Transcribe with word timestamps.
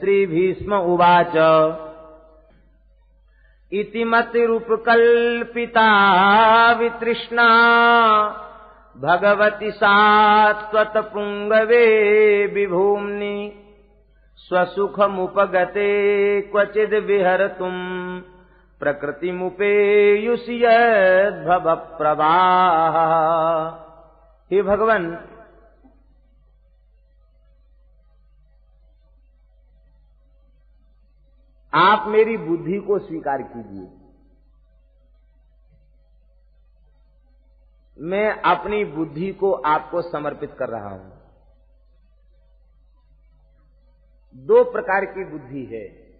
श्रीभीष्म 0.00 0.74
उवाच। 0.74 1.32
इति 3.72 4.04
मतिरुपकल्पिता 4.04 5.88
वितृष्णा। 6.72 7.48
भगवति 8.96 9.70
सात्वतपुङ्गवे 9.70 11.86
विभूम्नि। 12.46 13.52
स्वसुखमुपगते 14.36 16.40
क्वचिद् 16.40 16.94
विहर्तुम् 16.94 18.20
प्रकृतिमुपेयुषि 18.80 20.64
यद्भव 20.64 21.74
प्रवाह 21.74 22.96
हे 24.52 24.62
भगवान 24.62 25.18
आप 31.74 32.08
मेरी 32.08 32.36
बुद्धि 32.36 32.78
को 32.78 32.98
स्वीकार 32.98 33.42
कीजिए। 33.42 33.96
मैं 37.98 38.42
अपनी 38.42 38.84
बुद्धि 38.84 39.32
को 39.32 39.52
आपको 39.52 40.02
समर्पित 40.02 40.52
कर 40.58 40.68
रहा 40.68 40.88
हूँ। 40.88 41.20
दो 44.34 44.64
प्रकार 44.64 45.04
की 45.04 45.24
बुद्धि 45.24 45.64
है। 45.64 46.10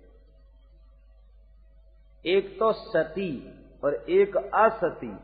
एक 2.26 2.58
तो 2.58 2.72
सती 2.72 3.60
और 3.84 3.94
एक 3.94 4.36
असती। 4.36 5.16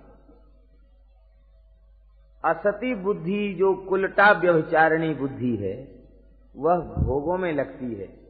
असती 2.45 2.95
बुद्धि, 2.95 3.55
जो 3.55 3.75
कुलटा 3.75 4.31
व्यभिचारिणी 4.31 5.15
बुद्धि 5.15 5.57
है, 5.57 6.05
वह 6.57 6.79
भोगों 6.79 7.39
में 7.39 7.53
लगती 7.53 7.95
है। 7.95 8.26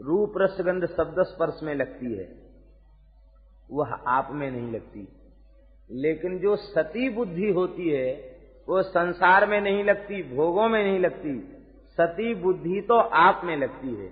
रूप 0.00 0.32
रसगंध 0.36 0.86
शब्द 0.86 1.22
स्पर्श 1.22 1.60
में 1.62 1.74
लगती 1.74 2.14
है। 2.14 2.50
वह 3.70 3.92
आप 3.92 4.28
में 4.30 4.50
नहीं 4.50 4.72
लगती। 4.72 5.08
लेकिन 5.90 6.38
जो 6.38 6.56
सती 6.56 7.08
बुद्धि 7.08 7.52
होती 7.52 7.88
है, 7.88 8.12
वो 8.68 8.82
संसार 8.82 9.46
में 9.46 9.60
नहीं 9.60 9.84
लगती, 9.84 10.36
भोगों 10.36 10.68
में 10.68 10.84
नहीं 10.84 10.98
लगती। 10.98 11.56
सती 11.88 12.34
बुद्धि 12.34 12.80
तो 12.80 12.94
आप 12.94 13.40
में 13.44 13.56
लगती 13.56 13.94
है। 13.94 14.08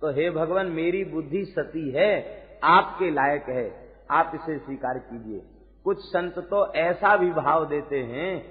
तो 0.00 0.10
हे 0.10 0.30
भगवान, 0.30 0.66
मेरी 0.66 1.04
बुद्धि 1.04 1.44
सती 1.44 1.90
है, 1.90 2.38
आपके 2.64 3.10
लायक 3.10 3.44
है। 3.48 3.96
आप 4.10 4.32
इसे 4.34 4.58
स्वीकार 4.58 4.98
कीजिए। 4.98 5.42
कुछ 5.84 5.98
संत 5.98 6.38
तो 6.38 6.74
ऐसा 6.74 7.16
भी 7.16 7.30
भाव 7.30 7.68
देते 7.68 7.98
हैं 7.98 8.42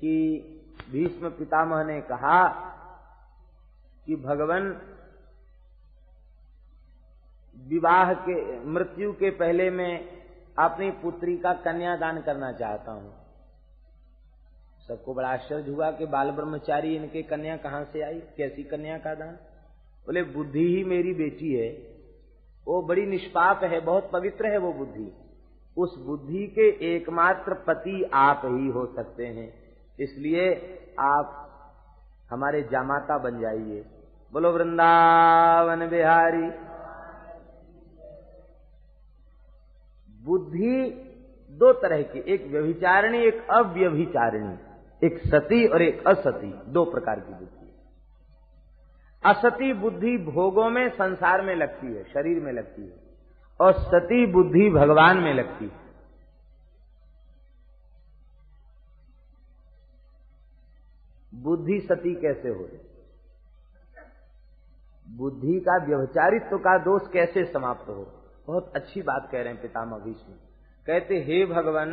कि 0.00 0.40
भीष्म 0.92 1.28
पितामह 1.28 1.84
ने 1.84 2.00
कहा 2.00 2.48
कि, 4.06 4.16
भगवान 4.16 4.89
विवाह 7.68 8.14
के, 8.14 8.64
मृत्यु 8.64 9.12
के 9.12 9.30
पहले 9.30 9.70
मैं 9.70 10.00
अपनी 10.58 10.90
पुत्री 10.90 11.36
का 11.36 11.52
कन्यादान 11.52 12.20
करना 12.20 12.52
चाहता 12.52 12.92
हूँ। 12.92 13.14
सबको 14.88 15.14
बड़ा 15.14 15.28
आश्चर्य 15.28 15.70
हुआ 15.70 15.90
कि 15.90 16.06
बाल 16.06 16.30
ब्रह्मचारी 16.30 16.96
इनके 16.96 17.22
कन्या 17.22 17.56
कहाँ 17.56 17.84
से 17.84 18.02
आई, 18.02 18.20
कैसी 18.20 18.62
कन्या 18.62 18.98
का 18.98 19.14
दान? 19.14 19.34
बोले, 20.06 20.22
बुद्धि 20.22 20.76
ही 20.76 20.84
मेरी 20.84 21.14
बेटी 21.14 21.54
है। 21.54 21.70
वो 22.66 22.82
बड़ी 22.82 23.06
निष्पाप 23.06 23.64
है, 23.64 23.80
बहुत 23.80 24.10
पवित्र 24.12 24.46
है 24.46 24.58
वो 24.58 24.72
बुद्धि। 24.72 25.12
उस 25.76 25.98
बुद्धि 26.06 26.46
के 26.46 26.96
एकमात्र 26.96 27.54
पति 27.54 28.10
आप 28.14 28.42
ही 28.44 28.68
हो 28.68 28.86
सकते 28.86 29.26
हैं। 29.26 29.54
इसलिए 30.00 30.48
आप 31.00 31.46
हमारे 32.30 32.62
जामाता 32.62 33.18
बन 33.18 33.40
जाइए। 33.40 33.84
बोलो, 34.32 34.52
वृंदावन 34.52 35.88
बिहारी। 35.88 36.69
बुद्धि 40.24 41.06
दो 41.50 41.72
तरह 41.72 42.02
की, 42.02 42.18
एक 42.18 42.46
व्यभिचारिणी, 42.46 43.18
एक 43.18 43.46
अव्यभिचारिणी, 43.50 44.58
एक 45.06 45.18
सती 45.18 45.66
और 45.66 45.82
एक 45.82 46.08
असती, 46.08 46.54
दो 46.72 46.84
प्रकार 46.84 47.20
की 47.20 47.32
बुद्धि। 47.32 47.74
असती 49.24 49.72
बुद्धि 49.72 50.18
भोगों 50.18 50.70
में, 50.70 50.88
संसार 50.88 51.42
में 51.42 51.56
लगती 51.56 51.86
है, 51.86 52.04
शरीर 52.04 52.42
में 52.42 52.52
लगती 52.52 52.82
है, 52.82 53.00
और 53.60 53.72
सती 53.72 54.26
बुद्धि 54.26 54.70
भगवान 54.70 55.16
में 55.16 55.34
लगती 55.34 55.64
है। 55.64 55.90
बुद्धि 61.34 61.80
सती 61.80 62.14
कैसे 62.14 62.48
हो 62.48 62.68
बुद्धि 65.10 65.60
का 65.60 65.84
व्यवचारित्व 65.84 66.58
का 66.58 66.78
दोष 66.78 67.02
कैसे 67.12 67.44
समाप्त 67.44 67.88
हो? 67.88 68.19
बहुत 68.50 68.72
अच्छी 68.76 69.02
बात 69.02 69.28
कह 69.32 69.38
रहे 69.38 69.52
हैं 69.52 69.62
पितामह 69.62 69.98
भीष्म। 69.98 70.32
कहते, 70.86 71.14
हे 71.14 71.46
भगवान, 71.46 71.90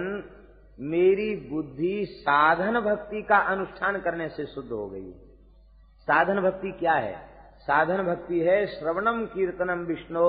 मेरी 0.79 1.50
बुद्धि 1.51 2.06
साधन 2.06 2.79
भक्ति 2.79 3.22
का 3.22 3.38
अनुष्ठान 3.38 3.97
करने 3.97 4.29
से 4.29 4.45
शुद्ध 4.45 4.69
हो 4.69 4.88
गई 4.88 5.12
साधन 6.07 6.40
भक्ति 6.41 6.72
क्या 6.72 6.94
है? 6.94 7.16
साधन 7.59 8.03
भक्ति 8.03 8.40
है 8.40 8.66
श्रवणम 8.67 9.25
कीर्तनम 9.25 9.79
विष्णु, 9.79 10.23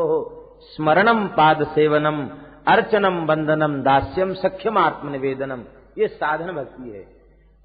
स्मरणम 0.67 1.27
पाद 1.27 1.67
सेवनम, 1.67 2.19
अर्चनम 2.69 3.27
बंदनम, 3.27 3.83
दास्यम 3.83 4.35
सख्यम 4.35 4.79
आत्म 4.79 5.09
निवेदनम 5.09 5.65
ये 5.99 6.09
साधन 6.09 6.53
भक्ति 6.53 6.91
है। 6.91 7.03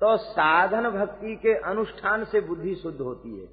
तो 0.02 0.18
साधन 0.18 0.90
भक्ति 0.90 1.36
के 1.36 1.54
अनुष्ठान 1.54 2.24
से 2.24 2.42
बुद्धि 2.42 2.76
शुद्ध 2.76 3.00
होती 3.02 3.40
है। 3.40 3.48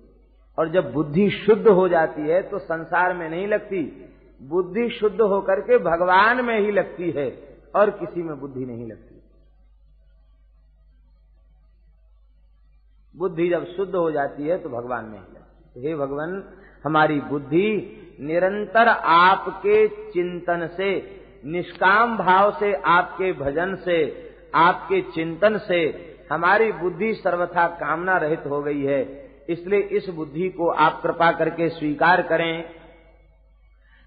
और 0.58 0.68
जब 0.68 0.92
बुद्धि 0.92 1.30
शुद्ध 1.30 1.68
हो 1.68 1.88
जाती 1.88 2.28
है 2.28 2.42
तो 2.42 2.58
संसार 2.58 3.14
में 3.14 3.28
नहीं 3.30 3.46
लगती 3.48 4.06
बुद्धि 4.40 4.88
शुद्ध 4.90 5.20
होकर 5.20 5.60
के 5.60 5.78
भगवान 5.78 6.44
में 6.44 6.58
ही 6.60 6.70
लगती 6.70 7.10
है 7.10 7.28
और 7.74 7.90
किसी 7.90 8.22
में 8.22 8.40
बुद्धि 8.40 8.64
नहीं 8.66 8.86
लगती। 8.86 9.22
बुद्धि 13.14 13.48
जब 13.48 13.64
शुद्ध 13.66 13.94
हो 13.94 14.10
जाती 14.10 14.46
है 14.46 14.58
तो 14.58 14.68
भगवान 14.68 15.04
में 15.04 15.18
ही 15.18 15.34
लगती 15.34 15.80
है। 15.80 15.86
हे 15.86 15.94
भगवान, 15.94 16.42
हमारी 16.84 17.20
बुद्धि 17.20 17.96
निरंतर 18.20 18.88
आपके 18.88 19.86
चिंतन 19.88 20.68
से, 20.76 21.20
निष्काम 21.44 22.16
भाव 22.18 22.50
से, 22.52 22.72
आपके 22.74 23.32
भजन 23.32 23.74
से, 23.74 23.98
आपके 24.54 25.00
चिंतन 25.00 25.58
से 25.58 25.80
हमारी 26.32 26.72
बुद्धि 26.72 27.14
सर्वथा 27.14 27.66
कामना 27.68 28.16
रहित 28.16 28.42
हो 28.46 28.62
गई 28.62 28.82
है। 28.82 29.30
इसलिए 29.48 29.80
इस 29.80 30.08
बुद्धि 30.08 30.48
को 30.48 30.68
आप 30.68 31.00
कृपा 31.02 31.32
करके 31.32 31.68
स्वीकार 31.68 32.22
करें। 32.22 32.79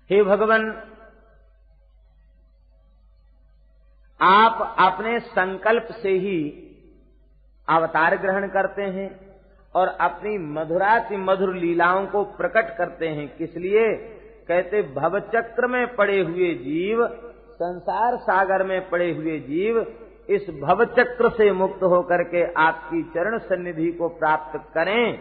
हे 0.09 0.23
भगवान, 0.23 0.83
आप 4.21 4.75
अपने 4.79 5.19
संकल्प 5.19 5.87
से 5.91 6.09
ही 6.09 6.39
अवतार 7.69 8.17
ग्रहण 8.17 8.47
करते 8.47 8.81
हैं 8.81 9.35
और 9.75 9.87
अपनी 9.87 10.37
मधुराति 10.37 11.17
मधुर 11.17 11.55
लीलाओं 11.55 12.05
को 12.07 12.23
प्रकट 12.23 12.77
करते 12.77 13.07
हैं। 13.07 13.37
किस 13.37 13.55
लिए? 13.57 13.95
कहते 14.47 14.81
भवचक्र 14.81 15.67
में 15.67 15.95
पड़े 15.95 16.21
हुए 16.21 16.53
जीव, 16.53 17.07
संसार 17.53 18.17
सागर 18.17 18.63
में 18.63 18.89
पड़े 18.89 19.11
हुए 19.11 19.39
जीव, 19.39 19.79
इस 20.29 20.49
भवचक्र 20.49 21.29
से 21.29 21.51
मुक्त 21.51 21.83
होकर 21.83 22.23
के 22.23 22.53
आपकी 22.53 23.03
चरण 23.03 23.37
सन्निधि 23.37 23.91
को 23.91 24.09
प्राप्त 24.09 24.73
करें। 24.73 25.19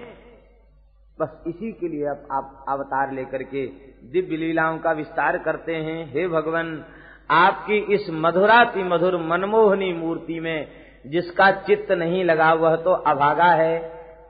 बस 1.21 1.45
इसी 1.47 1.73
के 1.73 1.89
लिए 1.89 2.07
अब 2.07 2.29
आप 2.33 2.65
अवतार 2.69 3.13
लेकर 3.13 3.43
के 3.43 3.67
दिव्य 4.13 4.37
लीलाओं 4.37 4.79
का 4.79 4.93
विस्तार 4.93 5.39
करते 5.39 5.75
हैं। 5.75 6.15
हे 6.15 6.29
भगवान, 6.29 6.85
आपकी 7.31 7.77
इस 7.77 8.07
मधुराति 8.11 8.83
मधुर 8.83 9.17
मनमोहनी 9.17 9.93
मूर्ति 9.93 10.41
में 10.41 10.69
जिसका 11.07 11.51
चित्त 11.51 11.93
नहीं 11.93 12.25
लगा 12.25 12.53
वह 12.53 12.77
तो 12.77 12.91
अभागा 12.91 13.45
है। 13.45 13.79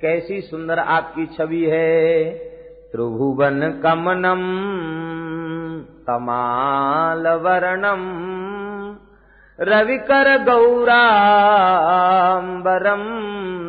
कैसी 0.01 0.41
सुंदर 0.41 0.79
आपकी 0.79 1.27
छवि 1.27 1.65
है। 1.65 2.25
त्रिभुवन 2.93 3.81
कमनम, 3.83 4.43
तमाल 6.03 7.29
वर्णम, 7.29 8.03
रविकर 9.61 10.45
गौराम्बरम 10.45 10.93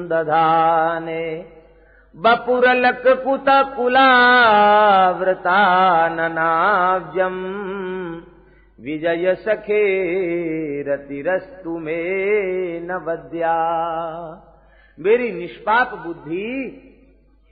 दधाने। 0.08 1.54
बपुरलक 2.16 3.04
कुत 3.08 3.46
कुलावृताननाब्जम् 3.50 5.32
विजय 8.84 9.36
सखे 9.36 9.84
रतिरस्तु 10.82 11.78
में 11.78 12.82
नवद्या। 12.82 13.56
मेरी 15.00 15.32
निष्पाप 15.32 15.94
बुद्धि, 15.94 16.80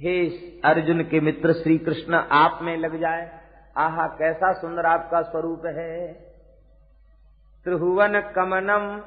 हे 0.02 0.28
अर्जुन 0.66 1.02
के 1.02 1.20
मित्र 1.20 1.54
श्री 1.54 1.78
कृष्ण 1.78 2.14
आप 2.14 2.60
में 2.62 2.78
लग 2.78 3.00
जाए। 3.00 3.32
आहा, 3.78 4.08
कैसा 4.08 4.54
सुंदर 4.54 4.86
आपका 4.86 5.22
स्वरूप 5.22 5.62
है। 5.66 6.14
त्रिभुवन 7.64 8.20
कमनम 8.36 9.02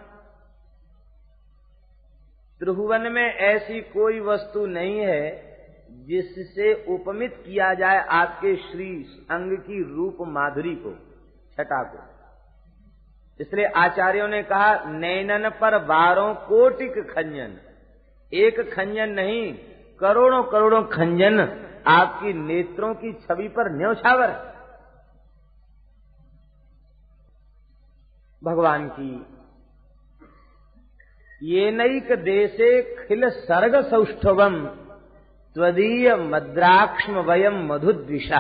त्रिभुवन 2.60 3.12
में 3.12 3.24
ऐसी 3.24 3.80
कोई 3.80 4.20
वस्तु 4.20 4.66
नहीं 4.66 4.98
है 5.00 5.54
जिससे 6.06 6.72
उपमित 6.94 7.34
किया 7.46 7.72
जाए 7.74 8.04
आपके 8.08 8.54
श्री 8.56 8.88
अंग 9.30 9.56
की 9.58 9.82
रूप 9.94 10.16
माधुरी 10.28 10.74
को 10.76 10.92
छटा 11.56 11.82
को। 11.82 11.98
इसलिए 13.40 13.66
आचार्यों 13.66 14.28
ने 14.28 14.42
कहा, 14.42 14.74
नैनन 14.84 15.48
पर 15.50 15.78
बारों 15.78 16.34
कोटिक 16.34 16.98
खंजन। 17.10 17.56
एक 18.32 18.60
खंजन 18.72 19.10
नहीं, 19.10 19.52
करोड़ों 20.00 20.42
करोड़ों 20.42 20.82
खंजन 20.82 21.40
आपकी 21.86 22.32
नेत्रों 22.32 22.94
की 22.94 23.12
छवि 23.12 23.48
पर 23.48 23.70
न्यौछावर 23.72 24.30
भगवान 28.42 28.88
की 28.88 29.10
ये 31.40 31.70
नैक 31.70 32.12
देशे 32.18 32.68
खिल 32.98 33.28
सर्ग 33.28 33.74
सौष्ठवम 33.84 34.54
त्वदीय 35.56 36.14
मद्राक्ष्म 36.16 37.20
वयम 37.20 37.56
मधुद्विषा। 37.72 38.38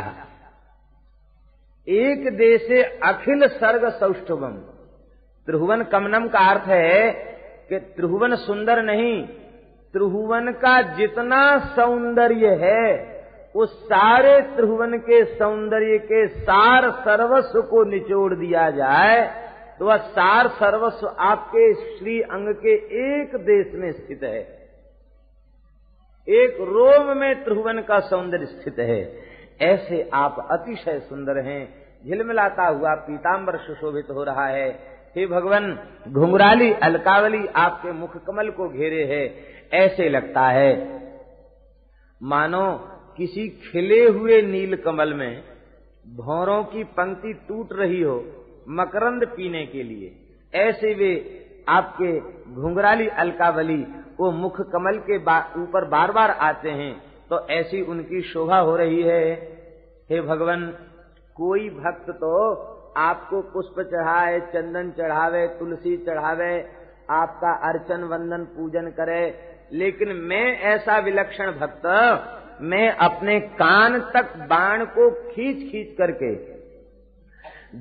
एक 1.86 2.28
देशे 2.36 2.82
अखिल 3.04 3.46
सर्ग 3.48 3.88
सौष्ठवम 3.90 4.54
त्रिभुवन 5.48 5.82
कमनम 5.82 6.28
का 6.28 6.48
अर्थ 6.50 6.68
है 6.68 7.10
कि 7.68 7.78
त्रिभुवन 7.96 8.34
सुंदर 8.36 8.82
नहीं, 8.82 9.22
त्रिभुवन 9.94 10.52
का 10.52 10.80
जितना 10.96 11.42
सौंदर्य 11.74 12.54
है, 12.60 12.84
उस 13.54 13.78
सारे 13.84 14.40
त्रिभुवन 14.56 14.98
के 14.98 15.24
सौंदर्य 15.34 15.98
के 15.98 16.26
सार 16.28 16.90
सर्वस्व 17.00 17.60
को 17.62 17.84
निचोड़ 17.84 18.34
दिया 18.34 18.70
जाए 18.70 19.22
तो 19.78 19.84
वह 19.84 19.96
सार 19.96 20.48
सर्वस्व 20.48 21.06
आपके 21.18 21.74
श्री 21.74 22.20
अंग 22.20 22.54
के 22.54 22.74
एक 22.74 23.36
देश 23.36 23.74
में 23.74 23.92
स्थित 23.92 24.22
है। 24.22 24.64
एक 26.28 26.56
रोम 26.60 27.16
में 27.16 27.44
त्रिभुवन 27.44 27.78
का 27.78 28.00
सौंदर्य 28.00 28.46
स्थित 28.46 28.78
है। 28.78 29.18
ऐसे 29.62 30.10
आप 30.14 30.48
अतिशय 30.50 31.00
सुंदर 31.00 31.38
हैं। 31.38 31.84
झिलमिलाता 32.06 32.66
हुआ 32.66 32.94
पीताम्बर 32.94 33.56
सुशोभित 33.56 34.06
हो 34.10 34.24
रहा 34.24 34.46
है। 34.46 34.70
हे 35.16 35.26
भगवान, 35.26 35.78
घुंघराली, 36.08 36.72
अलकावली 36.72 37.46
आपके 37.46 37.92
मुख 37.92 38.24
कमल 38.24 38.50
को 38.50 38.68
घेरे 38.68 39.04
है। 39.04 39.36
ऐसे 39.72 40.08
लगता 40.08 40.40
है, 40.40 41.00
मानो 42.22 42.90
किसी 43.16 43.48
खिले 43.48 44.08
हुए 44.08 44.42
नील 44.42 44.76
कमल 44.76 45.14
में 45.14 45.42
भौरों 46.16 46.64
की 46.64 46.84
पंक्ति 46.84 47.32
टूट 47.48 47.68
रही 47.72 48.02
हो। 48.02 48.43
मकरंद 48.70 49.24
पीने 49.26 49.64
के 49.66 49.82
लिए। 49.82 50.12
ऐसे 50.52 50.92
वे 50.94 51.12
आपके 51.68 52.18
घुंघराली 52.52 53.08
अलकावली, 53.08 53.82
वो 54.20 54.30
मुख 54.32 54.60
कमल 54.72 54.98
के 55.00 55.16
ऊपर 55.62 55.84
बार 55.88 56.12
बार 56.12 56.30
आते 56.30 56.70
हैं 56.70 56.94
तो 57.30 57.46
ऐसी 57.50 57.80
उनकी 57.82 58.20
शोभा 58.22 58.58
हो 58.58 58.76
रही 58.76 59.02
है। 59.02 59.34
हे 60.10 60.20
भगवान, 60.20 60.66
कोई 61.36 61.68
भक्त 61.70 62.10
तो 62.12 62.32
आपको 62.98 63.40
पुष्प 63.42 63.80
चढ़ाए, 63.82 64.40
चंदन 64.52 64.90
चढ़ावे, 64.90 65.46
तुलसी 65.58 65.96
चढ़ावे, 65.98 66.54
आपका 67.12 67.52
अर्चन, 67.68 68.04
वंदन, 68.04 68.44
पूजन 68.56 68.90
करे, 68.90 69.22
लेकिन 69.72 70.12
मैं 70.24 70.46
ऐसा 70.64 70.98
विलक्षण 70.98 71.50
भक्त, 71.52 71.86
मैं 72.62 72.88
अपने 73.02 73.38
कान 73.54 73.98
तक 74.14 74.36
बाण 74.50 74.84
को 74.88 75.10
खींच 75.10 75.70
खींच 75.70 75.94
करके 75.98 76.34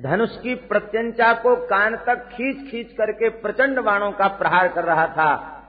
धनुष 0.02 0.38
की 0.38 0.54
प्रत्यंचा 0.54 1.32
को 1.32 1.56
कान 1.56 1.96
तक 1.96 2.28
खींच 2.28 2.70
खींच 2.70 2.92
करके 2.92 3.28
प्रचंड 3.28 3.80
बाणों 3.80 4.12
का 4.12 4.28
प्रहार 4.28 4.68
कर 4.68 4.84
रहा 4.84 5.06
था 5.06 5.60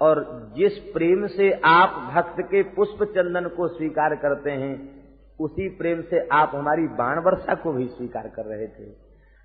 और 0.00 0.46
जिस 0.56 0.78
प्रेम 0.78 1.26
से 1.26 1.60
आप 1.64 2.12
भक्त 2.14 2.40
के 2.40 2.62
पुष्प 2.62 3.04
चंदन 3.04 3.48
को 3.48 3.68
स्वीकार 3.68 4.14
करते 4.14 4.50
हैं, 4.50 5.04
उसी 5.40 5.68
प्रेम 5.68 6.02
से 6.02 6.28
आप 6.32 6.52
हमारी 6.54 6.82
बाण 6.82 7.18
वर्षा 7.18 7.54
को 7.54 7.72
भी 7.72 7.86
स्वीकार 7.86 8.28
कर 8.28 8.42
रहे 8.44 8.66
थे। 8.66 8.90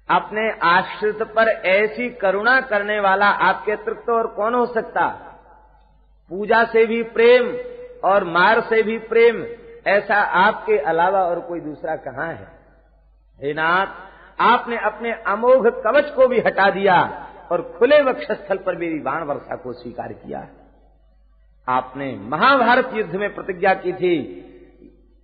अपने 0.09 0.51
आश्रित 0.51 1.24
पर 1.24 1.47
ऐसी 1.47 2.09
करुणा 2.09 2.62
करने 2.62 3.00
वाला 3.00 3.27
आपके 3.27 3.71
अतिरिक्त 3.71 4.09
और 4.09 4.27
कौन 4.27 4.53
हो 4.53 4.65
सकता? 4.65 5.07
पूजा 6.29 6.63
से 6.63 6.86
भी 6.86 7.03
प्रेम 7.03 7.57
और 8.09 8.24
मार 8.24 8.62
से 8.62 8.83
भी 8.83 8.97
प्रेम, 8.97 9.45
ऐसा 9.88 10.15
आपके 10.15 10.77
अलावा 10.77 11.21
और 11.21 11.39
कोई 11.39 11.59
दूसरा 11.59 11.95
कहाँ 11.95 12.27
है? 12.27 12.47
हे 13.44 13.53
नाथ 13.53 14.12
आपने 14.43 14.77
अपने 14.77 15.11
अमोघ 15.27 15.67
कवच 15.83 16.09
को 16.15 16.27
भी 16.27 16.39
हटा 16.39 16.69
दिया 16.69 17.27
और 17.51 17.61
खुले 17.79 18.01
वक्षस्थल 18.01 18.57
पर 18.57 18.75
मेरी 18.75 18.99
बाण 18.99 19.23
वर्षा 19.23 19.55
को 19.55 19.73
स्वीकार 19.73 20.13
किया। 20.13 20.47
आपने 21.67 22.15
महाभारत 22.21 22.89
युद्ध 22.93 23.15
में 23.15 23.33
प्रतिज्ञा 23.35 23.73
की 23.73 23.93
थी, 23.93 24.15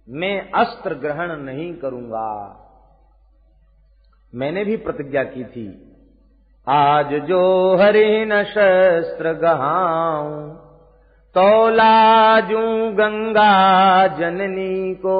मैं 0.09 0.51
अस्त्र 0.51 0.93
ग्रहण 0.93 1.35
नहीं 1.37 1.73
करूँगा। 1.73 2.29
मैंने 4.33 4.63
भी 4.65 4.77
प्रतिज्ञा 4.77 5.23
की 5.23 5.43
थी, 5.43 5.67
आज 6.67 7.13
जो 7.13 7.75
हरि 7.77 8.25
न 8.27 8.43
शस्त्र 8.43 9.33
गहाऊ 9.33 10.49
तौलाजू 11.35 12.59
गंगा 12.93 14.07
जननी 14.07 14.93
को। 14.95 15.15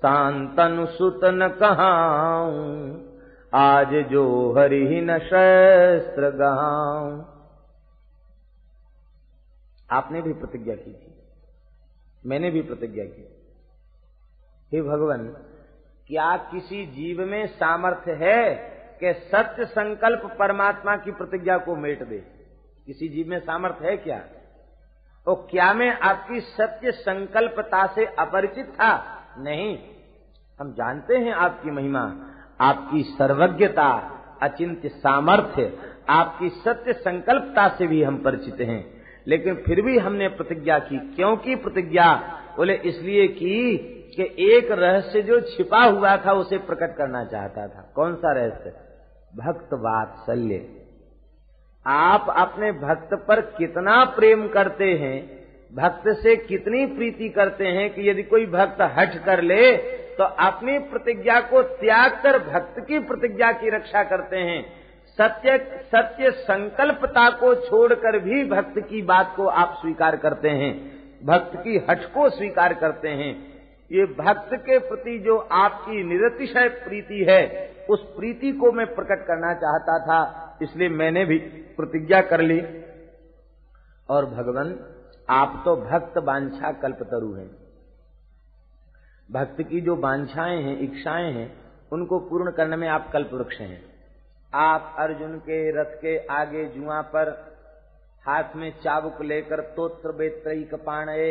शांतनु 0.00 0.86
सुत 0.86 1.20
न 1.24 1.48
कहाऊ। 1.48 2.50
आज 3.54 4.06
जो 4.10 4.54
हरि 4.58 5.00
न 5.04 5.18
शस्त्र 5.18 6.30
गहाऊ 6.30 7.24
आपने 9.90 10.22
भी 10.22 10.32
प्रतिज्ञा 10.32 10.74
की 10.74 10.92
थी। 10.92 11.22
मैंने 12.26 12.50
भी 12.50 12.62
प्रतिज्ञा 12.62 13.04
की। 13.04 13.46
हे 14.72 14.82
भगवान, 14.82 15.28
क्या 16.06 16.36
किसी 16.36 16.86
जीव 16.86 17.26
में 17.26 17.46
सामर्थ्य 17.46 18.12
है 18.12 18.54
कि 19.00 19.12
सत्य 19.12 19.64
संकल्प 19.64 20.36
परमात्मा 20.38 20.96
की 20.96 21.12
प्रतिज्ञा 21.12 21.58
को 21.58 21.76
मेट 21.76 22.02
दे? 22.02 22.18
किसी 22.86 23.08
जीव 23.08 23.26
में 23.28 23.40
सामर्थ्य 23.40 23.90
है 23.90 23.96
क्या? 23.96 24.24
और 25.26 25.48
क्या 25.50 25.72
मैं 25.72 26.00
आपकी 26.00 26.40
सत्य 26.40 26.92
संकल्पता 26.92 27.86
से 27.86 28.06
अपरिचित 28.06 28.66
था? 28.66 29.16
नहीं, 29.38 29.78
हम 30.60 30.72
जानते 30.72 31.16
हैं 31.16 31.32
आपकी 31.32 31.70
महिमा, 31.70 32.16
आपकी 32.60 33.02
सर्वज्ञता, 33.02 34.16
अचिंत्य 34.42 34.88
सामर्थ्य, 34.88 35.78
आपकी 36.08 36.48
सत्य 36.48 36.92
संकल्पता 36.92 37.68
से 37.68 37.86
भी 37.86 38.02
हम 38.02 38.22
परिचित 38.22 38.60
हैं। 38.60 39.02
लेकिन 39.26 39.54
फिर 39.54 39.82
भी 39.82 39.98
हमने 39.98 40.28
प्रतिज्ञा 40.28 40.78
की। 40.78 40.98
क्योंकि 40.98 41.56
प्रतिज्ञा? 41.56 42.14
बोले, 42.56 42.74
इसलिए 42.74 43.28
की, 43.28 43.76
कि 44.16 44.22
एक 44.38 44.70
रहस्य 44.70 45.22
जो 45.22 45.40
छिपा 45.40 45.84
हुआ 45.84 46.16
था, 46.16 46.32
उसे 46.32 46.58
प्रकट 46.58 46.96
करना 46.96 47.24
चाहता 47.24 47.68
था। 47.68 47.92
कौन 47.94 48.14
सा 48.14 48.32
रहस्य? 48.32 48.70
भक्त 49.36 49.68
वात्सल्य 49.72 50.86
आप 51.86 52.26
अपने 52.36 52.72
भक्त 52.72 53.24
पर 53.28 53.40
कितना 53.40 54.04
प्रेम 54.04 54.48
करते 54.48 54.94
हैं 54.94 55.39
भक्त 55.72 56.08
से 56.22 56.36
कितनी 56.36 56.86
प्रीति 56.86 57.28
करते 57.28 57.66
हैं 57.66 57.94
कि 57.94 58.08
यदि 58.10 58.22
कोई 58.22 58.46
भक्त 58.46 58.80
हट 58.98 59.24
कर 59.24 59.42
ले 59.42 59.76
तो 60.16 60.24
अपनी 60.24 60.78
प्रतिज्ञा 60.78 61.40
को 61.40 61.62
त्याग 61.62 62.20
कर 62.22 62.38
भक्त 62.38 62.80
की 62.88 62.98
प्रतिज्ञा 62.98 63.52
की 63.52 63.70
रक्षा 63.70 64.02
करते 64.04 64.36
हैं। 64.36 64.62
सत्य 65.18 65.58
सत्य 65.86 66.30
संकल्पता 66.30 67.28
को 67.30 67.54
छोड़कर 67.54 68.18
भी 68.18 68.44
भक्त 68.44 68.78
की 68.78 69.02
बात 69.02 69.32
को 69.36 69.46
आप 69.46 69.78
स्वीकार 69.80 70.16
करते 70.16 70.48
हैं। 70.48 70.72
भक्त 71.24 71.56
की 71.56 71.76
हट 71.90 72.04
को 72.04 72.28
स्वीकार 72.30 72.74
करते 72.74 73.08
हैं। 73.08 73.32
ये 73.90 74.04
भक्त 74.04 74.54
के 74.54 74.78
प्रति 74.78 75.18
जो 75.18 75.36
आपकी 75.36 76.04
निरतिशय 76.04 76.68
प्रीति 76.68 77.24
है, 77.28 77.72
उस 77.90 78.02
प्रीति 78.18 78.52
को 78.52 78.72
मैं 78.72 78.86
प्रकट 78.94 79.26
करना 79.26 79.54
चाहता 79.54 79.98
था, 79.98 80.58
इसलिए 80.62 80.88
मैंने 80.88 81.24
भी 81.24 81.38
प्रतिज्ञा 81.76 82.20
कर 82.20 82.40
ली। 82.40 82.60
और 84.08 84.24
भगवान 84.26 84.89
आप 85.30 85.62
तो 85.64 85.74
भक्त 85.76 86.18
बांछा 86.18 86.70
कल्पतरु 86.72 87.32
हैं। 87.34 87.50
भक्त 89.28 89.62
की 89.62 89.80
जो 89.80 89.96
बांछाएँ 89.96 90.62
हैं, 90.62 90.78
इच्छाएँ 90.78 91.32
हैं, 91.32 91.48
उनको 91.92 92.18
पूर्ण 92.20 92.50
करने 92.50 92.76
में 92.76 92.88
आप 92.88 93.10
कल्प 93.12 93.30
वृक्ष 93.32 93.60
हैं। 93.60 93.82
आप 94.52 94.96
अर्जुन 94.98 95.38
के 95.38 95.58
रथ 95.70 95.94
के 95.96 96.16
आगे 96.32 96.64
जुआ 96.66 97.00
पर 97.02 97.30
हाथ 98.24 98.56
में 98.56 98.70
चाबुक 98.80 99.20
लेकर 99.22 99.60
तोत्र 99.76 100.12
बेत्रई 100.12 100.64
कपाणे 100.64 101.30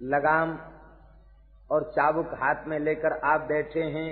लगाम 0.00 0.58
और 1.70 1.84
चाबुक 1.90 2.34
हाथ 2.34 2.66
में 2.66 2.78
लेकर 2.78 3.18
आप 3.24 3.40
बैठे 3.40 3.82
हैं, 3.90 4.08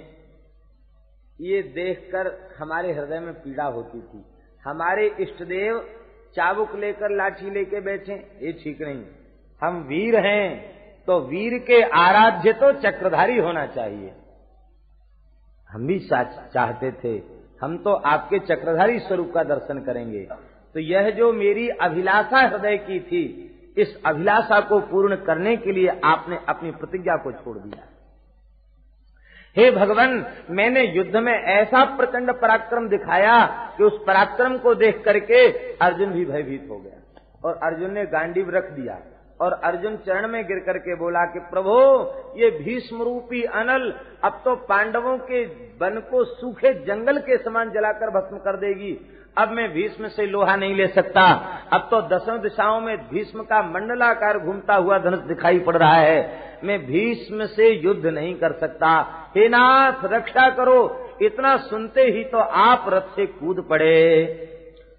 ये 1.40 1.62
देखकर 1.62 2.30
हमारे 2.58 2.92
हृदय 2.92 3.20
में 3.20 3.34
पीड़ा 3.34 3.64
होती 3.64 4.00
थी। 4.02 4.24
हमारे 4.64 5.08
इष्टदेव 5.20 5.98
चाबुक 6.36 6.74
लेकर 6.76 7.16
लाठी 7.16 7.50
लेके 7.50 7.80
बैठे, 7.82 8.12
ये 8.42 8.52
ठीक 8.54 8.80
नहीं। 8.82 9.02
हम 9.62 9.82
वीर 9.88 10.16
हैं 10.18 11.04
तो 11.08 11.18
वीर 11.20 11.58
के 11.60 11.82
आराध्य 11.98 12.52
तो 12.54 12.72
चक्रधारी 12.80 13.38
होना 13.38 13.66
चाहिए। 13.68 14.12
हम 15.70 15.86
भी 15.86 15.98
चाहते 16.00 16.90
थे, 16.94 17.20
हम 17.62 17.76
तो 17.78 17.92
आपके 17.92 18.38
चक्रधारी 18.40 18.98
स्वरूप 18.98 19.32
का 19.34 19.42
दर्शन 19.44 19.78
करेंगे। 19.84 20.26
तो 20.74 20.80
यह 20.80 21.10
जो 21.10 21.32
मेरी 21.32 21.68
अभिलाषा 21.80 22.40
हृदय 22.40 22.76
की 22.78 23.00
थी, 23.02 23.48
इस 23.76 23.96
अभिलाषा 24.06 24.60
को 24.60 24.78
पूर्ण 24.86 25.16
करने 25.24 25.56
के 25.56 25.72
लिए 25.72 26.00
आपने 26.04 26.38
अपनी 26.48 26.70
प्रतिज्ञा 26.72 27.16
को 27.16 27.32
छोड़ 27.34 27.56
दिया। 27.58 27.86
हे 29.56 29.70
भगवान, 29.70 30.26
मैंने 30.50 30.82
युद्ध 30.82 31.16
में 31.16 31.32
ऐसा 31.32 31.84
प्रचंड 31.84 32.30
पराक्रम 32.30 32.88
दिखाया 32.88 33.46
कि 33.78 33.84
उस 33.84 34.04
पराक्रम 34.06 34.58
को 34.58 34.74
देख 34.74 35.02
करके 35.04 35.48
अर्जुन 35.76 36.10
भी 36.10 36.24
भयभीत 36.24 36.66
हो 36.70 36.78
गया। 36.78 37.22
और 37.44 37.60
अर्जुन 37.62 37.92
ने 37.92 38.04
गांडीव 38.04 38.50
रख 38.50 38.70
दिया 38.70 38.98
और 39.40 39.52
अर्जुन 39.52 39.96
चरण 39.96 40.28
में 40.28 40.46
गिर 40.46 40.58
करके 40.58 40.94
बोला 40.94 41.24
कि, 41.24 41.38
प्रभु, 41.38 41.76
ये 42.40 42.50
भीष्म 42.50 43.02
रूपी 43.02 43.42
अनल 43.42 43.94
अब 44.24 44.42
तो 44.44 44.56
पांडवों 44.56 45.18
के 45.18 45.44
वन 45.80 46.02
को 46.10 46.24
सूखे 46.24 46.74
जंगल 46.74 47.18
के 47.18 47.36
समान 47.36 47.70
जलाकर 47.70 48.10
भस्म 48.10 48.36
कर 48.36 48.56
देगी। 48.56 49.21
अब 49.38 49.50
मैं 49.50 49.72
भीष्म 49.72 50.08
से 50.08 50.26
लोहा 50.26 50.56
नहीं 50.56 50.74
ले 50.74 50.86
सकता। 50.86 51.48
अब 51.72 51.88
तो 51.90 52.00
दसों 52.00 52.40
दिशाओं 52.40 52.80
में 52.80 52.96
भीष्म 52.98 53.42
का 53.42 53.62
मंडलाकार 53.62 54.38
घूमता 54.38 54.74
हुआ 54.74 54.98
धनुष 54.98 55.18
दिखाई 55.18 55.58
पड़ 55.58 55.76
रहा 55.76 55.94
है। 55.94 56.42
मैं 56.64 56.86
भीष्म 56.86 57.46
से 57.46 57.68
युद्ध 57.68 58.06
नहीं 58.06 58.34
कर 58.34 58.52
सकता। 58.52 59.06
हे 59.36 59.48
नाथ, 59.48 59.92
रक्षा 60.04 60.50
करो। 60.50 61.08
इतना 61.22 61.56
सुनते 61.56 62.02
ही 62.02 62.24
तो 62.24 62.38
आप 62.38 62.84
रथ 62.88 63.16
से 63.16 63.26
कूद 63.26 63.66
पड़े। 63.70 64.48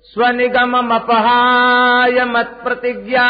स्वनिगम 0.04 0.96
अपहाय 0.96 2.26
मत 2.26 2.60
प्रतिज्ञा 2.64 3.28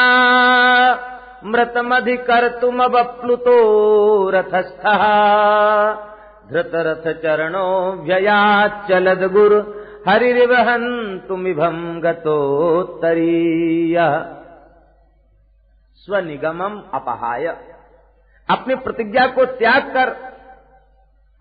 मृतमधिकर 1.46 2.48
तुम 2.48 2.84
अब 2.84 2.92
बप्लुतो 2.92 4.30
रथस्थ। 4.30 4.84
धृत 6.54 6.72
रथ 6.76 7.14
चरणो 7.14 7.92
व्यया 8.04 8.68
चलद 8.90 9.32
गुरु 9.32 9.83
हरिवहन 10.10 10.84
तुमिभम 11.28 12.02
गतोत्तरीय। 12.02 13.96
स्वनिगमम 15.96 16.84
अपहाय। 16.94 17.46
अपनी 18.50 18.76
प्रतिज्ञा 18.76 19.28
को 19.28 19.46
त्याग 19.46 19.84
कर 19.94 20.34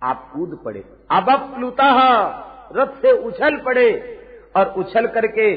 आप 0.03 0.31
कूद 0.35 0.59
पड़े। 0.65 0.85
अब 1.11 1.55
प्लुता 1.57 1.91
रथ 2.77 2.87
से 2.87 3.13
उछल 3.13 3.57
पड़े 3.57 4.19
और 4.57 4.67
उछल 4.67 5.07
करके 5.07 5.51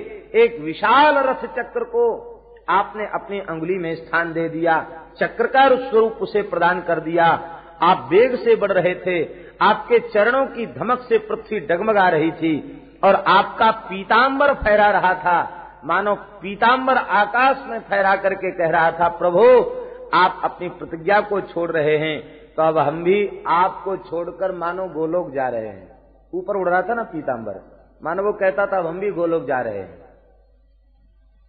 एक 0.43 0.59
विशाल 0.59 1.17
रथ 1.17 1.45
चक्र 1.45 1.83
को 1.83 2.35
आपने 2.69 3.03
अपनी 3.03 3.39
अंगुली 3.39 3.77
में 3.77 3.95
स्थान 3.95 4.33
दे 4.33 4.49
दिया। 4.49 5.01
चक्र 5.19 5.47
का 5.47 5.89
स्वरूप 5.89 6.13
उसे 6.13 6.41
प्रदान 6.41 6.81
कर 6.81 6.99
दिया। 6.99 7.25
आप 7.81 8.09
वेग 8.11 8.35
से 8.35 8.55
बढ़ 8.55 8.71
रहे 8.71 8.95
थे। 8.95 9.29
आपके 9.61 9.99
चरणों 9.99 10.47
की 10.47 10.65
धमक 10.65 10.99
से 10.99 11.17
पृथ्वी 11.17 11.59
डगमगा 11.59 12.09
रही 12.09 12.31
थी। 12.31 12.81
और 13.03 13.15
आपका 13.15 13.69
पीताम्बर 13.71 14.53
फहरा 14.53 14.89
रहा 14.91 15.13
था। 15.15 15.37
मानो 15.85 16.15
पीताम्बर 16.41 16.97
आकाश 16.97 17.65
में 17.67 17.79
फहरा 17.79 18.15
करके 18.15 18.51
कह 18.51 18.69
रहा 18.69 18.91
था, 18.91 19.07
प्रभु, 19.07 19.43
आप 20.13 20.41
अपनी 20.43 20.69
प्रतिज्ञा 20.69 21.19
को 21.21 21.41
छोड़ 21.43 21.71
रहे 21.71 21.97
हैं 21.97 22.19
तो 22.55 22.63
अब 22.63 22.77
हम 22.77 23.03
भी 23.03 23.43
आपको 23.47 23.95
छोड़कर 23.99 24.51
मानो 24.51 24.87
गोलोक 24.87 25.31
जा 25.31 25.47
रहे 25.47 25.67
हैं। 25.67 25.87
ऊपर 26.33 26.57
उड़ 26.57 26.69
रहा 26.69 26.81
था 26.81 26.93
ना 26.93 27.03
पीताम्बर 27.03 27.61
मानो 28.03 28.23
वो 28.23 28.31
कहता 28.33 28.65
था, 28.65 28.77
अब 28.77 28.87
हम 28.87 28.99
भी 28.99 29.11
गोलोक 29.11 29.45
जा 29.45 29.59
रहे 29.61 29.79
हैं। 29.79 30.03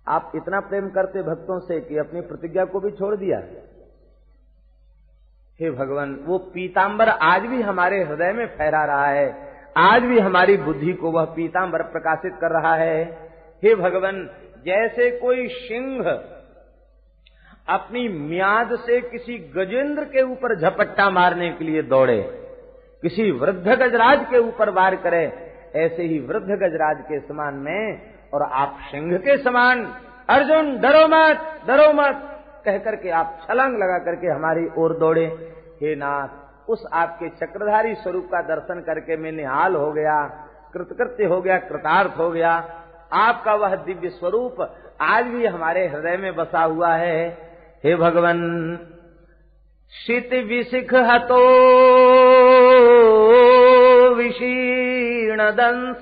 आप 0.06 0.32
इतना 0.34 0.60
प्रेम 0.60 0.88
करते 0.88 1.22
भक्तों 1.22 1.58
से 1.60 1.80
कि 1.80 1.98
अपनी 1.98 2.20
प्रतिज्ञा 2.20 2.64
को 2.64 2.80
भी 2.80 2.90
छोड़ 2.90 3.14
दिया। 3.16 3.38
हे 5.60 5.70
भगवान, 5.70 6.14
वो 6.26 6.38
पीताम्बर 6.38 7.08
आज 7.08 7.42
भी 7.42 7.62
हमारे 7.62 8.02
हृदय 8.04 8.32
में 8.32 8.46
फहरा 8.48 8.84
रहा 8.84 9.06
है। 9.06 9.45
आज 9.76 10.02
भी 10.02 10.18
हमारी 10.18 10.56
बुद्धि 10.58 10.92
को 10.92 11.10
वह 11.10 11.24
पीताम्बर 11.34 11.82
प्रकाशित 11.82 12.36
कर 12.40 12.52
रहा 12.52 12.74
है। 12.74 13.02
हे 13.62 13.74
भगवान, 13.74 14.28
जैसे 14.66 15.10
कोई 15.18 15.46
सिंह 15.48 16.08
अपनी 17.68 18.08
म्याद 18.10 18.74
से 18.78 19.00
किसी 19.02 19.38
गजेंद्र 19.56 20.04
के 20.06 20.22
ऊपर 20.22 20.54
झपट्टा 20.58 21.08
मारने 21.10 21.50
के 21.50 21.64
लिए 21.64 21.82
दौड़े, 21.84 22.20
किसी 23.02 23.30
वृद्ध 23.32 23.66
गजराज 23.66 24.24
के 24.30 24.38
ऊपर 24.38 24.70
वार 24.70 24.96
करे, 24.96 25.24
ऐसे 25.76 26.02
ही 26.02 26.18
वृद्ध 26.20 26.48
गजराज 26.48 27.00
के 27.02 27.18
समान 27.20 27.54
में 27.56 28.00
और 28.34 28.42
आप 28.42 28.78
सिंह 28.82 29.16
के 29.18 29.36
समान, 29.38 29.84
अर्जुन, 30.28 30.76
डरो 30.80 31.06
मत 31.08 31.52
डरो 31.68 31.92
मत 31.92 32.22
कह 32.64 32.78
करके 32.78 33.10
आप 33.12 33.38
छलांग 33.42 33.74
लगा 33.74 33.98
करके 34.04 34.26
हमारी 34.28 34.66
ओर 34.78 34.98
दौड़े। 34.98 35.26
हे 35.80 35.94
नाथ 35.96 36.45
उस 36.68 36.86
आपके 36.92 37.28
चक्रधारी 37.28 37.94
स्वरूप 37.94 38.24
का 38.24 38.42
दर्शन 38.42 38.80
करके 38.80 39.16
मैं 39.16 39.32
निहाल 39.32 39.74
हो 39.74 39.92
गया, 39.92 40.46
कृतकृत्य 40.74 41.24
हो 41.24 41.40
गया, 41.40 41.58
कृतार्थ 41.58 42.18
हो 42.18 42.30
गया। 42.30 42.64
आपका 43.12 43.54
वह 43.54 43.74
दिव्य 43.74 44.08
स्वरूप 44.08 44.76
आज 45.00 45.24
भी 45.24 45.46
हमारे 45.46 45.86
हृदय 45.86 46.16
में 46.16 46.36
बसा 46.36 46.62
हुआ 46.62 46.94
है। 46.94 47.38
हे 47.84 47.96
भगवान, 47.96 48.78
शीत 49.92 50.32
विशिख 50.32 50.94
हतो 50.94 51.44
विषीण 54.14 55.38
दंस, 55.38 56.00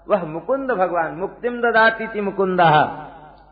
वह 0.10 0.24
मुकुंद 0.24 0.72
भगवान 0.72 1.16
मुक्तिम 1.16 1.62
ददाती 1.62 2.08
थी 2.08 2.22
मुकुंद 2.22 2.62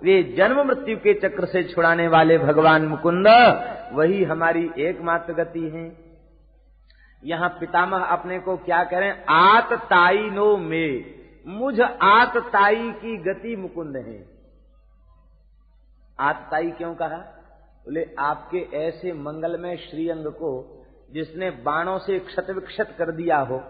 वे 0.03 0.35
जन्म 0.37 0.67
मृत्यु 0.67 0.97
के 0.97 1.13
चक्र 1.13 1.45
से 1.45 1.63
छुड़ाने 1.63 2.07
वाले 2.07 2.37
भगवान 2.37 2.85
मुकुंद 2.85 3.27
वही 3.93 4.23
हमारी 4.23 4.71
एकमात्र 4.79 5.33
गति 5.33 5.69
है। 5.69 5.97
यहाँ 7.23 7.57
पितामह 7.59 7.97
अपने 7.97 8.39
को 8.39 8.57
क्या 8.57 8.83
करें? 8.83 9.25
आत 9.29 9.73
ताई 9.73 10.29
नो 10.29 10.57
में 10.57 11.24
मुझ 11.47 11.81
आतताई 12.01 12.91
की 12.91 13.17
गति 13.17 13.55
मुकुंद 13.55 13.95
है। 13.95 14.25
आतताई 16.19 16.71
क्यों 16.71 16.95
कहा? 16.95 17.17
बोले, 17.85 18.15
आपके 18.19 18.57
ऐसे 18.57 19.13
मंगलमय 19.13 19.77
श्रीअंग 19.77 20.25
को 20.25 20.85
जिसने 21.11 21.49
बाणों 21.49 21.97
से 21.99 22.19
क्षत 22.19 22.47
विक्षत 22.49 22.95
कर 22.97 23.11
दिया 23.11 23.37
हो, 23.37 23.63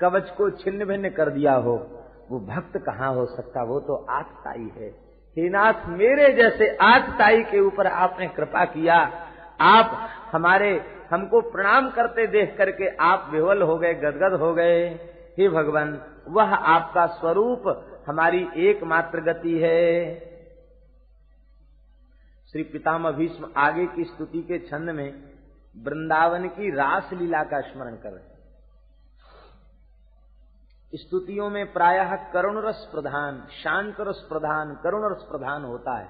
कवच 0.00 0.30
को 0.30 0.50
छिन्न 0.50 0.84
भिन्न 0.84 1.10
कर 1.10 1.30
दिया 1.30 1.54
हो, 1.54 2.04
वो 2.30 2.40
भक्त 2.40 2.78
कहाँ 2.78 3.14
हो 3.14 3.26
सकता? 3.26 3.62
वो 3.62 3.80
तो 3.80 3.94
आतताई 4.10 4.72
है। 4.76 4.88
हे 5.36 5.48
नाथ, 5.48 5.86
मेरे 5.86 6.32
जैसे 6.32 6.76
आतताई 6.76 7.42
के 7.42 7.60
ऊपर 7.60 7.86
आपने 7.86 8.28
कृपा 8.28 8.64
किया। 8.64 9.26
आप 9.60 10.08
हमारे, 10.32 10.84
हमको 11.10 11.40
प्रणाम 11.40 11.90
करते 11.90 12.26
देख 12.26 12.54
करके 12.58 12.96
आप 12.96 13.28
विवल 13.32 13.62
हो 13.62 13.78
गए, 13.78 13.94
गदगद 13.94 14.32
हो 14.32 14.54
गए। 14.54 15.10
हे 15.38 15.48
भगवान, 15.48 16.16
वह 16.28 16.54
आपका 16.54 17.06
स्वरूप 17.06 17.62
हमारी 18.08 18.48
एकमात्र 18.56 19.20
गति 19.20 19.58
है। 19.58 20.14
श्री 22.52 22.62
पितामह 22.62 23.10
भीष्म 23.10 23.52
आगे 23.56 23.86
की 23.86 24.04
स्तुति 24.04 24.42
के 24.42 24.58
छंद 24.58 24.90
में 24.90 25.34
वृंदावन 25.78 26.48
की 26.48 26.70
रास 26.70 27.10
लीला 27.12 27.44
का 27.44 27.60
स्मरण 27.60 27.94
कर 27.94 28.12
रहे 28.12 28.34
स्तुतियों 30.96 31.50
में 31.50 31.72
प्रायः 31.72 32.16
करुण 32.16 32.62
रस 32.62 32.88
प्रधान, 32.92 33.46
शांत 33.62 33.96
रस 34.00 34.26
प्रधान, 34.28 34.74
करुण 34.74 35.14
रस 35.14 35.22
प्रधान 35.22 35.64
होता 35.64 35.98
है। 35.98 36.08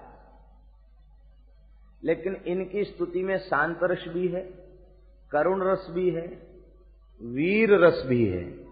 लेकिन 2.05 2.35
इनकी 2.35 2.85
स्तुति 2.85 3.23
में 3.23 3.39
शांत 3.39 3.79
रस 3.83 4.05
भी 4.09 4.29
है, 4.29 4.41
करुण 5.31 5.63
रस 5.63 5.87
भी 5.91 6.11
है, 6.11 6.27
वीर 7.23 7.85
रस 7.85 8.03
भी 8.07 8.27
है। 8.27 8.64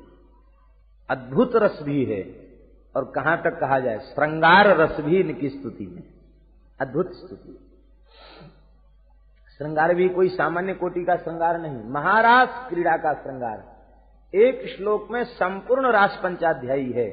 अद्भुत 1.12 1.56
रस 1.56 1.78
भी 1.82 2.04
है 2.04 2.22
और 2.94 3.04
कहाँ 3.14 3.36
तक 3.36 3.58
कहा 3.60 3.78
जाए, 3.80 3.98
श्रृंगार 3.98 4.76
रस 4.78 5.00
भी 5.00 5.20
इनकी 5.20 5.48
स्तुति 5.48 5.86
में 5.86 6.02
अद्भुत 6.80 7.12
स्तुति। 7.14 7.58
श्रृंगार 9.58 9.94
भी 9.94 10.08
कोई 10.08 10.28
सामान्य 10.28 10.74
कोटि 10.74 11.04
का 11.04 11.16
श्रृंगार 11.16 11.60
नहीं 11.60 11.82
महाराज 11.92 12.48
क्रीड़ा 12.68 12.96
का 12.96 13.12
श्रृंगार। 13.14 13.70
एक 14.34 14.64
श्लोक 14.68 15.08
में 15.10 15.22
संपूर्ण 15.24 15.90
रास 15.92 16.18
पंचाध्यायी 16.22 16.90
है। 16.92 17.08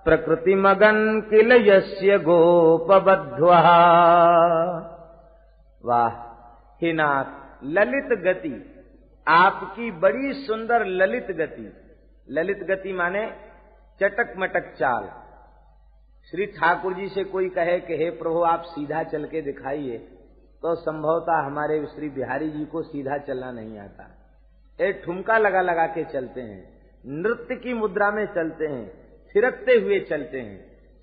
प्रकृतिमगन् 0.05 1.21
किल 1.21 1.51
यस्य 1.51 2.17
गोपबद्ध्व 2.17 3.51
वा 5.85 6.03
हिनाथ 6.81 7.39
ललित 7.63 8.23
गति 8.23 8.68
आपकी 9.27 9.91
बड़ी 9.91 10.33
सुंदर 10.33 10.85
ललित 10.85 11.27
गति 11.31 11.71
ललित 12.29 12.63
गति 12.63 12.93
माने 12.93 13.25
चटक 14.01 14.33
मटक 14.37 14.73
चाल। 14.73 15.09
श्री 16.31 16.45
ठाकुर 16.45 16.93
जी 16.93 17.07
से 17.07 17.23
कोई 17.23 17.49
कहे 17.49 17.79
कि, 17.79 17.93
हे 17.95 18.09
प्रभु, 18.11 18.41
आप 18.43 18.61
सीधा 18.65 19.03
चल 19.03 19.25
के 19.25 19.41
दिखाइए 19.41 19.97
तो 20.63 20.75
संभवतः 20.75 21.45
हमारे 21.45 21.85
श्री 21.85 22.09
बिहारी 22.09 22.49
जी 22.49 22.65
को 22.65 22.81
सीधा 22.81 23.17
चलना 23.17 23.51
नहीं 23.51 23.79
आता। 23.79 24.07
एक 24.81 25.01
ठुमका 25.05 25.37
लगा 25.37 25.61
लगा 25.61 25.85
के 25.87 26.03
चलते 26.03 26.41
हैं, 26.41 26.61
नृत्य 27.05 27.55
की 27.55 27.73
मुद्रा 27.73 28.11
में 28.11 28.25
चलते 28.25 28.65
हैं, 28.65 28.91
थिरकते 29.35 29.73
हुए 29.73 29.99
चलते 29.99 30.39
हैं। 30.39 30.59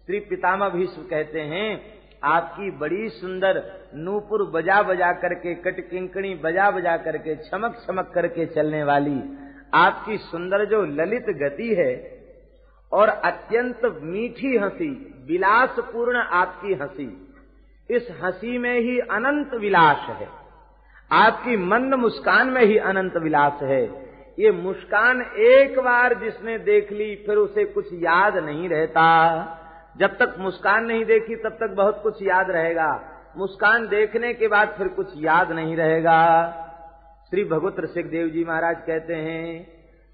श्री 0.07 0.21
पितामह 0.21 0.69
भीष्म 0.69 1.03
कहते 1.03 1.41
हैं 1.41 1.81
आपकी 2.25 2.71
बड़ी 2.71 3.09
सुंदर 3.09 3.63
नूपुर 3.95 4.43
बजा 4.45 4.83
बजा 4.83 5.13
करके 5.13 5.55
कट 5.55 5.91
किंकणी 5.91 6.35
बजा 6.35 6.71
बजा 6.71 6.97
करके, 6.97 7.37
चमक 7.37 7.75
चमक 7.75 8.11
करके 8.15 8.47
चलने 8.47 8.85
वाली, 8.85 9.21
आपकी 9.75 10.17
सुंदर 10.19 10.65
जो 10.65 10.85
ललित 10.85 11.27
गति 11.31 11.75
है 11.75 11.93
और 12.93 13.09
अत्यंत 13.09 13.81
मीठी 14.03 14.57
हँसी, 14.57 14.91
विलासपूर्ण 15.29 16.17
आपकी 16.17 16.75
हँसी, 16.75 17.35
इस 17.91 18.09
हँसी 18.23 18.59
में 18.59 18.81
ही 18.81 18.99
अनंत 18.99 19.55
विलास 19.55 20.07
है। 20.09 20.29
आपकी 21.13 21.57
मंद 21.57 21.95
मुस्कान 21.95 22.47
में 22.47 22.63
ही 22.63 22.79
अनंत 22.79 23.17
विलास 23.17 23.59
है। 23.63 24.07
ये 24.39 24.51
मुस्कान 24.53 25.23
एक 25.23 25.79
बार 25.79 26.15
जिसने 26.15 26.59
देख 26.59 26.93
ली, 26.93 27.15
फिर 27.17 27.37
उसे 27.37 27.65
कुछ 27.65 27.93
याद 27.93 28.37
नहीं 28.37 28.69
रहता। 28.69 29.63
जब 30.01 30.17
तक 30.19 30.35
मुस्कान 30.39 30.85
नहीं 30.85 31.05
देखी, 31.05 31.37
तब 31.37 31.57
तक 31.61 31.75
बहुत 31.77 32.01
कुछ 32.03 32.23
याद 32.23 32.51
रहेगा। 32.51 32.89
मुस्कान 33.39 33.87
देखने 33.87 34.33
के 34.35 34.49
बाद 34.49 34.75
फिर 34.79 34.89
कुछ 34.89 35.07
याद 35.17 35.53
नहीं 35.53 35.77
रहेगा। 35.77 36.23
श्री 37.31 37.45
भगवत 37.45 37.77
सुखदेव 37.85 38.29
जी 38.29 38.45
महाराज 38.45 38.77
कहते 38.87 39.15
हैं, 39.15 39.67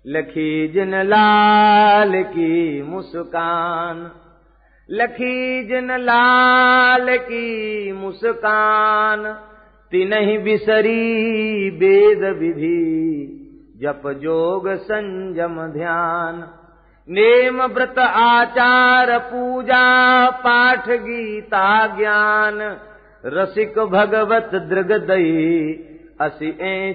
लखी 0.06 0.68
जिन 0.68 0.94
लाल 1.02 2.22
की 2.22 2.82
मुस्कान, 2.82 4.10
लखी 4.90 5.64
जिन 5.64 5.92
लाल 5.92 7.16
की 7.18 7.92
मुस्कान, 7.92 9.32
तिनहि 9.92 10.38
बिसरी 10.38 11.70
वेद 11.70 12.24
विधि, 12.38 13.38
जप 13.82 14.02
जोग 14.22 14.68
संयम 14.68 15.66
ध्यान 15.66 16.42
नेम 17.08 17.62
व्रत 17.62 17.98
आचार 17.98 19.18
पूजा 19.18 19.84
पाठ 20.30 20.88
गीता 20.88 21.86
ज्ञान 21.96 22.58
रसिक 23.24 23.78
भगवत 23.78 24.50
दृग 24.54 24.92
दई 25.06 25.72
असि 26.20 26.52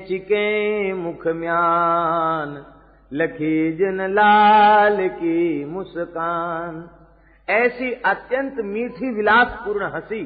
चिके 0.08 0.94
मुख 0.94 1.28
म्यान 1.28 2.66
लखी 3.14 3.74
जिन 3.74 4.02
लाल 4.02 5.08
की 5.08 5.66
मुस्कान। 5.66 6.90
ऐसी 7.48 7.92
अत्यंत 8.06 8.56
मीठी 8.64 9.12
विलासपूर्ण 9.14 9.92
हँसी। 9.92 10.24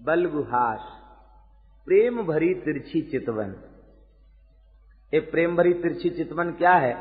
बलगुहास 0.00 0.84
प्रेम 1.86 2.22
भरी 2.22 2.54
तिरछी 2.54 3.00
चितवन। 3.02 3.54
ये 5.14 5.20
प्रेम 5.20 5.56
भरी 5.56 5.74
तिरछी 5.74 6.10
चितवन 6.10 6.50
क्या 6.50 6.72
है? 6.72 6.94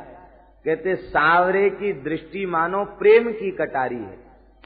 कहते, 0.65 0.95
सावरे 0.95 1.69
की 1.69 1.93
दृष्टि 1.93 2.45
मानो 2.45 2.85
प्रेम 2.85 3.31
की 3.31 3.51
कटारी 3.51 3.95
है। 3.95 4.17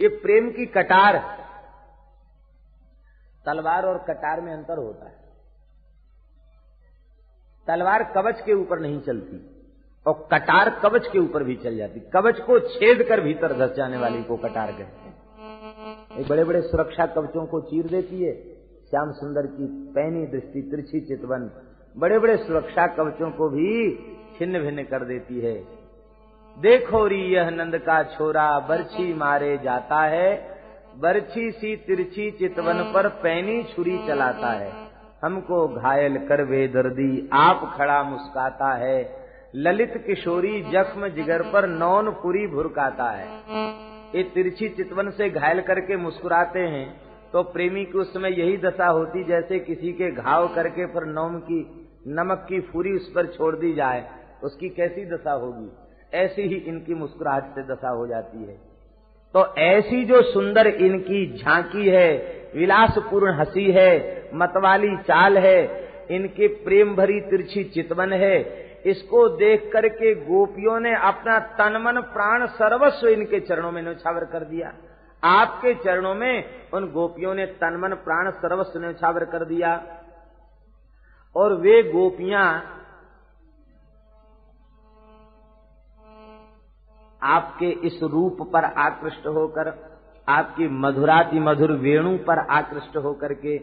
ये 0.01 0.07
प्रेम 0.07 0.51
की 0.51 0.65
कटार 0.65 1.41
तलवार 3.45 3.85
और 3.85 3.97
कटार 3.97 4.41
में 4.41 4.53
अंतर 4.53 4.77
होता 4.77 5.05
है। 5.05 5.15
तलवार 7.67 8.03
कवच 8.03 8.41
के 8.41 8.53
ऊपर 8.53 8.79
नहीं 8.79 9.01
चलती 9.01 9.65
और 10.07 10.27
कटार 10.31 10.69
कवच 10.69 11.07
के 11.07 11.19
ऊपर 11.19 11.43
भी 11.43 11.55
चल 11.55 11.77
जाती। 11.77 11.99
कवच 11.99 12.39
को 12.39 12.59
छेद 12.59 13.03
कर 13.03 13.21
भीतर 13.21 13.53
धस 13.53 13.75
जाने 13.75 13.97
वाली 13.97 14.23
को 14.23 14.37
कटार 14.37 14.71
कहते 14.71 14.83
हैं। 14.83 15.17
ये 16.17 16.23
बड़े 16.23 16.43
बड़े 16.43 16.61
सुरक्षा 16.61 17.05
कवचों 17.05 17.45
को 17.45 17.61
चीर 17.61 17.87
देती 17.87 18.23
है। 18.23 18.43
श्याम 18.89 19.11
सुंदर 19.11 19.41
की 19.45 19.67
पैनी 19.91 20.27
दृष्टि 20.27 20.61
तिरछी 20.61 20.99
चितवन 20.99 21.51
बड़े 21.95 22.19
बड़े 22.19 22.35
सुरक्षा 22.37 22.85
कवचों 22.87 23.29
को 23.31 23.49
भी 23.49 23.91
छिन्न 24.37 24.59
भिन्न 24.59 24.83
कर 24.83 25.05
देती 25.05 25.39
है। 25.39 25.53
देखो 26.57 27.05
री, 27.07 27.21
यह 27.33 27.49
नंद 27.49 27.77
का 27.77 28.01
छोरा 28.03 28.59
बर्छी 28.59 29.13
मारे 29.13 29.57
जाता 29.57 30.01
है। 30.03 30.29
बर्छी 30.97 31.49
सी 31.51 31.75
तिरछी 31.75 32.29
चितवन 32.31 32.81
पर 32.93 33.07
पैनी 33.07 33.63
छुरी 33.63 33.97
चलाता 34.07 34.51
है। 34.51 34.71
हमको 35.23 35.67
घायल 35.67 36.17
कर 36.17 36.43
वे 36.43 36.67
दर्दी 36.67 37.29
आप 37.33 37.71
खड़ा 37.77 38.01
मुस्काता 38.03 38.73
है। 38.75 38.99
ललित 39.55 39.93
किशोरी 40.07 40.61
जख्म 40.61 41.07
जिगर 41.07 41.41
पर 41.43 41.67
नौन 41.67 42.09
पुरी 42.11 42.47
भुरकाता 42.47 43.09
है। 43.11 43.27
ये 44.15 44.23
तिरछी 44.23 44.69
चितवन 44.69 45.09
से 45.09 45.29
घायल 45.29 45.61
करके 45.61 45.97
मुस्कुराते 45.97 46.59
हैं 46.59 46.87
तो 47.33 47.43
प्रेमी 47.43 47.83
की 47.85 47.97
उस 47.97 48.13
समय 48.13 48.39
यही 48.39 48.57
दशा 48.57 48.87
होती 48.87 49.23
जैसे 49.23 49.59
किसी 49.59 49.91
के 49.93 50.11
घाव 50.13 50.47
करके 50.47 50.85
फिर 50.85 51.03
नौम 51.03 51.37
की 51.39 51.80
नमक 52.07 52.45
की 52.49 52.59
फूरी 52.59 52.91
उस 52.91 53.11
पर 53.13 53.25
छोड़ 53.25 53.55
दी 53.55 53.73
जाए, 53.73 54.09
उसकी 54.43 54.69
कैसी 54.69 55.05
दशा 55.05 55.31
होगी? 55.31 55.71
ऐसी 56.13 56.41
ही 56.41 56.55
इनकी 56.55 56.93
मुस्कुराहट 56.93 57.43
से 57.43 57.63
दशा 57.63 57.89
हो 57.89 58.07
जाती 58.07 58.43
है। 58.43 58.71
तो 59.35 59.55
ऐसी 59.55 60.05
जो 60.05 60.21
सुंदर 60.21 60.67
इनकी 60.67 61.37
झांकी 61.37 61.89
है, 61.89 62.17
विलासपूर्ण 62.55 63.33
हँसी 63.33 63.71
है, 63.71 64.29
मतवाली 64.33 64.97
चाल 64.97 65.37
है, 65.37 65.89
इनके 66.11 66.47
प्रेम 66.47 66.95
भरी 66.95 67.21
तिरछी 67.21 67.63
चितवन 67.63 68.13
है, 68.13 68.61
इसको 68.85 69.29
देख 69.29 69.69
करके 69.73 70.15
गोपियों 70.15 70.79
ने 70.79 70.95
अपना 70.95 71.39
तन 71.39 71.81
मन 71.85 72.01
प्राण 72.01 72.45
सर्वस्व 72.45 73.07
इनके 73.07 73.39
चरणों 73.39 73.71
में 73.71 73.81
न्यौछावर 73.81 74.25
कर 74.25 74.39
दिया। 74.39 74.73
आपके 75.23 75.73
चरणों 75.73 76.15
में 76.15 76.43
उन 76.73 76.91
गोपियों 76.91 77.35
ने 77.35 77.45
तन 77.45 77.79
मन 77.83 77.89
प्राण 77.89 78.31
सर्वस्व 78.31 78.79
न्यौछावर 78.79 79.25
कर 79.25 79.45
दिया। 79.45 79.97
और 81.35 81.53
वे 81.55 81.81
गोपियाँ 81.83 82.45
आपके 87.21 87.69
इस 87.87 87.99
रूप 88.03 88.37
पर 88.53 88.63
आकृष्ट 88.63 89.27
होकर, 89.27 89.67
आपकी 90.27 90.67
मधुराति 90.79 91.39
मधुर 91.39 91.71
वेणु 91.79 92.17
पर 92.27 92.39
आकृष्ट 92.51 92.97
होकर 92.97 93.33
के 93.35 93.57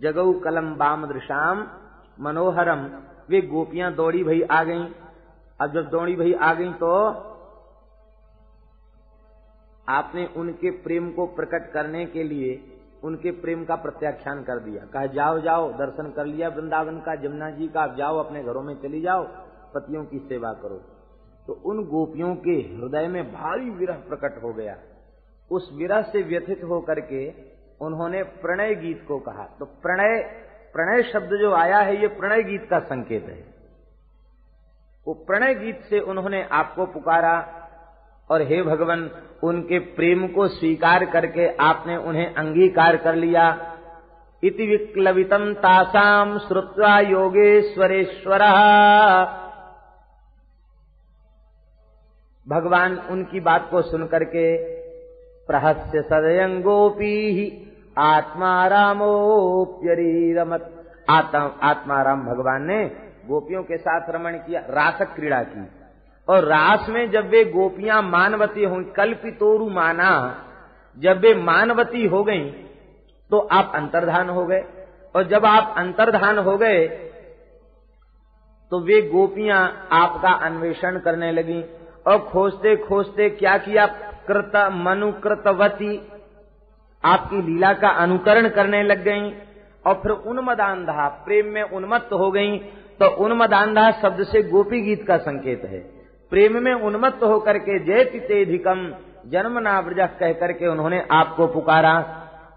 जगऊ 0.00 0.32
कलम 0.40 0.74
बाम 0.74 1.06
दृशाम 1.06 1.66
मनोहरम, 2.18 2.84
वे 3.28 3.40
गोपियाँ 3.46 3.92
दौड़ी 3.94 4.22
भई 4.24 4.42
आ 4.42 4.62
गईं। 4.64 4.84
अब 5.60 5.72
जब 5.72 5.88
दौड़ी 5.90 6.14
भई 6.16 6.32
आ 6.34 6.52
गईं 6.54 6.72
तो 6.74 6.90
आपने 9.88 10.26
उनके 10.36 10.70
प्रेम 10.82 11.10
को 11.12 11.26
प्रकट 11.34 11.72
करने 11.72 12.04
के 12.06 12.22
लिए 12.24 12.54
उनके 13.04 13.30
प्रेम 13.30 13.64
का 13.64 13.74
प्रत्याख्यान 13.74 14.42
कर 14.42 14.58
दिया। 14.58 14.86
कहा, 14.86 15.06
जाओ 15.06 15.38
जाओ, 15.38 15.72
दर्शन 15.72 16.10
कर 16.10 16.26
लिया 16.26 16.48
वृंदावन 16.48 16.98
का, 16.98 17.14
जमुना 17.14 17.50
जी 17.50 17.68
का 17.68 17.82
आप 17.82 17.96
जाओ 17.96 18.18
अपने 18.18 18.44
घरों 18.44 18.62
में 18.62 18.82
चली 18.82 19.00
जाओ, 19.00 19.24
पतियों 19.74 20.04
की 20.04 20.18
सेवा 20.18 20.52
करो। 20.52 20.82
तो 21.46 21.52
उन 21.52 21.84
गोपियों 21.84 22.36
के 22.36 22.50
हृदय 22.50 23.08
में 23.08 23.32
भारी 23.32 23.70
विरह 23.70 23.94
प्रकट 23.94 24.42
हो 24.42 24.52
गया। 24.52 24.76
उस 25.50 25.70
विरह 25.72 26.02
से 26.02 26.22
व्यथित 26.22 26.64
होकर 26.64 27.00
के 27.00 27.32
उन्होंने 27.80 28.22
प्रणय 28.22 28.74
गीत 28.74 29.04
को 29.08 29.18
कहा। 29.18 29.44
तो 29.58 29.64
प्रणय 29.64 30.22
प्रणय 30.72 31.02
शब्द 31.02 31.30
जो 31.36 31.52
आया 31.52 31.78
है, 31.78 32.00
ये 32.00 32.08
प्रणय 32.08 32.42
गीत 32.42 32.66
का 32.70 32.78
संकेत 32.78 33.24
है। 33.24 33.44
वो 35.06 35.14
प्रणय 35.14 35.54
गीत 35.54 35.80
से 35.80 36.00
उन्होंने 36.00 36.48
आपको 36.52 36.86
पुकारा 36.86 37.57
और 38.30 38.42
हे 38.42 38.62
भगवान, 38.62 39.10
उनके 39.42 39.78
प्रेम 39.78 40.28
को 40.28 40.48
स्वीकार 40.48 41.04
करके 41.04 41.56
आपने 41.56 41.96
उन्हें 41.96 42.34
अंगीकार 42.34 42.96
कर 42.96 43.14
लिया। 43.14 43.74
इति 44.44 44.66
विक्लवितम 44.66 45.54
तासाम 45.54 46.38
श्रुत्वा 46.38 47.00
योगेश्वरेश्वर। 47.00 48.38
भगवान 52.48 53.02
उनकी 53.10 53.40
बात 53.40 53.68
को 53.70 53.82
सुनकर 53.82 54.24
के 54.24 54.78
प्रहस्य 55.46 56.02
सदयंगोपी 56.02 57.66
आत्मा 57.98 58.66
रामोप्यरीरमत 58.66 60.74
आत्मा 61.10 62.02
राम 62.02 62.20
भगवान 62.20 62.62
ने 62.62 62.92
गोपियों 63.26 63.62
के 63.62 63.76
साथ 63.76 64.10
रमण 64.10 64.36
किया 64.36 64.60
रासक 64.60 65.14
क्रीड़ा 65.14 65.42
की। 65.42 65.77
और 66.28 66.44
रास 66.44 66.86
में 66.88 67.10
जब 67.10 67.28
वे 67.28 67.44
गोपियाँ 67.44 68.02
मानवती 68.02 68.64
हुई 68.64 68.84
कल्पितोरु 68.84 69.68
माना, 69.70 70.10
जब 70.96 71.20
वे 71.20 71.34
मानवती 71.34 72.06
हो 72.06 72.24
गईं 72.24 72.50
तो 73.30 73.38
आप 73.38 73.72
अंतर्धान 73.74 74.28
हो 74.28 74.44
गए। 74.46 74.64
और 75.14 75.22
जब 75.22 75.46
आप 75.46 75.74
अंतर्धान 75.78 76.38
हो 76.38 76.56
गए 76.56 76.86
तो 78.72 78.80
वे 78.80 79.00
गोपियाँ 79.02 79.88
आपका 79.92 80.30
अन्वेषण 80.30 80.98
करने 80.98 81.32
लगी। 81.32 81.64
और 82.06 82.18
खोजते 82.18 82.76
खोजते 82.76 83.30
क्या 83.30 83.58
किया? 83.58 83.86
कृत 84.28 84.52
मनुकृतवती 84.72 86.08
आपकी 87.04 87.42
लीला 87.42 87.72
का 87.72 87.88
अनुकरण 87.88 88.48
करने 88.48 88.82
लग 88.82 89.02
गई। 89.04 89.30
और 89.86 89.94
फिर 89.94 90.10
उन्मदांधा 90.10 91.08
प्रेम 91.08 91.46
में 91.46 91.62
उन्मत्त 91.62 92.12
हो 92.12 92.30
गई। 92.30 92.58
तो 93.00 93.08
उन्मदांधा 93.24 93.90
शब्द 93.90 94.22
से 94.22 94.42
गोपी 94.42 94.80
गीत 94.80 95.06
का 95.06 95.16
संकेत 95.16 95.64
है। 95.64 95.97
प्रेम 96.32 96.62
में 96.62 96.72
उन्मत्त 96.72 97.22
होकर 97.24 97.58
के 97.58 97.78
जय 97.84 98.04
पितेधिकम 98.04 98.88
जन्म 99.26 99.58
नाव्रज 99.58 100.08
कह 100.18 100.32
करके 100.32 100.66
उन्होंने 100.66 101.02
आपको 101.12 101.46
पुकारा। 101.46 101.94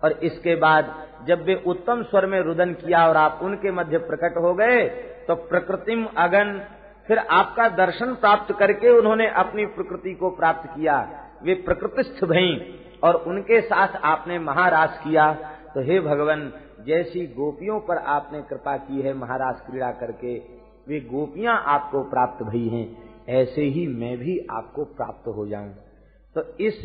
और 0.03 0.11
इसके 0.23 0.55
बाद 0.55 0.93
जब 1.27 1.43
वे 1.45 1.55
उत्तम 1.67 2.01
स्वर 2.03 2.25
में 2.25 2.39
रुदन 2.41 2.73
किया 2.75 3.07
और 3.07 3.17
आप 3.17 3.39
उनके 3.43 3.71
मध्य 3.71 3.97
प्रकट 3.97 4.37
हो 4.37 4.53
गए 4.53 4.83
तो 5.27 5.35
प्रकृतिम 5.35 6.05
अगन, 6.17 6.59
फिर 7.07 7.17
आपका 7.17 7.67
दर्शन 7.69 8.13
प्राप्त 8.15 8.53
करके 8.59 8.89
उन्होंने 8.89 9.27
अपनी 9.35 9.65
प्रकृति 9.67 10.13
को 10.13 10.29
प्राप्त 10.31 10.69
किया। 10.69 10.97
वे 11.43 11.53
प्रकृतिस्थ 11.65 12.23
भई 12.25 12.49
और 13.03 13.15
उनके 13.27 13.61
साथ 13.61 13.95
आपने 14.03 14.39
महारास 14.39 14.99
किया। 15.03 15.31
तो 15.73 15.81
हे 15.81 15.99
भगवान, 15.99 16.51
जैसी 16.85 17.25
गोपियों 17.29 17.79
पर 17.79 17.97
आपने 18.09 18.41
कृपा 18.41 18.75
की 18.79 19.01
है 19.01 19.13
महाराज 19.13 19.59
क्रीड़ा 19.61 19.91
करके, 19.91 20.37
वे 20.87 20.99
गोपियाँ 21.07 21.63
आपको 21.67 22.03
प्राप्त 22.09 22.43
भई 22.43 22.67
हैं। 22.67 22.87
ऐसे 23.29 23.61
ही 23.61 23.87
मैं 23.87 24.17
भी 24.17 24.47
आपको 24.51 24.83
प्राप्त 24.83 25.27
हो 25.27 25.47
जाऊँ। 25.47 25.73
तो 26.35 26.57
इस 26.57 26.81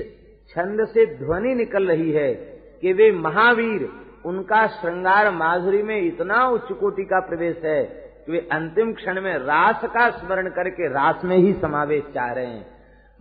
छंद 0.50 0.86
से 0.88 1.06
ध्वनि 1.16 1.54
निकल 1.54 1.86
रही 1.86 2.12
है 2.12 2.34
कि 2.80 2.92
वे 2.92 3.12
महावीर, 3.12 3.88
उनका 4.26 4.66
श्रृंगार 4.66 5.30
माधुरी 5.30 5.82
में 5.82 6.00
इतना 6.00 6.48
उच्च 6.48 6.72
कोटि 6.72 7.04
का 7.04 7.20
प्रवेश 7.20 7.56
है 7.64 7.84
कि 8.26 8.32
वे 8.32 8.48
अंतिम 8.52 8.92
क्षण 8.92 9.20
में 9.20 9.38
रास 9.38 9.80
का 9.84 10.10
स्मरण 10.10 10.48
करके 10.48 10.88
रास 10.88 11.24
में 11.24 11.36
ही 11.36 11.52
समावेश 11.52 12.04
चाह 12.14 12.32
रहे 12.32 12.46
हैं। 12.46 12.66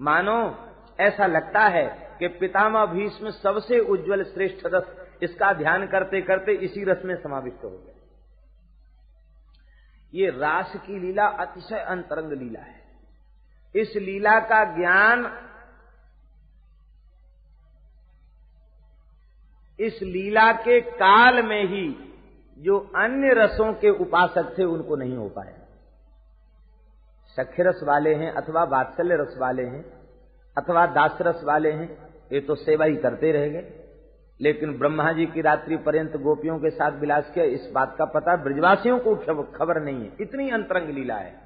मानो, 0.02 0.56
ऐसा 1.00 1.26
लगता 1.26 1.62
है 1.62 2.16
कि 2.20 2.28
पितामह 2.28 2.86
भीष्म 2.86 3.30
सबसे 3.30 3.80
उज्जवल 3.80 4.24
श्रेष्ठ 4.24 4.66
रस, 4.66 4.96
इसका 5.24 5.54
ध्यान 5.54 5.88
करते 5.88 6.22
करते 6.22 6.52
इसी 6.52 6.84
रस 6.84 7.02
में 7.06 7.16
समाविष्ट 7.16 7.64
हो 7.64 7.70
गए। 7.70 7.92
ये 10.14 10.30
रास 10.30 10.74
की 10.76 11.00
लीला 11.00 11.26
अतिशय 11.26 11.80
अंतरंग 11.80 12.32
लीला 12.32 12.60
है। 12.60 12.85
इस 13.76 13.94
लीला 13.96 14.40
का 14.40 14.64
ज्ञान, 14.78 15.26
इस 19.80 20.00
लीला 20.02 20.52
के 20.52 20.82
काल 20.82 21.44
में 21.44 21.64
ही 21.64 22.14
जो 22.58 22.80
अन्य 22.96 23.34
रसों 23.34 23.74
के 23.74 23.90
उपासक 23.90 24.58
थे 24.58 24.64
उनको 24.64 24.96
नहीं 24.96 25.16
हो 25.18 25.30
पाया। 25.30 25.58
सख्य 27.38 27.64
रस 27.64 27.82
वाले 27.84 28.14
हैं 28.16 28.32
अथवा 28.32 28.64
वात्सल्य 28.64 29.16
रस 29.16 29.36
वाले 29.38 29.64
हैं 29.64 29.84
अथवा 30.58 30.86
दास 30.86 31.18
रस 31.22 31.42
वाले 31.44 31.72
हैं, 31.72 31.98
ये 32.34 32.40
तो 32.40 32.56
सेवा 32.56 32.86
ही 32.86 32.96
करते 32.96 33.32
रह 33.32 33.48
गए। 33.48 33.82
लेकिन 34.42 34.78
ब्रह्मा 34.78 35.12
जी 35.12 35.26
की 35.26 35.42
रात्रि 35.42 35.78
पर्यंत 35.78 36.18
गोपियों 36.18 36.60
के 36.60 36.70
साथ 36.70 36.92
विलास 36.92 37.32
किया, 37.34 37.46
इस 37.46 37.72
बात 37.74 37.96
का 37.98 38.06
पता 38.06 38.36
ब्रजवासियों 38.36 39.00
को 39.00 39.16
खबर 39.44 39.82
नहीं 39.82 40.00
है। 40.00 40.12
इतनी 40.22 40.50
अंतरंग 40.50 40.90
लीला 40.90 41.16
है। 41.16 41.45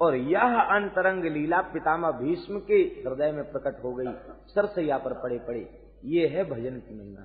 और 0.00 0.16
यह 0.16 0.60
अंतरंग 0.60 1.24
लीला 1.24 1.60
पितामह 1.60 2.10
भीष्म 2.10 2.58
के 2.58 2.74
हृदय 2.74 3.32
में 3.32 3.52
प्रकट 3.52 3.84
हो 3.84 3.92
गई। 3.92 4.12
सरसैया 4.46 4.98
पर 4.98 5.12
पड़े 5.12 5.38
पड़े। 5.38 5.92
ये 6.04 6.26
है 6.26 6.44
भजन 6.44 6.76
की 6.76 6.98
महिमा 6.98 7.24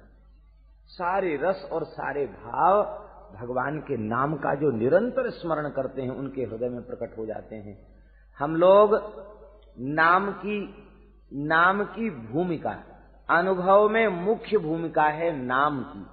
सारे 0.88 1.39
रस 1.43 1.69
और 1.71 1.84
सारे 1.84 2.25
भाव 2.25 2.84
भगवान 3.41 3.79
के 3.79 3.97
नाम 3.97 4.36
का 4.36 4.55
जो 4.55 4.71
निरंतर 4.71 5.29
स्मरण 5.29 5.69
करते 5.69 6.01
हैं, 6.01 6.10
उनके 6.10 6.43
हृदय 6.43 6.69
में 6.69 6.81
प्रकट 6.81 7.17
हो 7.17 7.25
जाते 7.25 7.55
हैं। 7.55 7.88
हम 8.39 8.55
लोग 8.55 8.95
नाम 9.79 10.31
की 10.31 10.88
नाम 11.34 11.84
की 11.84 12.10
भूमिका, 12.10 12.79
अनुभव 13.29 13.89
में 13.89 14.07
मुख्य 14.07 14.57
भूमिका 14.57 15.03
है 15.03 15.45
नाम 15.45 15.84
की। 15.84 16.05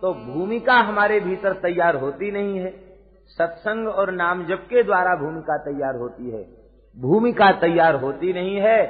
तो 0.00 0.14
भूमिका 0.14 0.74
हमारे 0.74 1.20
भीतर 1.20 1.52
तैयार 1.52 1.96
होती 1.96 2.30
नहीं 2.30 2.58
है। 2.58 2.89
सत्संग 3.30 3.88
और 3.88 4.10
नाम 4.12 4.44
जप 4.46 4.66
के 4.70 4.82
द्वारा 4.82 5.14
भूमिका 5.16 5.56
तैयार 5.56 5.96
होती 5.96 6.30
है। 6.30 6.42
भूमिका 6.96 7.52
तैयार 7.52 7.94
होती 7.94 8.32
नहीं 8.32 8.56
है 8.56 8.80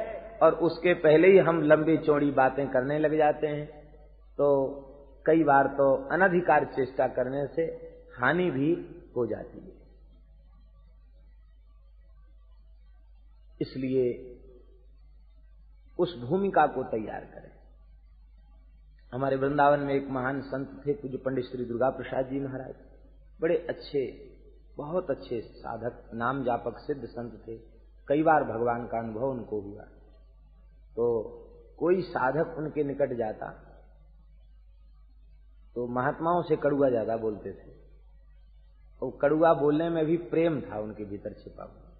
और 0.42 0.54
उसके 0.54 0.94
पहले 0.94 1.28
ही 1.28 1.38
हम 1.38 1.62
लंबी 1.62 1.96
चौड़ी 1.96 2.30
बातें 2.30 2.66
करने 2.68 2.98
लग 2.98 3.16
जाते 3.16 3.46
हैं। 3.46 3.66
तो 4.38 4.68
कई 5.26 5.44
बार 5.44 5.66
तो 5.66 5.94
अनधिकार 6.12 6.64
चेष्टा 6.64 7.06
करने 7.08 7.46
से 7.46 7.62
हानि 8.18 8.50
भी 8.50 8.72
हो 9.16 9.26
जाती 9.26 9.58
है। 9.58 9.78
इसलिए 13.60 14.36
उस 15.98 16.16
भूमिका 16.28 16.66
को 16.66 16.82
तैयार 16.82 17.24
करें। 17.24 17.50
हमारे 19.12 19.36
वृंदावन 19.36 19.80
में 19.80 19.94
एक 19.94 20.08
महान 20.10 20.40
संत 20.40 20.82
थे, 20.86 20.92
पूज्य 20.92 21.16
पंडित 21.16 21.44
श्री 21.44 21.64
दुर्गा 21.64 21.90
प्रसाद 21.90 22.26
जी 22.26 22.40
महाराज। 22.40 22.74
बड़े 23.40 23.66
अच्छे 23.68 24.29
बहुत 24.80 25.10
अच्छे 25.10 25.40
साधक 25.40 26.10
नाम 26.14 26.44
जापक 26.44 26.78
सिद्ध 26.78 27.04
संत 27.06 27.32
थे। 27.48 27.56
कई 28.08 28.22
बार 28.22 28.44
भगवान 28.44 28.86
का 28.86 28.98
अनुभव 28.98 29.30
उनको 29.30 29.60
हुआ। 29.60 29.82
तो 30.96 31.06
कोई 31.78 32.02
साधक 32.02 32.54
उनके 32.58 32.84
निकट 32.84 33.12
जाता 33.12 33.50
तो 35.74 35.86
महात्माओं 35.86 36.42
से 36.42 36.56
कड़ुआ 36.56 36.88
ज़्यादा 36.88 37.16
बोलते 37.16 37.52
थे। 37.52 37.72
और 39.02 39.18
कड़ुआ 39.22 39.52
बोलने 39.54 39.88
में 39.88 40.04
भी 40.06 40.16
प्रेम 40.16 40.60
था 40.60 40.80
उनके 40.80 41.04
भीतर 41.04 41.32
छिपा 41.32 41.64
हुआ। 41.64 41.90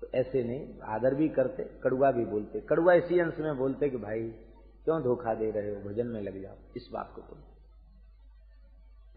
तो 0.00 0.06
ऐसे 0.14 0.42
नहीं, 0.44 0.80
आदर 0.80 1.14
भी 1.14 1.28
करते, 1.28 1.64
कड़ुआ 1.84 2.10
भी 2.12 2.24
बोलते। 2.24 2.60
कड़ुआ 2.60 2.94
इसी 2.94 3.20
अंश 3.20 3.38
में 3.38 3.56
बोलते 3.56 3.88
कि, 3.90 3.96
भाई, 3.96 4.28
क्यों 4.84 5.02
धोखा 5.02 5.34
दे 5.34 5.50
रहे 5.50 5.74
हो? 5.74 5.88
भजन 5.88 6.06
में 6.06 6.22
लग 6.22 6.42
जाओ। 6.42 6.56
इस 6.76 6.88
बात 6.92 7.12
को 7.16 7.22
बोलते। 7.22 7.57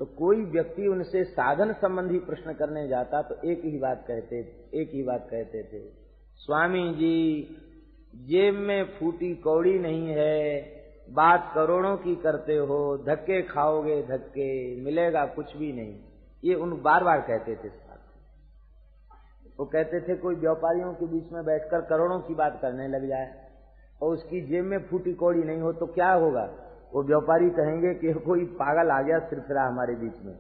तो 0.01 0.05
कोई 0.17 0.43
व्यक्ति 0.45 0.87
उनसे 0.87 1.23
साधन 1.23 1.71
संबंधी 1.73 2.19
प्रश्न 2.19 2.53
करने 2.53 2.87
जाता 2.87 3.21
तो 3.21 3.35
एक 3.47 3.65
ही 3.65 3.77
बात 3.79 4.03
कहते, 4.07 4.39
एक 4.73 4.91
ही 4.93 5.03
बात 5.03 5.27
कहते 5.31 5.61
थे, 5.63 5.79
स्वामी 6.39 6.93
जी, 6.93 7.57
जेब 8.13 8.55
में 8.59 8.97
फूटी 8.99 9.33
कौड़ी 9.43 9.77
नहीं 9.79 10.07
है, 10.09 10.61
बात 11.09 11.51
करोड़ों 11.55 11.95
की 11.97 12.15
करते 12.15 12.55
हो, 12.55 12.79
धक्के 13.07 13.41
खाओगे 13.41 14.01
धक्के, 14.03 14.49
मिलेगा 14.81 15.25
कुछ 15.35 15.55
भी 15.57 15.71
नहीं। 15.73 15.93
ये 16.43 16.55
उन 16.55 16.71
बार 16.81 17.03
बार 17.03 17.21
कहते 17.21 17.55
थे 17.55 17.69
वो 19.59 19.65
कहते 19.65 19.99
थे, 20.01 20.15
कोई 20.15 20.35
व्यापारियों 20.37 20.93
के 20.93 21.05
बीच 21.05 21.31
में 21.31 21.43
बैठकर 21.45 21.81
करोड़ों 21.87 22.19
की 22.19 22.33
बात 22.33 22.59
करने 22.61 22.87
लग 22.87 23.07
जाए 23.07 23.31
और 24.01 24.13
उसकी 24.13 24.41
जेब 24.41 24.65
में 24.65 24.77
फूटी 24.87 25.13
कौड़ी 25.13 25.43
नहीं 25.43 25.61
हो 25.61 25.73
तो 25.73 25.85
क्या 25.93 26.11
होगा? 26.15 26.49
वो 26.93 27.03
व्यापारी 27.03 27.49
कहेंगे 27.49 27.93
कि 27.93 28.13
कोई 28.13 28.45
पागल 28.45 28.91
आ 28.91 29.01
गया 29.01 29.19
सिरफिरा 29.19 29.63
हमारे 29.63 29.95
बीच 29.95 30.13
में। 30.25 30.35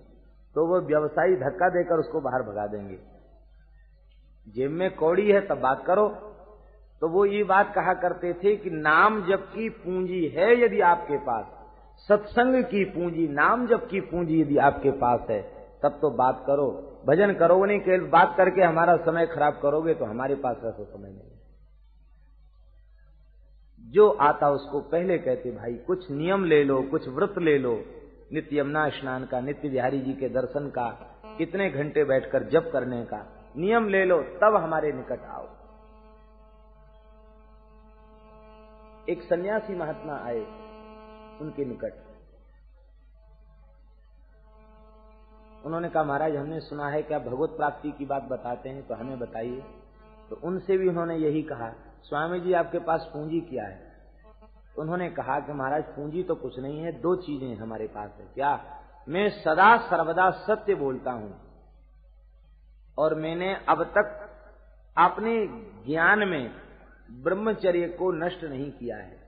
तो 0.55 0.65
वो 0.67 0.79
व्यवसायी 0.79 1.35
धक्का 1.35 1.69
देकर 1.69 1.95
उसको 1.95 2.21
बाहर 2.21 2.41
भगा 2.43 2.67
देंगे। 2.67 2.97
जेब 4.55 4.71
में 4.71 4.95
कौड़ी 4.95 5.31
है, 5.31 5.47
तब 5.47 5.59
बात 5.59 5.83
करो। 5.87 6.07
तो 7.01 7.07
वो 7.07 7.25
ये 7.25 7.43
बात 7.43 7.73
कहा 7.75 7.93
करते 7.93 8.33
थे 8.33 8.55
कि 8.55 8.69
नाम 8.69 9.25
जब 9.25 9.43
की 9.43 9.69
पूंजी 9.69 10.27
है 10.27 10.63
यदि 10.63 10.81
आपके 10.81 11.17
पास। 11.17 11.45
सत्संग 12.07 12.63
की 12.63 12.83
पूंजी, 12.83 13.27
नाम 13.27 13.67
जब 13.67 13.87
की 13.87 14.01
पूंजी 14.01 14.41
यदि 14.41 14.57
आपके 14.57 14.91
पास 14.91 15.19
है, 15.29 15.41
तब 15.83 15.89
तो 15.89 16.09
बात 16.09 16.43
करो। 16.47 16.67
भजन 17.07 17.33
करोगे 17.33 17.67
नहीं, 17.67 17.79
केवल 17.79 18.09
बात 18.09 18.33
करके 18.37 18.61
हमारा 18.61 18.97
समय 18.97 19.27
खराब 19.27 19.59
करोगे 19.61 19.93
तो 19.93 20.05
हमारे 20.05 20.35
पास 20.35 20.55
ऐसा 20.57 20.83
समय 20.83 21.09
नहीं। 21.09 21.30
जो 23.91 24.09
आता 24.09 24.49
उसको 24.49 24.81
पहले 24.81 25.17
कहते, 25.17 25.51
भाई, 25.51 25.75
कुछ 25.75 26.11
नियम 26.11 26.45
ले 26.45 26.63
लो, 26.63 26.81
कुछ 26.81 27.07
व्रत 27.07 27.35
ले 27.37 27.57
लो। 27.57 27.83
नित्य 28.33 28.59
यमुना 28.59 28.89
स्नान 28.89 29.25
का, 29.25 29.39
नित्य 29.39 29.69
बिहारी 29.69 30.01
जी 30.01 30.13
के 30.13 30.29
दर्शन 30.29 30.69
का 30.69 30.89
कितने 31.37 31.69
घंटे 31.69 32.03
बैठकर 32.03 32.43
जप 32.43 32.69
करने 32.73 33.05
का। 33.05 33.53
नियम 33.57 33.89
ले 33.89 34.05
लो, 34.05 34.21
तब 34.21 34.55
हमारे 34.55 34.91
निकट 34.91 35.19
आओ। 35.19 35.47
एक 39.09 39.21
सन्यासी 39.21 39.75
महात्मा 39.75 40.13
आए 40.13 40.39
उनके 41.41 41.65
निकट। 41.65 41.93
उन्होंने 45.65 45.89
कहा, 45.89 46.03
महाराज, 46.03 46.35
हमने 46.35 46.59
सुना 46.59 46.89
है 46.89 47.03
कि 47.03 47.13
आप 47.13 47.21
भगवत 47.21 47.49
प्राप्ति 47.49 47.91
की 47.91 48.05
बात 48.05 48.23
बताते 48.23 48.69
हैं 48.69 48.87
तो 48.87 48.95
हमें 48.95 49.19
बताइए। 49.19 49.63
तो 50.29 50.39
उनसे 50.43 50.77
भी 50.77 50.87
उन्होंने 50.87 51.17
यही 51.17 51.43
कहा 51.43 51.73
स्वामी 52.03 52.39
जी 52.39 52.53
आपके 52.53 52.79
पास 52.79 53.09
पूंजी 53.13 53.41
क्या 53.41 53.63
है? 53.63 53.91
उन्होंने 54.77 55.09
कहा 55.09 55.39
कि 55.39 55.53
महाराज, 55.53 55.83
पूंजी 55.83 56.23
तो 56.23 56.35
कुछ 56.35 56.59
नहीं 56.59 56.79
है, 56.79 56.91
दो 56.91 57.15
चीज़ें 57.15 57.55
हमारे 57.55 57.87
पास 57.87 58.11
है। 58.19 58.25
क्या? 58.33 58.63
मैं 59.09 59.29
सदा 59.29 59.77
सर्वदा 59.77 60.29
सत्य 60.29 60.75
बोलता 60.75 61.11
हूँ। 61.11 61.41
और 62.97 63.15
मैंने 63.15 63.55
अब 63.69 63.83
तक 63.83 64.29
अपने 64.97 65.47
ज्ञान 65.85 66.19
में 66.19 66.51
ब्रह्मचर्य 67.11 67.87
को 67.87 68.11
नष्ट 68.11 68.43
नहीं 68.43 68.71
किया 68.71 68.97
है। 68.97 69.19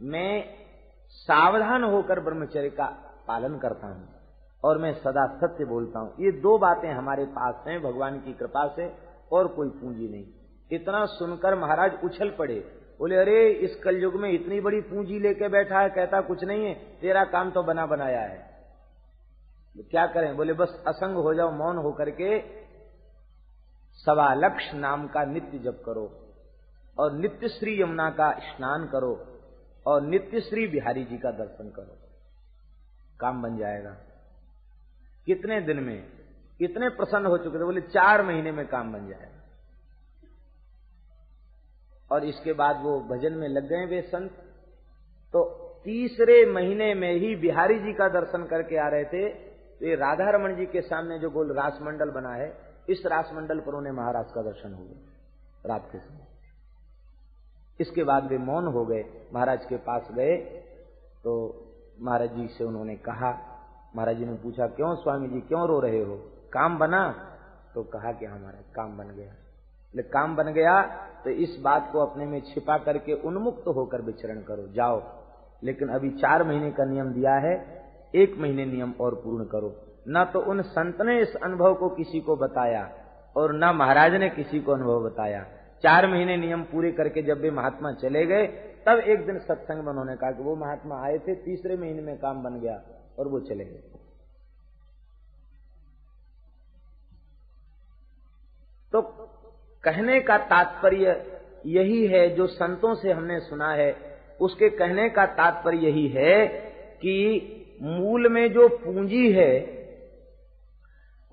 मैं 0.00 0.44
सावधान 1.08 1.84
होकर 1.84 2.20
ब्रह्मचर्य 2.20 2.70
का 2.70 2.86
पालन 3.28 3.58
करता 3.58 3.86
हूँ 3.86 4.08
और 4.64 4.78
मैं 4.78 4.94
सदा 4.94 5.26
सत्य 5.26 5.64
बोलता 5.64 5.98
हूँ। 5.98 6.14
ये 6.20 6.32
दो 6.32 6.58
बातें 6.58 6.92
हमारे 6.92 7.24
पास 7.24 7.64
हैं, 7.68 7.82
भगवान 7.82 8.20
की 8.20 8.32
कृपा 8.32 8.68
से 8.68 8.92
और 9.32 9.48
कोई 9.48 9.68
पूंजी 9.68 10.08
नहीं। 10.08 10.26
इतना 10.72 11.06
सुनकर 11.06 11.54
महाराज 11.54 11.98
उछल 12.04 12.30
पड़े। 12.30 12.74
बोले, 12.98 13.16
अरे, 13.16 13.50
इस 13.50 13.76
कलयुग 13.76 14.14
में 14.14 14.30
इतनी 14.30 14.60
बड़ी 14.60 14.80
पूंजी 14.80 15.18
लेके 15.18 15.48
बैठा 15.48 15.80
है, 15.80 15.90
कहता 15.90 16.20
कुछ 16.20 16.44
नहीं 16.44 16.66
है, 16.66 16.74
तेरा 16.74 17.24
काम 17.24 17.50
तो 17.50 17.62
बना 17.62 17.86
बनाया 17.86 18.20
है। 18.20 18.58
क्या 19.90 20.06
करें? 20.06 20.36
बोले, 20.36 20.52
बस 20.52 20.84
असंग 20.86 21.14
हो 21.14 21.34
जाओ, 21.34 21.50
मौन 21.50 21.76
होकर 21.76 22.10
के 22.10 22.42
सवा 23.92 24.34
लक्ष 24.34 24.74
नाम 24.74 25.06
का 25.06 25.24
नित्य 25.24 25.58
जप 25.58 25.82
करो 25.86 26.34
और 26.98 27.12
नित्य 27.12 27.48
श्री 27.48 27.82
यमुना 27.82 28.10
का 28.10 28.32
स्नान 28.38 28.86
करो 28.86 29.40
और 29.86 30.02
नित्य 30.02 30.40
श्री 30.40 30.66
बिहारी 30.66 31.04
जी 31.04 31.18
का 31.18 31.30
दर्शन 31.30 31.68
करो। 31.70 31.96
काम 33.20 33.42
बन 33.42 33.56
जाएगा। 33.56 33.96
कितने 35.26 35.60
दिन 35.60 35.76
में? 35.76 36.08
कितने 36.58 36.88
प्रसन्न 36.88 37.26
हो 37.26 37.38
चुके 37.38 37.58
थे, 37.58 37.64
बोले, 37.64 37.80
चार 37.80 38.22
महीने 38.22 38.52
में 38.52 38.66
काम 38.66 38.92
बन 38.92 39.08
जाएगा। 39.08 39.37
और 42.10 42.24
इसके 42.24 42.52
बाद 42.52 42.80
वो 42.82 43.00
भजन 43.00 43.32
में 43.32 43.48
लग 43.48 43.68
गए 43.68 43.86
वे 43.86 44.02
संत। 44.02 44.30
तो 45.34 45.44
तीसरे 45.84 46.46
महीने 46.46 46.94
में 46.94 47.12
ही 47.14 47.36
बिहारी 47.36 47.78
जी 47.78 47.92
का 47.92 48.08
दर्शन 48.08 48.44
करके 48.44 48.76
आ 48.76 48.88
रहे 48.88 49.04
थे। 49.04 49.28
तो 49.80 49.86
ये 49.86 49.94
राधा 49.94 50.30
रमन 50.30 50.54
जी 50.54 50.66
के 50.66 50.80
सामने 50.80 51.18
जो 51.18 51.30
गोल 51.30 51.52
रासमंडल 51.52 52.10
बना 52.10 52.34
है, 52.34 52.58
इस 52.88 53.06
रासमंडल 53.06 53.60
पर 53.60 53.74
उन्हें 53.74 53.92
महाराज 53.92 54.32
का 54.32 54.42
दर्शन 54.42 54.74
हो 54.74 54.84
गया 54.84 55.74
रात 55.74 55.88
के 55.92 55.98
समय। 55.98 56.26
इसके 57.80 58.04
बाद 58.04 58.24
वे 58.24 58.38
मौन 58.38 58.66
हो 58.66 58.84
गए, 58.84 59.04
महाराज 59.34 59.64
के 59.64 59.76
पास 59.76 60.08
गए। 60.12 60.36
तो 61.24 61.64
महाराज 62.00 62.34
जी 62.36 62.48
से 62.48 62.64
उन्होंने 62.64 62.96
कहा, 62.96 63.30
महाराज 63.96 64.16
जी 64.16 64.24
ने 64.24 64.34
पूछा, 64.34 64.66
क्यों 64.66 64.94
स्वामी 64.94 65.28
जी, 65.28 65.40
क्यों 65.40 65.68
रो 65.68 65.80
रहे 65.80 66.04
हो? 66.04 66.16
काम 66.52 66.78
बना? 66.78 67.24
तो 67.74 67.82
कहा 67.82 68.12
कि 68.12 68.24
हमारा 68.24 68.58
काम 68.74 68.98
बन 68.98 69.04
गया। 69.04 69.32
काम 69.94 70.36
बन 70.36 70.52
गया 70.52 70.82
तो 71.24 71.30
इस 71.30 71.56
बात 71.60 71.90
को 71.92 71.98
अपने 71.98 72.26
में 72.26 72.40
छिपा 72.40 72.78
करके 72.78 73.12
उन्मुक्त 73.12 73.64
तो 73.64 73.72
होकर 73.72 74.00
विचरण 74.00 74.40
करो, 74.40 74.66
जाओ। 74.66 75.02
लेकिन 75.62 75.88
अभी 75.88 76.10
चार 76.10 76.44
महीने 76.44 76.70
का 76.70 76.84
नियम 76.84 77.12
दिया 77.12 77.34
है, 77.34 77.82
एक 78.14 78.38
महीने 78.38 78.64
नियम 78.66 78.94
और 79.00 79.14
पूर्ण 79.14 79.44
करो। 79.44 79.76
न 80.08 80.24
तो 80.32 80.40
उन 80.40 80.62
संत 80.62 81.00
ने 81.00 81.20
इस 81.22 81.34
अनुभव 81.34 81.74
को 81.74 81.88
किसी 81.88 82.20
को 82.20 82.36
बताया, 82.36 82.90
और 83.36 83.54
न 83.54 83.64
महाराज 83.64 84.14
ने 84.14 84.28
किसी 84.28 84.60
को 84.60 84.72
अनुभव 84.72 85.04
बताया। 85.04 85.46
चार 85.82 86.06
महीने 86.06 86.36
नियम 86.36 86.62
पूरे 86.62 86.92
करके 86.92 87.22
जब 87.22 87.40
वे 87.40 87.50
महात्मा 87.50 87.92
चले 87.92 88.26
गए, 88.26 88.46
तब 88.86 88.98
एक 88.98 89.26
दिन 89.26 89.38
सत्संग 89.38 89.80
में 89.80 89.90
उन्होंने 89.90 90.16
कहा 90.16 90.30
कि 90.30 90.42
वो 90.42 90.56
महात्मा 90.56 91.02
आए 91.02 91.18
थे, 91.18 91.34
तीसरे 91.34 91.76
महीने 91.76 92.02
में 92.02 92.18
काम 92.18 92.42
बन 92.42 92.60
गया, 92.60 92.82
और 93.18 93.28
वो 93.28 93.40
चले 93.40 93.64
गए। 93.64 93.82
तो 98.92 99.00
कहने 99.84 100.20
का 100.20 100.38
तात्पर्य 100.38 101.24
यही 101.66 102.06
है 102.06 102.28
जो 102.30 102.46
संतों 102.46 102.94
से 102.94 103.12
हमने 103.12 103.40
सुना 103.40 103.72
है। 103.72 103.96
उसके 104.40 104.68
कहने 104.68 105.08
का 105.08 105.26
तात्पर्य 105.26 105.78
यही 105.78 106.08
है 106.08 106.46
कि 106.96 107.54
मूल 107.82 108.28
में 108.28 108.52
जो 108.52 108.68
पूंजी 108.68 109.32
है, 109.32 109.58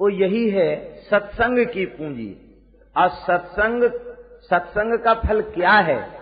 वो 0.01 0.09
यही 0.09 0.49
है 0.49 0.95
सत्संग 0.95 1.65
की 1.65 1.85
पूंजी। 1.85 2.35
और 2.97 3.09
सत्संग 3.09 3.83
सत्संग 4.41 4.99
का 4.99 5.13
फल 5.13 5.41
क्या 5.41 5.71
है? 5.71 6.15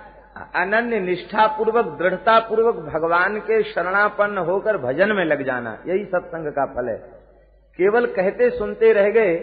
अनन्य 0.55 0.99
निष्ठा 0.99 1.47
पूर्वक 1.47 1.85
दृढ़ता 1.85 2.39
पूर्वक 2.39 2.75
भगवान 2.75 3.39
के 3.39 3.63
शरणापन्न 3.63 4.37
होकर 4.37 4.77
भजन 4.77 5.11
में 5.11 5.25
लग 5.25 5.43
जाना, 5.43 5.83
यही 5.87 6.05
सत्संग 6.05 6.47
का 6.47 6.65
फल 6.65 6.89
है। 6.89 6.97
केवल 7.79 8.05
कहते 8.05 8.49
सुनते 8.49 8.93
रह 8.93 9.09
गए 9.09 9.35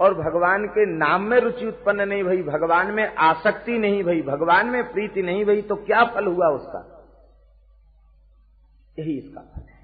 और 0.00 0.14
भगवान 0.14 0.66
के 0.66 0.84
नाम 0.86 1.22
में 1.22 1.38
रुचि 1.40 1.66
उत्पन्न 1.66 2.08
नहीं 2.08 2.24
भई, 2.24 2.42
भगवान 2.42 2.90
में 2.90 3.14
आसक्ति 3.14 3.78
नहीं 3.78 4.02
भई, 4.04 4.22
भगवान 4.22 4.66
में 4.66 4.92
प्रीति 4.92 5.22
नहीं 5.22 5.44
भई 5.44 5.62
तो 5.62 5.76
क्या 5.76 6.04
फल 6.04 6.26
हुआ 6.26 6.48
उसका? 6.48 6.84
यही 8.98 9.18
इसका 9.18 9.40
फल 9.40 9.60
है। 9.60 9.74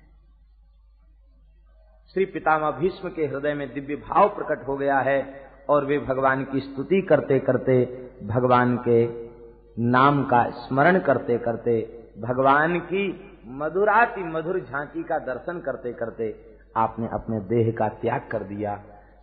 श्री 2.14 2.24
पितामह 2.24 2.70
भीष्म 2.70 3.08
के 3.08 3.26
हृदय 3.26 3.54
में 3.54 3.72
दिव्य 3.74 3.96
भाव 3.96 4.28
प्रकट 4.28 4.66
हो 4.68 4.76
गया 4.76 4.98
है 4.98 5.20
और 5.68 5.84
वे 5.84 5.98
भगवान 5.98 6.44
की 6.44 6.60
स्तुति 6.60 7.00
करते 7.02 7.38
करते, 7.38 7.84
भगवान 8.22 8.76
के 8.88 9.06
नाम 9.82 10.22
का 10.24 10.44
स्मरण 10.50 10.98
करते 10.98 11.38
करते, 11.38 11.80
भगवान 12.18 12.78
की 12.78 13.04
मधुराति 13.46 14.22
मधुर 14.24 14.58
झांकी 14.60 15.02
का 15.02 15.18
दर्शन 15.18 15.60
करते 15.60 15.92
करते 15.92 16.34
आपने 16.76 17.06
अपने 17.06 17.40
देह 17.48 17.72
का 17.78 17.88
त्याग 17.88 18.28
कर 18.30 18.42
दिया। 18.42 18.74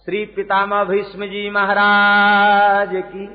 श्री 0.10 0.26
पितामह 0.26 0.84
भीष्म 0.84 1.26
जी 1.26 1.50
महाराज 1.50 2.90
की। 2.94 3.26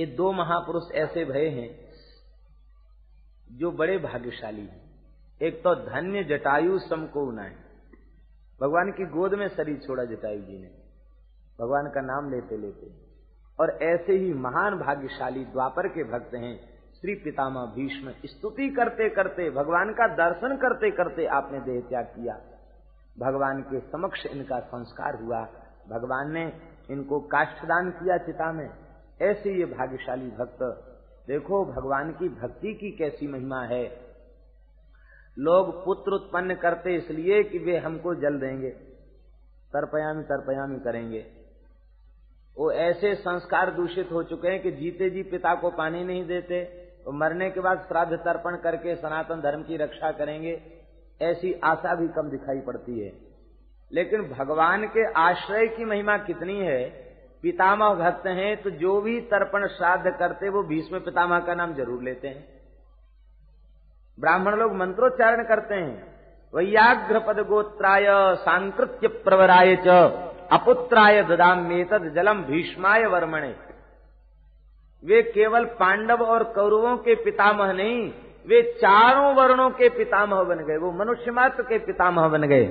ये 0.00 0.06
दो 0.06 0.32
महापुरुष 0.32 0.82
ऐसे 0.92 1.24
भय 1.24 1.46
हैं 1.46 1.92
जो 3.58 3.72
बड़े 3.72 3.98
भाग्यशाली 3.98 4.60
हैं। 4.60 4.90
एक 5.42 5.64
तो 5.64 5.74
धन्य 5.74 6.24
जटायु 6.24 6.78
समको 6.78 7.40
है। 7.40 7.56
भगवान 8.60 8.90
की 8.90 9.06
गोद 9.06 9.34
में 9.34 9.48
शरीर 9.48 9.76
छोड़ा 9.76 10.04
जटायु 10.04 10.40
जी 10.40 10.58
ने। 10.62 10.70
भगवान 11.60 11.86
का 11.86 12.00
नाम 12.00 12.30
लेते 12.30 12.56
लेते। 12.56 12.92
और 13.60 13.70
ऐसे 13.82 14.12
ही 14.12 14.34
महान 14.34 14.74
भाग्यशाली 14.74 15.44
द्वापर 15.44 15.88
के 15.88 16.04
भक्त 16.04 16.34
हैं। 16.34 16.60
श्री 17.00 17.14
पितामह 17.14 17.60
भीष्म 17.60 18.12
स्तुति 18.26 18.70
करते 18.70 19.08
करते, 19.08 19.50
भगवान 19.50 19.92
का 19.92 20.06
दर्शन 20.06 20.56
करते 20.56 20.90
करते 20.90 21.26
आपने 21.26 21.60
देह 21.60 21.80
त्याग 21.80 22.04
किया। 22.04 22.53
भगवान 23.18 23.62
के 23.62 23.80
समक्ष 23.80 24.26
इनका 24.26 24.60
संस्कार 24.60 25.22
हुआ। 25.22 25.40
भगवान 25.88 26.32
ने 26.32 26.52
इनको 26.90 27.20
काष्ठदान 27.20 27.90
किया 27.90 28.18
चिता 28.18 28.52
में। 28.52 28.70
ऐसे 29.22 29.54
ये 29.54 29.64
भाग्यशाली 29.64 30.26
भक्त। 30.26 30.90
देखो, 31.28 31.64
भगवान 31.64 32.12
की 32.12 32.28
भक्ति 32.28 32.74
की 32.74 32.90
कैसी 32.90 33.26
महिमा 33.26 33.62
है। 33.62 34.00
लोग 35.38 35.84
पुत्र 35.84 36.12
उत्पन्न 36.12 36.54
करते 36.54 36.94
इसलिए 36.94 37.42
कि 37.42 37.58
वे 37.58 37.78
हमको 37.78 38.14
जल 38.14 38.38
देंगे। 38.38 38.70
तरपयामी 39.72 40.22
तरपयामी 40.22 40.80
करेंगे। 40.80 41.26
वो 42.58 42.72
ऐसे 42.72 43.14
संस्कार 43.14 43.70
दूषित 43.70 44.08
हो 44.12 44.22
चुके 44.22 44.48
हैं 44.48 44.62
कि 44.62 44.72
जीते 44.72 45.10
जी 45.10 45.22
पिता 45.22 45.54
को 45.54 45.70
पानी 45.70 46.04
नहीं 46.04 46.26
देते। 46.26 46.64
तो 47.04 47.12
मरने 47.12 47.50
के 47.50 47.60
बाद 47.60 47.84
श्राद्ध 47.88 48.16
तर्पण 48.16 48.56
करके 48.56 48.96
सनातन 48.96 49.40
धर्म 49.40 49.62
की 49.62 49.76
रक्षा 49.76 50.12
करेंगे। 50.12 50.83
ऐसी 51.22 51.52
आशा 51.64 51.94
भी 51.94 52.08
कम 52.08 52.28
दिखाई 52.30 52.60
पड़ती 52.60 53.00
है। 53.00 53.12
लेकिन 53.92 54.22
भगवान 54.22 54.86
के 54.86 55.12
आश्रय 55.12 55.66
की 55.66 55.84
महिमा 55.84 56.16
कितनी 56.18 56.60
है? 56.60 57.04
पितामह 57.42 57.94
भक्त 57.94 58.26
हैं 58.26 58.62
तो 58.62 58.70
जो 58.70 59.00
भी 59.00 59.20
तर्पण 59.20 59.66
श्राद्ध 59.66 60.10
करते, 60.10 60.48
वो 60.48 60.62
भीष्म 60.62 60.98
पितामह 60.98 61.40
का 61.40 61.54
नाम 61.54 61.74
ज़रूर 61.74 62.02
लेते 62.02 62.28
हैं। 62.28 62.48
ब्राह्मण 64.20 64.54
लोग 64.54 64.74
मंत्रोच्चारण 64.74 65.42
करते 65.44 65.74
हैं। 65.74 66.14
वैयाग्र 66.54 67.18
पद 67.18 67.38
गोत्राय, 67.40 68.06
सांकृत्य 68.36 69.08
प्रवराय 69.08 69.76
च, 69.76 69.88
अपुत्राय 70.52 71.22
ददाम्येतद 71.22 72.12
जलम 72.14 72.42
भीष्माय 72.42 73.06
वर्मणे। 73.06 73.54
वे 75.04 75.22
केवल 75.22 75.64
पांडव 75.64 76.24
और 76.24 76.44
कौरवों 76.44 76.96
के 76.96 77.14
पितामह 77.14 77.72
नहीं 77.72 78.12
वे 78.44 78.62
चारों 78.78 79.34
वर्णों 79.34 79.70
के 79.70 79.88
पितामह 79.88 80.42
बन 80.44 80.58
गए, 80.58 80.76
वो 80.76 80.90
मनुष्य 80.94 81.30
मात्र 81.30 81.62
के 81.62 81.78
पितामह 81.78 82.28
बन 82.28 82.42
गए, 82.44 82.64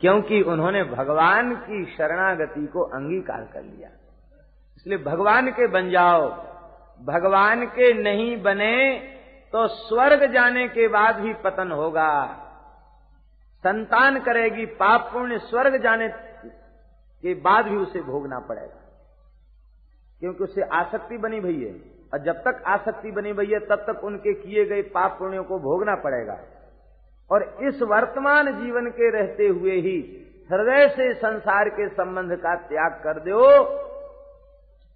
क्योंकि 0.00 0.40
उन्होंने 0.44 0.82
भगवान 0.86 1.54
की 1.58 1.84
शरणागति 1.96 2.66
को 2.66 2.82
अंगीकार 2.90 3.48
कर 3.52 3.62
लिया। 3.62 3.88
इसलिए 4.76 4.98
भगवान 5.04 5.50
के 5.50 5.66
बन 5.68 5.90
जाओ, 5.90 6.28
भगवान 7.00 7.64
के 7.68 7.92
नहीं 7.94 8.36
बने 8.42 8.76
तो 9.52 9.66
स्वर्ग 9.68 10.24
जाने 10.32 10.66
के 10.68 10.86
बाद 10.88 11.16
भी 11.16 11.32
पतन 11.44 11.70
होगा। 11.72 12.12
संतान 13.64 14.18
करेगी 14.20 14.64
पाप 14.76 15.10
पुण्य 15.12 15.38
स्वर्ग 15.40 15.76
जाने 15.82 16.08
के 16.08 17.34
बाद 17.40 17.66
भी 17.66 17.76
उसे 17.76 18.00
भोगना 18.02 18.38
पड़ेगा, 18.40 18.80
क्योंकि 20.22 20.44
उसे 20.44 20.62
आसक्ति 20.74 21.18
बनी 21.18 21.36
है। 21.36 21.72
और 22.12 22.18
जब 22.18 22.42
तक 22.42 22.62
आसक्ति 22.66 23.10
बनी 23.10 23.32
भई 23.32 23.46
है, 23.46 23.58
तब 23.58 23.84
तक 23.88 24.04
उनके 24.04 24.32
किए 24.34 24.64
गए 24.64 24.82
पाप 24.82 25.16
पुण्यों 25.18 25.44
को 25.44 25.58
भोगना 25.58 25.94
पड़ेगा। 25.94 26.38
और 27.30 27.42
इस 27.62 27.82
वर्तमान 27.82 28.52
जीवन 28.56 28.86
के 28.90 29.10
रहते 29.10 29.46
हुए 29.46 29.72
ही 29.72 29.96
हृदय 30.50 30.88
से 30.88 31.12
संसार 31.14 31.68
के 31.68 31.88
संबंध 31.88 32.36
का 32.36 32.54
त्याग 32.56 32.92
कर 33.04 33.20
दो 33.20 33.40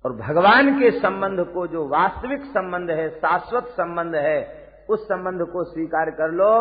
और 0.04 0.12
भगवान 0.16 0.78
के 0.80 0.90
संबंध 0.90 1.40
को, 1.44 1.66
जो 1.66 1.86
वास्तविक 1.88 2.42
संबंध 2.42 2.90
है, 2.90 3.08
शाश्वत 3.10 3.64
संबंध 3.64 4.14
है, 4.14 4.38
उस 4.90 5.04
संबंध 5.04 5.42
को 5.42 5.64
स्वीकार 5.64 6.10
कर 6.10 6.30
लो 6.30 6.52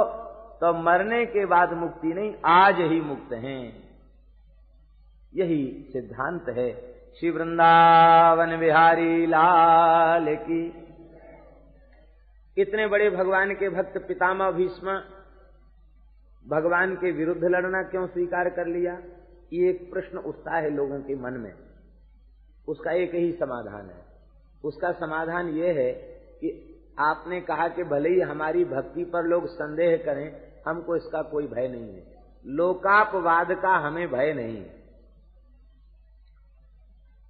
तो 0.61 0.73
मरने 0.73 1.25
के 1.25 1.45
बाद 1.45 1.73
मुक्ति 1.73 2.07
नहीं, 2.07 2.33
आज 2.45 2.75
ही 2.77 2.99
मुक्त 3.01 3.33
हैं। 3.33 3.89
यही 5.35 5.89
सिद्धांत 5.93 6.49
है। 6.49 6.88
श्री 7.19 7.29
वृंदावन 7.29 8.57
बिहारी 8.57 9.25
लाल 9.25 10.35
की। 10.35 10.65
इतने 12.57 12.87
बड़े 12.87 13.09
भगवान 13.09 13.53
के 13.53 13.69
भक्त 13.69 13.97
पितामह 13.97 14.51
भीष्म 14.51 14.91
भगवान 16.47 16.95
के 16.95 17.11
विरुद्ध 17.11 17.43
लड़ना 17.43 17.83
क्यों 17.83 18.07
स्वीकार 18.07 18.49
कर 18.49 18.67
लिया? 18.67 18.93
ये 19.53 19.69
एक 19.69 19.93
प्रश्न 19.93 20.17
उठता 20.17 20.55
है 20.55 20.69
लोगों 20.69 20.99
के 20.99 21.15
मन 21.15 21.33
में। 21.33 21.53
उसका 22.67 22.91
एक 22.91 23.15
ही 23.15 23.31
समाधान 23.31 23.85
है। 23.85 24.05
उसका 24.63 24.91
समाधान 24.91 25.47
ये 25.47 25.71
है 25.71 25.93
कि 26.41 26.79
आपने 26.99 27.41
कहा 27.41 27.67
कि 27.67 27.83
भले 27.83 28.09
ही 28.09 28.21
हमारी 28.21 28.65
भक्ति 28.65 29.03
पर 29.03 29.23
लोग 29.23 29.47
संदेह 29.47 29.97
करें, 29.97 30.41
हमको 30.67 30.95
इसका 30.95 31.21
कोई 31.21 31.47
भय 31.47 31.67
नहीं 31.67 31.93
है। 31.93 32.03
लोकापवाद 32.45 33.47
का 33.51 33.69
हमें 33.69 34.07
भय 34.07 34.33
नहीं 34.33 34.57
है। 34.57 34.78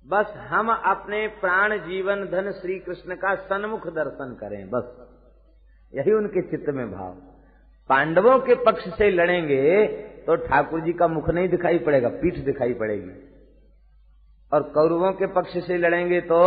बस 0.10 0.34
हम 0.50 0.70
अपने 0.70 1.28
प्राण 1.42 1.78
जीवन 1.78 2.26
धन 2.26 2.52
श्री 2.52 2.78
कृष्ण 2.80 3.16
का 3.16 3.34
सन्मुख 3.36 3.88
दर्शन 3.88 4.36
करें, 4.40 4.70
बस। 4.70 4.86
यही 5.94 6.12
उनके 6.12 6.42
चित्त 6.42 6.70
में 6.70 6.92
भाव। 6.92 7.12
पांडवों 7.90 8.40
के 8.40 8.56
पक्ष 8.56 8.88
से 8.90 9.10
लड़ेंगे 9.12 9.86
तो 10.28 10.36
ठाकुर 10.38 10.82
जी 10.82 10.94
का 10.94 11.08
मुख 11.08 11.30
नहीं 11.30 11.50
दिखाई 11.50 11.80
पड़ेगा, 11.80 12.10
पीठ 12.10 12.38
दिखाई 12.46 12.74
पड़ेगी। 12.74 13.12
और 14.52 14.64
कौरवों 14.64 15.12
के 15.14 15.28
पक्ष 15.28 15.58
से 15.68 15.78
लड़ेंगे 15.78 16.22
तो 16.22 16.40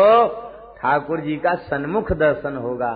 ठाकुर 0.79 1.21
जी 1.21 1.37
का 1.37 1.55
सन्मुख 1.55 2.13
दर्शन 2.13 2.57
होगा। 2.57 2.93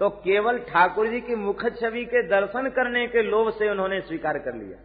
तो 0.00 0.08
केवल 0.08 0.58
ठाकुर 0.58 1.08
जी 1.08 1.20
की 1.20 1.34
मुख 1.34 1.64
छवि 1.76 2.04
के 2.04 2.22
दर्शन 2.28 2.68
करने 2.70 3.06
के 3.06 3.22
लोभ 3.22 3.52
से 3.52 3.70
उन्होंने 3.70 4.00
स्वीकार 4.00 4.38
कर 4.38 4.54
लिया। 4.54 4.78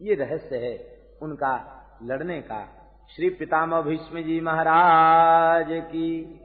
ये 0.00 0.14
रहस्य 0.14 0.56
है 0.56 0.74
उनका 1.22 1.54
लड़ने 2.02 2.40
का। 2.42 2.77
श्री 3.08 3.28
पितामह 3.30 3.80
भीष्म 3.80 4.20
जी 4.20 4.40
महाराज 4.40 5.66
की। 5.70 6.40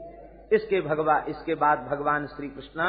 इसके 0.51 0.81
भगवा, 0.81 1.25
इसके 1.27 1.55
बाद 1.55 1.87
भगवान 1.91 2.27
श्री 2.27 2.47
कृष्ण 2.47 2.81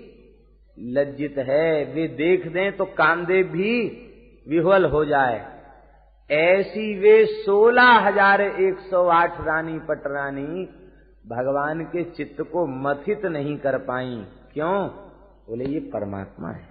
लज्जित 0.78 1.34
है। 1.38 1.84
वे 1.84 2.08
देख 2.08 2.46
दें 2.46 2.76
तो 2.76 2.84
कामदेव 2.84 3.46
भी 3.46 3.72
विह्वल 4.48 4.84
हो 4.84 5.04
जाए। 5.04 5.52
ऐसी 6.30 6.98
वे 6.98 7.26
सोलह 7.26 7.82
हज़ार 7.82 8.40
एक 8.40 8.78
सौ 8.78 9.06
आठ 9.08 9.40
रानी 9.40 9.78
पटरानी 9.78 10.68
भगवान 11.26 11.84
के 11.84 12.04
चित्त 12.04 12.42
को 12.42 12.66
मथित 12.66 13.26
नहीं 13.26 13.56
कर 13.58 13.78
पाई। 13.78 14.26
क्यों? 14.52 14.88
बोले, 15.48 15.64
ये 15.64 15.80
परमात्मा 15.80 16.50
है। 16.50 16.68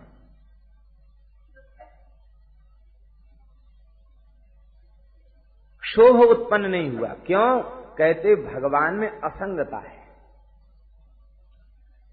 क्षोभ 5.82 6.30
उत्पन्न 6.30 6.66
नहीं 6.66 6.92
हुआ। 6.92 7.08
क्यों? 7.08 7.62
कहते, 7.98 8.36
भगवान 8.36 8.94
में 8.94 9.10
असंगता 9.10 9.78
है। 9.78 10.01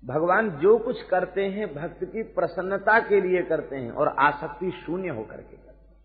भगवान 0.04 0.50
जो 0.50 0.78
कुछ 0.78 1.02
करते 1.02 1.44
हैं, 1.44 1.74
भक्त 1.74 2.04
की 2.04 2.22
प्रसन्नता 2.22 3.00
के 3.00 3.20
लिए 3.20 3.42
करते 3.42 3.76
हैं 3.76 3.90
और 3.90 4.08
आसक्ति 4.08 4.70
शून्य 4.70 5.08
होकर 5.08 5.36
के 5.36 5.56
करते 5.56 5.88
हैं। 5.88 5.98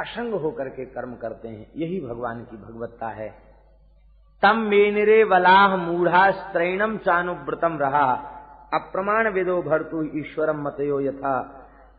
असंग 0.00 0.34
होकर 0.34 0.68
के 0.68 0.84
कर्म 0.84 1.14
करते 1.14 1.48
हैं, 1.48 1.70
यही 1.76 2.00
भगवान 2.00 2.44
की 2.44 2.56
भगवत्ता 2.56 3.08
है। 3.08 3.34
तम 4.42 4.56
मेनरे 4.56 5.24
वलाह 5.24 5.76
मूढ़ा 5.76 6.30
स्त्रैणम 6.30 6.96
चानुव्रतम 6.96 7.78
रहा। 7.78 8.30
अप्रमाण 8.74 9.28
वेदो 9.28 9.62
भरतु 9.62 10.18
ईश्वरम 10.18 10.62
मतयो 10.62 11.00
यथा। 11.00 11.42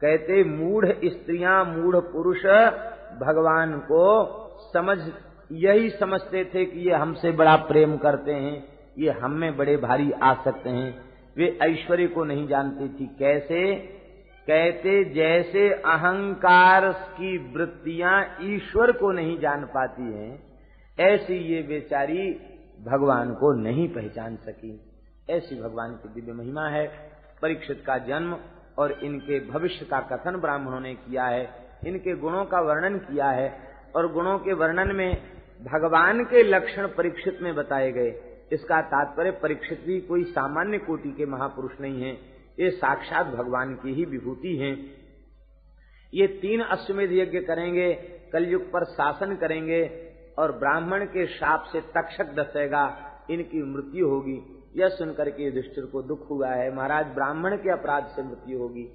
कहते, 0.02 0.44
मूढ़ 0.44 0.86
स्त्रियाँ, 0.86 1.66
मूढ़ 1.66 1.96
पुरुष, 1.96 2.46
भगवान 3.20 3.80
को 3.80 4.26
समझ, 4.74 5.00
यही 5.52 5.90
समझते 5.90 6.52
थे 6.54 6.66
कि 6.66 6.80
ये 6.80 6.96
हमसे 6.96 7.32
बड़ा 7.32 7.56
प्रेम 7.56 7.98
करते 7.98 8.34
हैं। 8.34 8.75
ये 8.98 9.12
हम 9.12 9.32
में 9.32 9.58
बड़े 9.58 9.78
भारी 9.78 10.12
आ 10.12 10.34
सकते 10.34 10.70
हैं। 10.70 11.06
वे 11.38 11.58
ऐश्वर्य 11.62 12.08
को 12.08 12.24
नहीं 12.24 12.48
जानती 12.48 12.90
थी। 12.90 13.16
कैसे? 13.20 13.76
कहते 14.48 15.04
जैसे 15.04 15.70
अहंकार 15.70 16.92
की 16.92 17.54
वृत्तियाँ 17.54 18.38
ईश्वर 18.42 18.92
को 18.92 19.12
नहीं 19.12 19.40
जान 19.40 19.66
पाती 19.66 20.14
हैं, 20.14 20.44
ऐसी 21.00 21.34
ये 21.34 21.62
बेचारी 21.62 22.34
भगवान 22.86 23.34
को 23.34 23.54
नहीं 23.54 23.90
पहचान 23.90 24.36
सकी। 24.36 24.82
ऐसी 25.30 25.62
भगवान 25.62 25.92
की 25.92 26.22
दिव्य 26.22 26.34
महिमा 26.34 26.68
है। 26.68 27.12
परीक्षित 27.42 27.84
का 27.86 27.98
जन्म 27.98 28.38
और 28.78 28.92
इनके 28.92 29.40
भविष्य 29.40 29.86
का 29.86 30.00
कथन 30.00 30.38
ब्राह्मणों 30.38 30.80
ने 30.80 30.94
किया 30.94 31.26
है। 31.26 31.50
इनके 31.88 32.16
गुणों 32.16 32.46
का 32.46 32.60
वर्णन 32.60 32.98
किया 32.98 33.30
है। 33.30 33.60
और 33.96 34.14
गुणों 34.14 34.40
के 34.40 34.54
वर्णन 34.54 34.96
में 34.96 35.16
भगवान 35.64 36.24
के 36.24 36.44
लक्षण 36.44 36.88
परीक्षित 36.88 37.40
में 37.42 37.56
बताए 37.56 37.92
गए। 37.92 38.25
इसका 38.52 38.82
तात्पर्य 38.82 39.32
परीक्षित 39.32 39.84
भी 39.86 40.02
कोई 40.02 40.24
सामान्य 40.24 40.78
कोटि 40.78 41.12
के 41.12 41.26
महापुरुष 41.26 41.72
नहीं 41.82 42.02
है, 42.04 42.12
ये 42.60 42.70
साक्षात 42.72 43.26
भगवान 43.26 43.76
की 43.76 43.94
ही 43.94 44.06
विभूति 44.06 44.56
है। 44.56 44.72
ये 46.14 46.28
तीन 46.28 46.62
अश्वमेध 46.62 47.12
यज्ञ 47.12 47.40
करेंगे, 47.40 47.94
कलयुग 48.34 48.72
पर 48.72 48.84
शासन 48.84 49.36
करेंगे, 49.36 50.12
और 50.40 50.52
ब्राह्मण 50.52 51.06
के 51.06 51.28
शाप 51.28 51.64
से 51.64 51.82
तक्षक 51.82 52.26
दसेगा, 52.26 53.12
इनकी 53.30 53.64
मृत्यु 53.64 54.10
होगी। 54.10 54.64
यह 54.76 54.88
सुनकर 54.88 55.30
के 55.30 55.44
युधिष्ठिर 55.44 55.86
को 55.86 56.02
दुख 56.02 56.30
हुआ 56.30 56.50
है, 56.50 56.76
महाराज, 56.76 57.06
ब्राह्मण 57.06 57.56
के 57.56 57.72
अपराध 57.72 58.06
से 58.06 58.24
मृत्यु 58.24 58.60
होगी। 58.60 58.90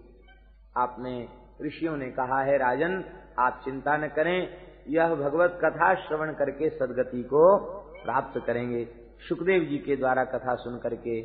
आपने, 0.76 1.28
ऋषियों 1.62 1.96
ने 1.96 2.06
कहा 2.06 2.42
है, 2.42 2.58
राजन, 2.58 3.04
आप 3.38 3.62
चिंता 3.64 3.96
न 3.96 4.08
करें, 4.08 4.48
यह 4.88 5.14
भगवत 5.14 5.58
कथा 5.64 5.94
श्रवण 5.94 6.32
करके 6.32 6.70
सदगति 6.70 7.22
को 7.22 7.58
प्राप्त 8.04 8.40
करेंगे। 8.46 8.99
सुखदेव 9.28 9.64
जी 9.64 9.78
के 9.78 9.96
द्वारा 9.96 10.24
कथा 10.24 10.54
सुन 10.54 10.78
करके 10.78 11.18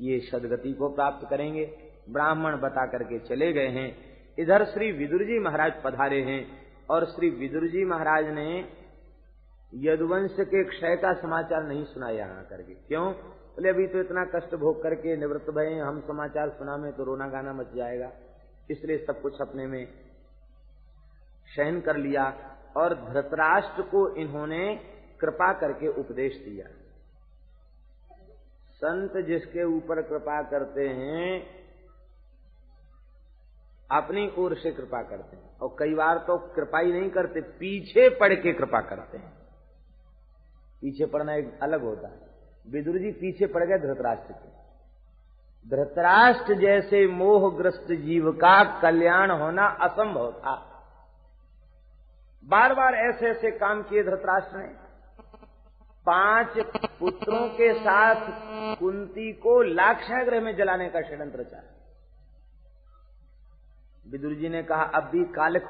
ये 0.00 0.18
सदगति 0.20 0.72
को 0.72 0.88
प्राप्त 0.88 1.26
करेंगे। 1.30 1.64
ब्राह्मण 2.10 2.56
बता 2.56 2.86
करके 2.86 3.18
चले 3.18 3.52
गए 3.52 3.68
हैं। 3.68 3.88
इधर 4.38 4.64
श्री 4.64 4.90
विदुर 4.92 5.24
जी 5.24 5.38
महाराज 5.38 5.72
पधारे 5.84 6.20
हैं 6.22 6.40
और 6.90 7.04
श्री 7.04 7.30
विदुर 7.30 7.66
जी 7.66 7.84
महाराज 7.84 8.28
ने 8.28 8.46
यदुवंश 9.72 10.36
के 10.40 10.64
क्षय 10.64 10.96
का 10.96 11.12
समाचार 11.12 11.62
नहीं 11.64 11.84
सुनाया 11.84 12.16
यहाँ 12.16 12.44
करके। 12.44 12.74
क्यों? 12.74 13.12
बोले, 13.12 13.68
अभी 13.68 13.86
तो 13.86 14.00
इतना 14.00 14.24
कष्ट 14.24 14.54
भोग 14.54 14.82
करके 14.82 15.16
निवृत्त 15.16 15.50
भय 15.50 15.78
हम 15.78 16.00
समाचार 16.00 16.48
सुना 16.48 16.76
में 16.76 16.92
तो 16.92 17.04
रोना 17.04 17.28
गाना 17.28 17.52
मच 17.52 17.74
जाएगा। 17.74 18.10
इसलिए 18.70 18.98
सब 18.98 19.20
कुछ 19.22 19.40
अपने 19.40 19.66
में 19.66 19.86
शयन 21.48 21.80
कर 21.80 21.96
लिया 21.96 22.24
और 22.76 22.94
धृतराष्ट्र 22.94 23.82
को 23.82 24.08
इन्होंने 24.16 24.74
कृपा 25.20 25.52
करके 25.52 25.88
उपदेश 26.00 26.36
दिया। 26.36 26.66
संत 28.84 29.26
जिसके 29.26 29.64
ऊपर 29.64 30.02
कृपा 30.02 30.42
करते 30.42 30.88
हैं, 30.88 31.60
अपनी 33.90 34.34
ओर 34.38 34.54
से 34.54 34.70
कृपा 34.70 35.02
करते 35.02 35.36
हैं। 35.36 35.58
और 35.58 35.76
कई 35.78 35.94
बार 35.94 36.18
तो 36.18 36.38
कृपा 36.38 36.78
ही 36.78 36.92
नहीं 36.92 37.10
करते, 37.10 37.40
पीछे 37.40 38.08
पड़ 38.08 38.34
के 38.34 38.52
कृपा 38.52 38.80
करते 38.80 39.18
हैं। 39.18 39.32
पीछे 40.80 41.06
पड़ना 41.06 41.34
एक 41.34 41.60
अलग 41.62 41.82
होता 41.82 42.08
है। 42.08 42.20
विदुर 42.70 42.98
जी, 42.98 43.10
पीछे 43.12 43.46
पड़ 43.46 43.64
गए 43.64 43.78
धृतराष्ट्र 43.78 44.32
के। 44.32 44.60
धृतराष्ट्र 45.70 46.54
जैसे 46.54 47.06
मोहग्रस्त 47.06 47.86
जीव 47.92 48.32
का 48.32 48.80
कल्याण 48.80 49.30
होना 49.30 49.66
असंभव 49.66 50.32
था। 50.32 50.66
बार 52.44 52.74
बार 52.74 52.94
ऐसे 52.94 53.26
ऐसे 53.26 53.50
काम 53.50 53.82
किए 53.82 54.02
धृतराष्ट्र 54.02 54.58
ने। 54.58 54.89
पाँच 56.06 56.48
पुत्रों 57.00 57.48
के 57.48 57.74
साथ 57.74 58.14
कुंती 58.78 59.32
को 59.32 59.62
लाक्षाग्रह 59.62 60.40
में 60.40 60.56
जलाने 60.56 60.88
का 60.88 61.00
षड्यंत्र 61.00 61.40
रचा। 61.40 61.62
विदुर 64.10 64.32
जी 64.32 64.48
ने 64.48 64.62
कहा, 64.62 64.82
अब 64.82 65.04
भी 65.04 65.24
कालिक 65.24 65.64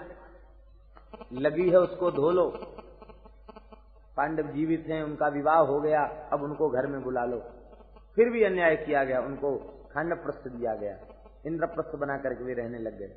लगी 1.33 1.70
है, 1.70 1.76
उसको 1.76 2.11
धो 2.11 2.31
लो। 2.31 2.51
पांडव 4.16 4.43
जीवित 4.43 4.85
हैं, 4.89 5.03
उनका 5.03 5.28
विवाह 5.28 5.59
हो 5.59 5.81
गया, 5.81 6.28
अब 6.33 6.43
उनको 6.43 6.70
घर 6.70 6.87
में 6.87 7.03
बुला 7.03 7.24
लो। 7.24 7.39
फिर 8.16 8.31
भी 8.31 8.43
अन्याय 8.43 8.76
किया 8.76 9.05
गया, 9.05 9.20
उनको 9.20 9.57
खंड 9.95 10.14
प्रस्थ 10.14 10.49
दिया 10.49 10.74
गया। 10.74 10.99
इंद्रप्रस्थ 11.47 11.97
बना 11.97 12.18
करके 12.18 12.45
वे 12.45 12.55
रहने 12.55 12.78
लग 12.78 12.99
गए। 12.99 13.12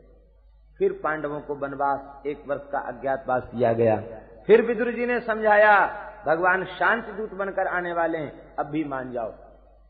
फिर 0.77 1.01
पांडवों 1.03 1.41
को 1.41 1.55
वनवास, 1.55 2.25
एक 2.25 2.43
वर्ष 2.47 2.61
का 2.71 2.79
अज्ञातवास 2.79 3.43
दिया 3.43 3.73
गया। 3.73 4.03
फिर 4.47 4.61
विदुर 4.61 4.91
जी 4.91 5.05
ने 5.05 5.19
समझाया 5.19 6.09
भगवान 6.25 6.65
शांति 6.69 7.11
दूत 7.11 7.33
बनकर 7.35 7.67
आने 7.67 7.93
वाले 7.93 8.17
हैं, 8.17 8.55
अब 8.55 8.65
भी 8.65 8.83
मान 8.83 9.11
जाओ। 9.11 9.33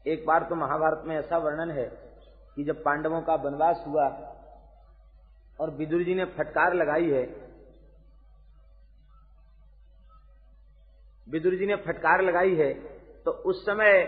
एक 0.05 0.25
बार 0.27 0.43
तो 0.43 0.55
महाभारत 0.55 1.03
में 1.07 1.15
ऐसा 1.17 1.37
वर्णन 1.37 1.71
है 1.71 1.85
कि 2.57 2.63
जब 2.63 2.83
पांडवों 2.83 3.21
का 3.21 3.35
वनवास 3.43 3.83
हुआ 3.87 4.07
और 5.59 5.69
विदुर 5.71 6.03
जी 6.03 6.15
ने 6.15 6.25
फटकार 6.33 6.73
लगाई 6.73 7.09
है, 7.11 7.23
विदुर 11.27 11.55
जी 11.55 11.65
ने 11.65 11.75
फटकार 11.83 12.21
लगाई 12.21 12.55
है 12.55 12.73
तो 13.25 13.31
उस 13.43 13.61
समय 13.65 14.03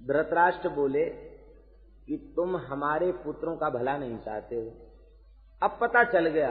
धृतराष्ट्र 0.00 0.68
बोले 0.68 1.04
कि 2.08 2.16
तुम 2.36 2.56
हमारे 2.62 3.10
पुत्रों 3.24 3.56
का 3.56 3.68
भला 3.70 3.96
नहीं 3.96 4.18
चाहते 4.18 4.56
हो। 4.56 4.70
अब 5.62 5.78
पता 5.80 6.02
चल 6.04 6.28
गया 6.28 6.50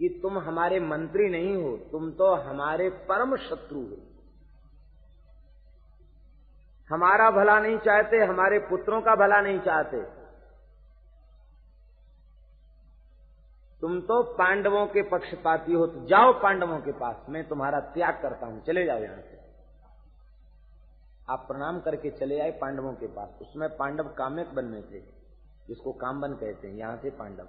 कि 0.00 0.08
तुम 0.22 0.38
हमारे 0.38 0.78
मंत्री 0.80 1.28
नहीं 1.28 1.54
हो, 1.56 1.76
तुम 1.92 2.10
तो 2.12 2.34
हमारे 2.34 2.88
परम 3.08 3.36
शत्रु 3.38 3.80
हो। 3.80 3.96
हमारा 6.90 7.30
भला 7.30 7.58
नहीं 7.60 7.76
चाहते, 7.78 8.24
हमारे 8.24 8.58
पुत्रों 8.58 9.00
का 9.00 9.14
भला 9.16 9.40
नहीं 9.40 9.58
चाहते। 9.60 10.02
तुम 13.82 14.00
तो 14.00 14.22
पांडवों 14.38 14.86
के 14.86 15.02
पक्षपाती 15.02 15.72
हो 15.72 15.86
तो 15.86 16.06
जाओ 16.06 16.32
पांडवों 16.32 16.78
के 16.80 16.92
पास, 16.92 17.24
मैं 17.28 17.46
तुम्हारा 17.48 17.80
त्याग 17.92 18.18
करता 18.22 18.46
हूँ, 18.46 18.62
चले 18.64 18.84
जाओ 18.86 18.98
यहाँ 18.98 19.20
से। 19.20 19.38
आप 21.28 21.44
प्रणाम 21.48 21.80
करके 21.80 22.10
चले 22.10 22.40
आए 22.40 22.50
पांडवों 22.50 22.92
के 22.94 23.06
पास, 23.06 23.38
उसमें 23.42 23.68
पांडव 23.76 24.08
काम्यक 24.18 24.54
बनने 24.54 24.82
थे, 24.82 25.00
जिसको 25.68 25.92
कामबन 25.92 26.32
कहते 26.34 26.68
हैं, 26.68 26.74
यहाँ 26.74 26.96
से 26.96 27.10
पांडव। 27.10 27.48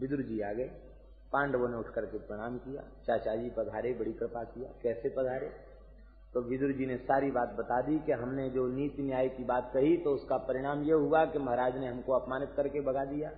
विदुर 0.00 0.22
जी 0.22 0.40
आ 0.40 0.52
गए। 0.52 0.70
पांडवों 1.32 1.68
ने 1.68 1.76
उठ 1.76 1.88
करके 1.88 2.18
प्रणाम 2.18 2.58
किया। 2.58 2.82
चाचा 3.06 3.36
जी 3.36 3.50
पधारे, 3.50 3.92
बड़ी 3.92 4.12
कृपा 4.12 4.44
किया। 4.44 4.68
कैसे 4.82 5.08
पधारे? 5.08 5.76
तो 6.34 6.40
विदुर 6.40 6.72
जी 6.72 6.86
ने 6.86 6.96
सारी 6.96 7.30
बात 7.30 7.48
बता 7.48 7.80
दी 7.80 7.98
कि 7.98 8.12
हमने 8.12 8.50
जो 8.50 8.66
नीति 8.66 9.02
न्याय 9.02 9.28
की 9.28 9.44
बात 9.44 9.70
कही 9.74 9.96
तो 9.96 10.10
उसका 10.10 10.36
परिणाम 10.36 10.82
यह 10.82 10.94
हुआ 10.94 11.24
कि 11.24 11.38
महाराज 11.38 11.76
ने 11.76 11.86
हमको 11.86 12.12
अपमानित 12.12 12.50
करके 12.56 12.80
भगा 12.80 13.04
दिया। 13.04 13.30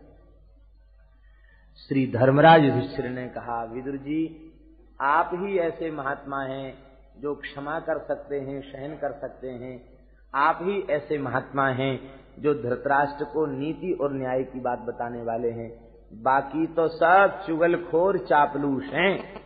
श्री 1.89 2.13
धर्मराज 2.13 2.65
युधिष्ठिर 2.65 3.09
ने 3.09 3.29
कहा, 3.29 3.65
विदुर 3.65 3.97
जी, 3.97 4.53
आप 5.01 5.31
ही 5.35 5.59
ऐसे 5.59 5.91
महात्मा 5.91 6.43
हैं 6.43 6.79
जो 7.19 7.35
क्षमा 7.35 7.81
कर 7.81 7.99
सकते 7.99 8.41
हैं 8.41 8.61
सहन 8.73 8.97
कर 8.97 9.13
सकते 9.13 9.49
हैं। 9.49 9.99
आप 10.35 10.59
ही 10.63 10.81
ऐसे 10.81 11.19
महात्मा 11.19 11.69
हैं 11.69 12.01
जो 12.39 12.55
धृतराष्ट्र 12.55 13.25
को 13.25 13.47
नीति 13.47 13.93
और 13.93 14.13
न्याय 14.13 14.43
की 14.43 14.61
बात 14.61 14.79
बताने 14.79 15.23
वाले 15.23 15.51
हैं। 15.51 15.88
बाकी 16.11 16.67
तो 16.67 16.87
सब 16.89 17.43
चुगलखोर 17.47 18.19
चापलूस 18.19 18.85
हैं। 18.93 19.41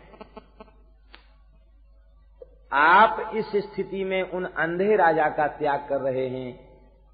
आप 2.73 3.33
इस 3.37 3.51
स्थिति 3.65 4.05
में 4.05 4.31
उन 4.31 4.45
अंधे 4.45 4.97
राजा 4.97 5.29
का 5.29 5.47
त्याग 5.49 5.87
कर 5.89 6.01
रहे 6.01 6.29
हैं, 6.29 6.53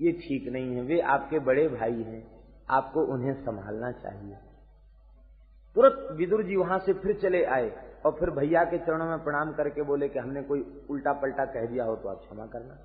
ये 0.01 0.13
ठीक 0.15 0.49
नहीं 0.49 0.77
है, 0.77 0.83
वे 0.83 1.01
आपके 1.01 1.39
बड़े 1.39 1.69
भाई 1.69 2.03
हैं, 2.03 2.23
आपको 2.71 3.05
उन्हें 3.05 3.35
संभालना 3.35 3.91
चाहिए। 3.93 4.37
तुरंत 5.77 6.17
विदुर 6.19 6.43
जी 6.43 6.57
वहाँ 6.57 6.79
से 6.79 6.93
फिर 6.93 7.19
चले 7.23 7.45
आए 7.47 7.71
और 8.05 8.13
फिर 8.13 8.31
भैया 8.31 8.65
के 8.65 8.79
चरणों 8.79 9.07
में 9.07 9.19
प्रणाम 9.25 9.53
करके 9.53 9.83
बोले 9.83 10.09
कि 10.09 10.19
हमने 10.19 10.43
कोई 10.43 10.61
उल्टा 10.91 11.13
पलटा 11.13 11.45
कह 11.47 11.67
दिया 11.67 11.85
हो 11.85 11.97
तो 11.97 12.09
आप 12.09 12.21
क्षमा 12.21 12.47
करना। 12.47 12.79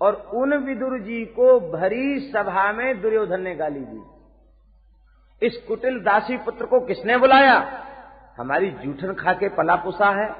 और 0.00 0.14
उन 0.34 0.54
विदुर 0.58 0.98
जी 0.98 1.24
को 1.32 1.58
भरी 1.70 2.30
सभा 2.30 2.72
में 2.72 3.00
दुर्योधन 3.02 3.40
ने 3.40 3.54
गाली 3.54 3.80
दी। 3.80 4.00
इस 5.42 5.56
कुटिल 5.56 6.00
दासी 6.00 6.36
पुत्र 6.36 6.66
को 6.66 6.80
किसने 6.80 7.16
बुलाया? 7.16 7.84
हमारी 8.38 8.70
जूठन 8.70 9.14
खा 9.14 9.32
के 9.32 9.48
पला 9.48 9.76
पुसा 9.76 10.06
है 10.06 10.30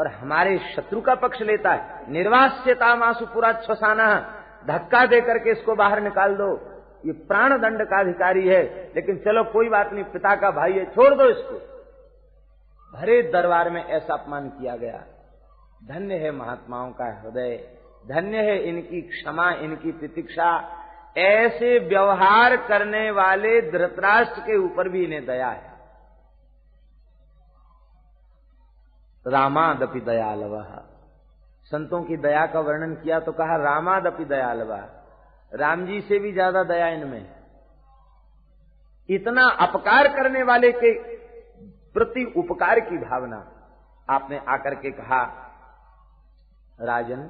और 0.00 0.06
हमारे 0.06 0.58
शत्रु 0.58 1.00
का 1.00 1.14
पक्ष 1.14 1.40
लेता 1.40 1.72
है। 1.72 2.12
निर्वास्यता 2.12 2.96
मासु 2.96 3.26
पूरा 3.26 3.52
छसाना 3.52 4.34
धक्का 4.66 5.06
दे 5.06 5.20
करके 5.20 5.50
इसको 5.50 5.74
बाहर 5.74 6.00
निकाल 6.00 6.34
दो। 6.34 6.60
ये 7.06 7.12
प्राण 7.12 7.58
दंड 7.58 7.82
का 7.82 8.00
अधिकारी 8.00 8.48
है। 8.48 8.92
लेकिन 8.96 9.16
चलो, 9.16 9.44
कोई 9.44 9.68
बात 9.68 9.92
नहीं, 9.92 10.04
पिता 10.04 10.36
का 10.36 10.50
भाई 10.50 10.72
है, 10.72 10.84
छोड़ 10.84 11.14
दो 11.14 11.24
इसको। 11.24 11.72
भरे 12.98 13.22
दरबार 13.22 13.70
में 13.70 13.84
ऐसा 13.84 14.14
अपमान 14.14 14.48
किया 14.48 14.76
गया। 14.76 15.04
धन्य 15.88 16.14
है 16.14 16.30
महात्माओं 16.30 16.90
का 16.90 17.04
हृदय। 17.04 17.68
धन्य 18.08 18.36
है 18.36 18.62
इनकी 18.62 19.00
क्षमा, 19.00 19.50
इनकी 19.50 19.92
प्रतीक्षा। 19.92 20.78
ऐसे 21.16 21.78
व्यवहार 21.78 22.56
करने 22.68 23.10
वाले 23.10 23.60
धृतराष्ट्र 23.70 24.40
के 24.40 24.56
ऊपर 24.58 24.88
भी 24.88 25.04
इन्हें 25.04 25.24
दया 25.26 25.48
है। 25.48 25.70
रामादपि 29.26 30.00
दयालव। 30.02 30.62
संतों 31.72 32.02
की 32.04 32.16
दया 32.18 32.46
का 32.46 32.60
वर्णन 32.60 32.94
किया 32.94 33.18
तो 33.20 33.32
कहा, 33.32 33.56
रामादपि 33.56 34.24
दयालव। 34.24 34.72
राम 35.52 35.86
जी 35.86 36.00
से 36.00 36.18
भी 36.18 36.32
ज़्यादा 36.32 36.62
दया 36.64 36.88
इनमें 36.88 37.24
इतना 39.08 39.46
अपकार 39.60 40.08
करने 40.08 40.42
वाले 40.42 40.72
के 40.74 40.92
प्रति 41.94 42.24
उपकार 42.36 42.80
की 42.80 42.98
भावना 42.98 43.36
आपने 44.08 44.38
आकर 44.48 44.74
के 44.74 44.90
कहा, 44.92 45.22
राजन 46.78 47.28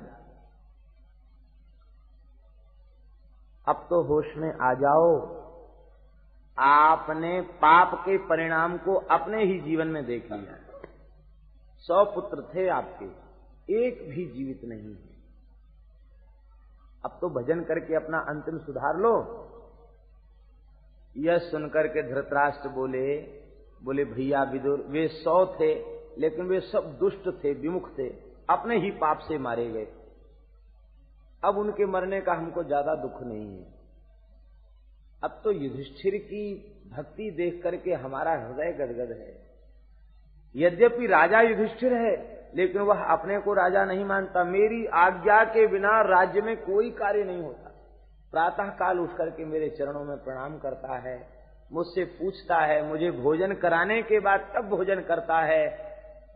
अब 3.68 3.86
तो 3.90 4.02
होश 4.02 4.26
में 4.36 4.52
आ 4.60 4.74
जाओ। 4.74 5.42
आपने 6.58 7.40
पाप 7.40 7.94
के 7.94 8.16
परिणाम 8.18 8.76
को 8.78 8.94
अपने 8.94 9.44
ही 9.44 9.60
जीवन 9.60 9.86
में 9.86 10.04
देख 10.06 10.32
लिया 10.32 10.58
सौ 11.78 12.04
पुत्र 12.04 12.42
थे 12.54 12.68
आपके, 12.68 13.04
एक 13.74 14.10
भी 14.10 14.26
जीवित 14.26 14.60
नहीं 14.64 14.94
है। 14.94 15.12
अब 17.04 17.18
तो 17.20 17.28
भजन 17.28 17.60
करके 17.60 17.94
अपना 17.94 18.18
अंतिम 18.18 18.58
सुधार 18.58 18.96
लो। 18.96 19.14
यह 21.16 21.38
सुनकर 21.38 21.86
के 21.86 22.02
धृतराष्ट्र 22.02 22.68
बोले 22.68 23.42
बोले, 23.84 24.04
भैया 24.04 24.42
विदुर, 24.42 24.80
वे 24.80 25.08
सौ 25.08 25.46
थे, 25.46 25.74
लेकिन 26.20 26.46
वे 26.46 26.60
सब 26.60 26.96
दुष्ट 26.98 27.28
थे, 27.44 27.52
विमुख 27.52 27.88
थे, 27.98 28.08
अपने 28.50 28.78
ही 28.78 28.90
पाप 28.90 29.18
से 29.18 29.38
मारे 29.38 29.68
गए। 29.70 30.01
अब 31.42 31.58
उनके 31.58 31.86
मरने 31.86 32.20
का 32.20 32.32
हमको 32.32 32.62
ज़्यादा 32.64 32.94
दुख 32.94 33.22
नहीं 33.22 33.46
है। 33.48 33.64
अब 35.22 35.40
तो 35.44 35.52
युधिष्ठिर 35.52 36.16
की 36.16 36.44
भक्ति 36.92 37.30
देख 37.30 37.60
करके 37.62 37.92
हमारा 37.94 38.32
हृदय 38.32 38.72
गदगद 38.72 39.10
है। 39.12 39.34
यद्यपि 40.54 41.06
राजा 41.06 41.40
युधिष्ठिर 41.40 41.92
है, 41.94 42.14
लेकिन 42.56 42.82
वह 42.82 43.02
अपने 43.12 43.38
को 43.38 43.54
राजा 43.54 43.84
नहीं 43.84 44.04
मानता। 44.04 44.44
मेरी 44.44 44.84
आज्ञा 44.86 45.42
के 45.44 45.66
बिना 45.66 46.00
राज्य 46.00 46.40
में 46.40 46.56
कोई 46.56 46.90
कार्य 46.90 47.24
नहीं 47.24 47.42
होता। 47.42 47.70
प्रातः 48.32 48.68
काल 48.76 48.98
उठ 49.00 49.16
करके 49.16 49.44
मेरे 49.44 49.68
चरणों 49.68 50.04
में 50.04 50.16
प्रणाम 50.16 50.58
करता 50.58 50.98
है, 50.98 51.16
मुझसे 51.72 52.04
पूछता 52.04 52.58
है, 52.58 52.82
मुझे 52.88 53.10
भोजन 53.12 53.54
कराने 53.54 54.00
के 54.02 54.20
बाद 54.20 54.52
तब 54.54 54.68
भोजन 54.68 55.00
करता 55.00 55.40
है। 55.42 55.64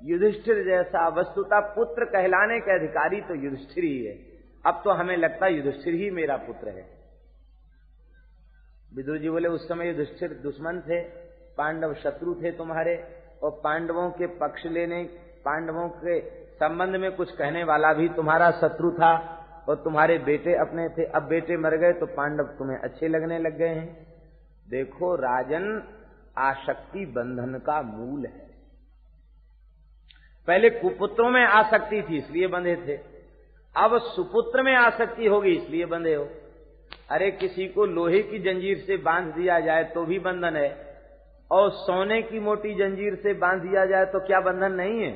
युधिष्ठिर 0.03 0.65
जैसा 0.65 1.09
वस्तुता 1.11 1.61
पुत्र 1.75 2.05
कहलाने 2.07 2.59
के 2.61 2.75
अधिकारी 2.75 3.21
तो 3.21 3.35
युधिष्ठिर 3.35 3.85
ही 3.85 4.05
है। 4.05 4.15
अब 4.67 4.81
तो 4.85 4.91
हमें 4.91 5.17
लगता 5.17 5.47
युधिष्ठिर 5.47 5.95
ही 5.95 6.11
मेरा 6.11 6.37
पुत्र 6.37 6.69
है। 6.69 6.97
विदुर 8.95 9.19
जी 9.19 9.31
बोले, 9.31 9.49
उस 9.49 9.69
समय 9.69 9.87
युधिष्ठिर 9.87 10.29
दुश्मन 10.29 10.81
थे, 10.81 11.01
पांडव 11.57 11.95
शत्रु 11.95 12.35
थे 12.35 12.51
तुम्हारे, 12.51 13.05
और 13.43 13.51
पांडवों 13.65 14.11
के 14.11 14.27
पक्ष 14.27 14.67
लेने, 14.67 15.05
पांडवों 15.45 15.89
के 15.89 16.21
संबंध 16.55 16.97
में 16.97 17.17
कुछ 17.17 17.31
कहने 17.31 17.65
वाला 17.65 17.93
भी 17.93 18.09
तुम्हारा 18.09 18.51
शत्रु 18.51 18.91
था, 18.91 19.33
और 19.69 19.77
तुम्हारे 19.77 20.19
बेटे 20.19 20.55
अपने 20.55 20.89
थे। 20.89 21.05
अब 21.05 21.23
बेटे 21.23 21.57
मर 21.57 21.77
गए 21.77 21.93
तो 21.93 22.07
पांडव 22.07 22.45
तुम्हें 22.45 22.79
अच्छे 22.79 23.09
लगने 23.09 23.39
लग 23.39 23.57
गए 23.59 23.69
हैं। 23.69 24.07
देखो, 24.69 25.15
राजन 25.15 25.83
आशक्ति 26.39 27.07
बंधन 27.07 27.59
का 27.59 27.83
मूल 27.83 28.27
है। 28.27 28.47
पहले 30.49 30.71
कुपुत्रों 30.71 31.31
में 31.31 31.45
आसक्ति 31.45 32.03
थी, 32.03 32.19
इसलिए 32.19 32.47
बंधे 32.47 32.77
थे। 32.77 33.16
अब 33.77 33.99
सुपुत्र 33.99 34.63
में 34.63 34.75
आसक्ति 34.75 35.27
होगी, 35.27 35.51
इसलिए 35.51 35.87
बंधे 35.87 36.15
हो। 36.15 36.29
अरे, 37.11 37.31
किसी 37.31 37.67
को 37.69 37.85
लोहे 37.87 38.23
की 38.23 38.39
जंजीर 38.39 38.79
से 38.79 38.97
बाँध 38.97 39.35
दिया 39.35 39.61
जाए 39.61 39.85
तो 39.85 40.05
भी 40.05 40.19
बंधन 40.19 40.57
है, 40.57 41.01
और 41.51 41.71
सोने 41.71 42.23
की 42.23 42.41
मोटी 42.41 42.75
जंजीर 42.75 43.15
से 43.15 43.35
बाँध 43.35 43.63
दिया 43.63 43.87
जाए 43.87 44.05
तो 44.05 44.21
क्या 44.21 44.41
बंधन 44.41 44.73
नहीं 44.73 45.01
है? 45.01 45.13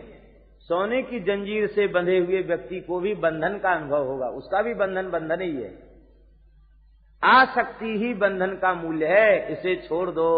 सोने 0.60 1.02
की 1.02 1.20
जंजीर 1.20 1.66
से 1.66 1.86
बंधे 1.86 2.18
हुए 2.18 2.42
व्यक्ति 2.42 2.80
को 2.80 3.00
भी 3.00 3.14
बंधन 3.14 3.58
का 3.58 3.72
अनुभव 3.72 4.06
होगा, 4.06 4.28
उसका 4.28 4.62
भी 4.62 4.74
बंधन 4.74 5.10
बंधन 5.10 5.40
ही 5.40 5.62
है। 5.62 5.78
आसक्ति 7.24 7.98
ही 7.98 8.14
बंधन 8.14 8.58
का 8.62 8.74
मूल्य 8.74 9.06
है, 9.06 9.52
इसे 9.52 9.76
छोड़ 9.76 10.10
दो। 10.10 10.30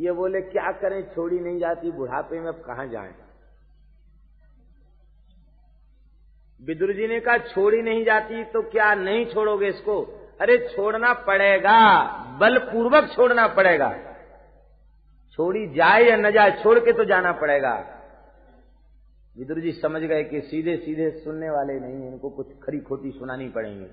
ये 0.00 0.12
बोले, 0.12 0.40
क्या 0.40 0.72
करें? 0.72 1.02
छोड़ी 1.14 1.38
नहीं 1.40 1.58
जाती, 1.58 1.90
बुढ़ापे 1.90 2.40
में 2.40 2.48
अब 2.48 2.62
कहाँ 2.66 2.86
जाएँ? 2.86 3.14
विदुर 6.66 6.92
जी 6.92 7.06
ने 7.06 7.20
कहा, 7.20 7.38
छोड़ी 7.38 7.82
नहीं 7.82 8.04
जाती 8.04 8.44
तो 8.44 8.62
क्या 8.62 8.94
नहीं 8.94 9.26
छोड़ोगे 9.26 9.66
इसको? 9.66 10.02
अरे, 10.40 10.58
छोड़ना 10.58 11.12
पड़ेगा, 11.12 12.02
बलपूर्वक 12.40 13.10
छोड़ना 13.16 13.48
पड़ेगा। 13.48 13.98
छोड़ी 15.32 15.66
जाए 15.66 16.02
या 16.02 16.16
न 16.16 16.30
जाए, 16.30 16.50
छोड़ 16.62 16.78
के 16.78 16.92
तो 16.92 17.04
जाना 17.04 17.32
पड़ेगा। 17.32 17.94
विदुर 19.38 19.60
जी 19.60 19.72
समझ 19.72 20.02
गए 20.02 20.24
कि 20.24 20.40
सीधे 20.40 20.76
सीधे 20.76 21.10
सुनने 21.10 21.50
वाले 21.50 21.80
नहीं 21.80 22.08
इनको 22.12 22.30
कुछ 22.30 22.46
खरी 22.46 22.78
खोटी 22.78 23.10
सुनानी 23.10 23.48
पड़ेंगे। 23.48 23.86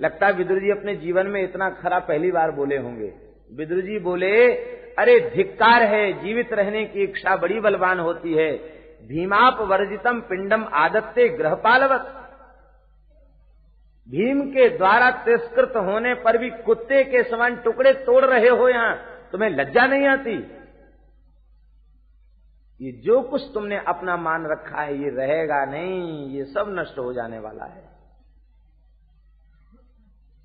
लगता 0.00 0.26
है 0.26 0.32
विदुर 0.32 0.58
जी 0.58 0.70
अपने 0.70 0.96
जीवन 0.96 1.26
में 1.26 1.42
इतना 1.42 1.70
खरा 1.70 1.98
पहली 1.98 2.30
बार 2.30 2.50
बोले 2.50 2.76
होंगे। 2.76 3.12
विदुर 3.52 3.80
जी 3.80 3.98
बोले, 3.98 4.52
अरे, 4.98 5.32
धिक्कार 5.36 5.82
है, 5.82 6.12
जीवित 6.12 6.52
रहने 6.52 6.84
की 6.84 7.02
इच्छा 7.02 7.36
बड़ी 7.36 7.60
बलवान 7.60 8.00
होती 8.00 8.34
है। 8.34 8.79
भीमाप 9.08 9.60
वर्जितम 9.60 10.20
पिंडम 10.20 10.64
आदत्ते 10.64 11.28
ग्रहपालवत 11.28 12.16
भीम 14.08 14.40
के 14.50 14.68
द्वारा 14.78 15.10
तिरस्कृत 15.10 15.72
होने 15.76 16.14
पर 16.14 16.38
भी 16.38 16.50
कुत्ते 16.50 17.04
के 17.04 17.22
समान 17.22 17.56
टुकड़े 17.56 17.92
तोड़ 17.92 18.24
रहे 18.24 18.48
हो 18.48 18.68
यहाँ, 18.68 18.96
तुम्हें 19.32 19.50
लज्जा 19.50 19.86
नहीं 19.86 20.06
आती? 20.06 20.36
ये 22.80 22.92
जो 22.92 23.20
कुछ 23.22 23.42
तुमने 23.54 23.76
अपना 23.76 24.16
मान 24.16 24.46
रखा 24.46 24.82
है, 24.82 25.02
ये 25.02 25.10
रहेगा 25.10 25.64
नहीं, 25.64 26.28
ये 26.28 26.44
सब 26.44 26.66
नष्ट 26.68 26.98
हो 26.98 27.12
जाने 27.12 27.38
वाला 27.38 27.64
है। 27.64 27.88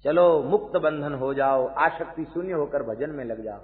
चलो, 0.03 0.43
मुक्त 0.43 0.77
बंधन 0.77 1.13
हो 1.13 1.33
जाओ, 1.33 1.67
आशक्ति 1.67 2.25
शून्य 2.25 2.53
होकर 2.53 2.83
भजन 2.83 3.09
में 3.09 3.25
लग 3.25 3.43
जाओ। 3.43 3.63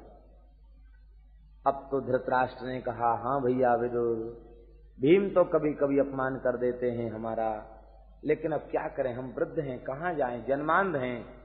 अब 1.67 1.87
तो 1.91 2.01
धृतराष्ट्र 2.01 2.65
ने 2.65 2.81
कहा, 2.81 3.13
हाँ 3.23 3.41
भैया 3.41 3.75
विदुर 3.75 4.50
भीम 4.99 5.29
तो 5.29 5.43
कभी 5.43 5.73
कभी 5.73 5.99
अपमान 5.99 6.35
कर 6.35 6.57
देते 6.57 6.91
हैं 6.91 7.11
हमारा। 7.11 7.77
लेकिन 8.23 8.51
अब 8.51 8.59
क्या 8.59 8.87
करें, 8.87 9.13
हम 9.13 9.33
वृद्ध 9.37 9.59
हैं, 9.59 9.83
कहाँ 9.83 10.13
जाएँ, 10.13 10.45
जन्मांध 10.45 10.95
हैं। 10.95 11.41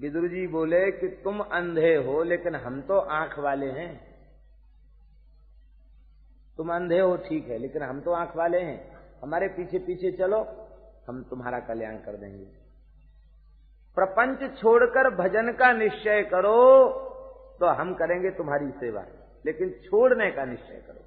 विदुर 0.00 0.28
जी 0.28 0.46
बोले 0.46 0.92
कि 0.92 1.08
तुम 1.08 1.40
अंधे 1.40 1.94
हो, 1.94 2.22
लेकिन 2.22 2.54
हम 2.54 2.82
तो 2.82 2.98
आँख 2.98 3.38
वाले 3.38 3.66
हैं। 3.66 4.12
तुम 6.56 6.74
अंधे 6.74 7.00
हो, 7.00 7.16
ठीक 7.16 7.48
है, 7.48 7.58
लेकिन 7.58 7.82
हम 7.82 8.00
तो 8.00 8.12
आँख 8.12 8.36
वाले 8.36 8.58
हैं। 8.58 8.96
हमारे 9.22 9.48
पीछे 9.48 9.78
पीछे 9.78 10.12
चलो, 10.12 10.68
हम 11.08 11.22
तुम्हारा 11.22 11.60
कल्याण 11.60 11.96
कर 11.96 12.16
देंगे। 12.16 12.62
प्रपंच 13.94 14.58
छोड़कर 14.58 15.14
भजन 15.14 15.52
का 15.52 15.72
निश्चय 15.72 16.22
करो 16.22 16.88
तो 17.60 17.66
हम 17.66 17.94
करेंगे 17.94 18.30
तुम्हारी 18.30 18.70
सेवा। 18.70 19.04
लेकिन 19.46 19.70
छोड़ने 19.70 20.30
का 20.30 20.44
निश्चय 20.44 20.84
करो। 20.86 21.01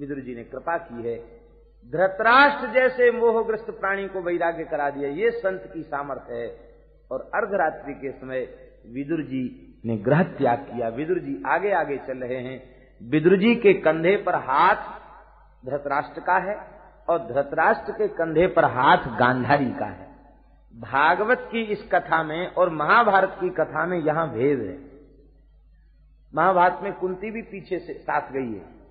विदुर 0.00 0.20
जी 0.20 0.34
ने 0.34 0.44
कृपा 0.44 0.76
की 0.76 1.08
है। 1.08 1.18
धृतराष्ट्र 1.92 2.68
जैसे 2.68 3.10
मोहग्रस्त 3.10 3.70
प्राणी 3.70 4.08
को 4.08 4.20
वैराग्य 4.20 4.64
करा 4.64 4.90
दिया, 4.90 5.08
ये 5.08 5.30
संत 5.30 5.70
की 5.74 5.82
सामर्थ्य 5.82 6.34
है। 6.34 6.72
और 7.10 7.30
अर्धरात्रि 7.34 7.94
के 7.94 8.12
समय 8.12 8.48
विदुर 8.86 9.22
जी 9.22 9.74
ने 9.86 9.96
ग्रह 9.96 10.22
त्याग 10.22 10.58
किया। 10.58 10.88
विदुर 10.88 11.18
जी 11.18 11.42
आगे 11.46 11.72
आगे 11.72 11.96
चल 11.96 12.18
रहे 12.18 12.38
हैं। 12.38 12.62
विदुर 13.10 13.36
जी 13.36 13.54
के 13.54 13.72
कंधे 13.72 14.16
पर 14.16 14.34
हाथ 14.34 14.76
धृतराष्ट्र 15.66 16.20
का 16.20 16.38
है 16.38 16.56
और 17.08 17.18
धृतराष्ट्र 17.18 17.92
के 17.92 18.08
कंधे 18.08 18.46
पर 18.46 18.64
हाथ 18.64 18.96
गांधारी 18.96 19.70
का 19.70 19.86
है। 19.86 20.08
भागवत 20.76 21.48
की 21.52 21.62
इस 21.62 21.88
कथा 21.92 22.22
में 22.22 22.54
और 22.54 22.70
महाभारत 22.70 23.36
की 23.40 23.50
कथा 23.50 23.86
में 23.86 23.98
यहाँ 23.98 24.30
भेद 24.30 24.60
है। 24.60 24.78
महाभारत 26.34 26.80
में 26.82 26.92
कुंती 26.92 27.30
भी 27.30 27.42
पीछे 27.42 27.78
से 27.78 27.94
साथ 27.94 28.32
गई 28.32 28.52
है। 28.52 28.81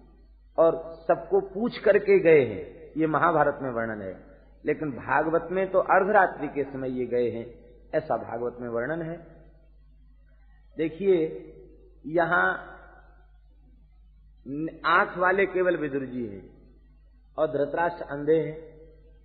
और 0.57 0.95
सबको 1.07 1.41
पूछ 1.41 1.77
करके 1.77 2.19
गए 2.19 2.45
हैं। 2.45 2.91
ये 2.97 3.07
महाभारत 3.07 3.59
में 3.61 3.69
वर्णन 3.69 4.01
है। 4.01 4.15
लेकिन 4.65 4.91
भागवत 4.91 5.47
में 5.51 5.71
तो 5.71 5.79
अर्धरात्रि 5.79 6.47
के 6.47 6.63
समय 6.63 6.99
ये 6.99 7.05
गए 7.05 7.29
हैं। 7.29 7.45
ऐसा 7.95 8.17
भागवत 8.17 8.57
में 8.61 8.69
वर्णन 8.69 9.01
है। 9.01 9.17
देखिए, 10.77 11.17
यहाँ 12.05 12.67
आँख 14.85 15.17
वाले 15.17 15.45
केवल 15.45 15.77
विदुर 15.77 16.05
जी 16.05 16.25
हैं 16.27 16.49
और 17.37 17.47
धृतराष्ट्र 17.47 18.03
अंधे 18.03 18.35
हैं 18.35 18.81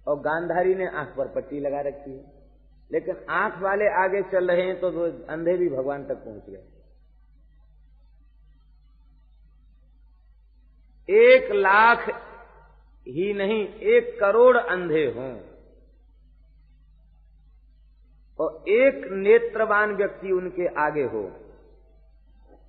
और 0.09 0.21
गांधारी 0.21 0.75
ने 0.75 0.87
आँख 0.87 1.15
पर 1.17 1.29
पट्टी 1.29 1.61
लगा 1.61 1.81
रखी 1.81 2.11
है। 2.11 2.25
लेकिन 2.93 3.17
आँख 3.31 3.59
वाले 3.59 3.89
आगे 3.89 4.23
चल 4.23 4.51
रहे 4.51 4.63
हैं 4.63 4.81
तो 4.81 4.89
अंधे 5.27 5.57
भी 5.57 5.69
भगवान 5.69 6.07
तक 6.07 6.15
पहुँच 6.15 6.43
गए। 6.51 6.76
एक 11.11 11.53
लाख 11.53 12.09
ही 13.09 13.35
नहीं, 13.35 13.69
एक 13.75 14.21
करोड़ 14.21 14.57
अंधे 14.57 15.07
हों। 15.07 15.41
और 18.41 18.65
एक 18.69 19.09
नेत्रवान 19.11 19.97
व्यक्ति 19.97 20.33
उनके 20.33 20.67
आगे 20.67 21.05
हो। 21.05 21.33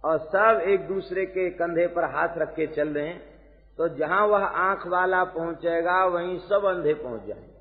और 0.06 0.20
सब 0.20 0.62
एक 0.64 0.88
दूसरे 0.88 1.26
के 1.26 1.50
कंधे 1.50 1.88
पर 1.88 2.04
हाथ 2.04 2.38
रख 2.38 2.56
के 2.56 2.68
चल 2.68 2.90
रहे 2.90 3.08
हैं। 3.08 3.38
तो 3.78 3.88
जहाँ 3.88 4.28
वह 4.28 4.46
आँख 4.46 4.88
वाला 4.88 5.24
पहुंचेगा, 5.24 6.06
वहीं 6.06 6.40
सब 6.40 6.66
अंधे 6.66 6.94
पहुँच 6.94 7.24
जाएँगे। 7.24 7.58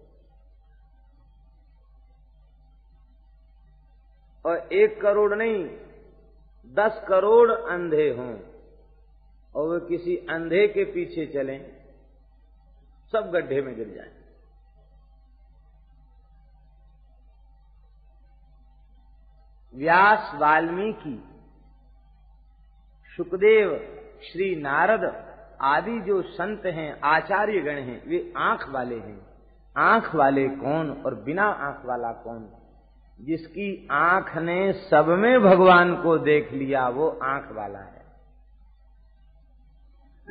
और 4.48 4.72
एक 4.72 5.02
करोड़ 5.02 5.34
नहीं, 5.34 5.64
दस 6.66 7.04
करोड़ 7.08 7.52
अंधे 7.52 8.10
हों। 8.10 8.55
और 9.56 9.68
वे 9.68 9.80
किसी 9.88 10.16
अंधे 10.16 10.68
के 10.68 10.84
पीछे 10.84 11.26
चलें, 11.26 11.76
सब 13.12 13.30
गड्ढे 13.30 13.62
में 13.62 13.76
गिर 13.76 13.88
जाए। 13.88 14.10
व्यास 19.74 20.32
वाल्मीकि 20.34 21.22
सुखदेव 23.16 23.70
श्री 24.32 24.56
नारद 24.56 25.26
आदि 25.60 26.00
जो 26.00 26.22
संत 26.22 26.62
हैं 26.66 27.00
आचार्य 27.00 27.60
गण 27.60 27.78
हैं, 27.78 28.08
वे 28.08 28.32
आँख 28.36 28.68
वाले 28.68 28.98
हैं। 28.98 29.26
आँख 29.78 30.14
वाले 30.14 30.48
कौन 30.48 31.02
और 31.06 31.14
बिना 31.14 31.44
आँख 31.44 31.86
वाला 31.86 32.12
कौन? 32.12 32.50
जिसकी 33.20 33.88
आँख 33.90 34.36
ने 34.36 34.72
सब 34.72 35.06
में 35.08 35.40
भगवान 35.40 36.02
को 36.02 36.18
देख 36.18 36.52
लिया, 36.52 36.88
वो 36.88 37.08
आँख 37.22 37.52
वाला 37.52 37.78
है। 37.78 37.95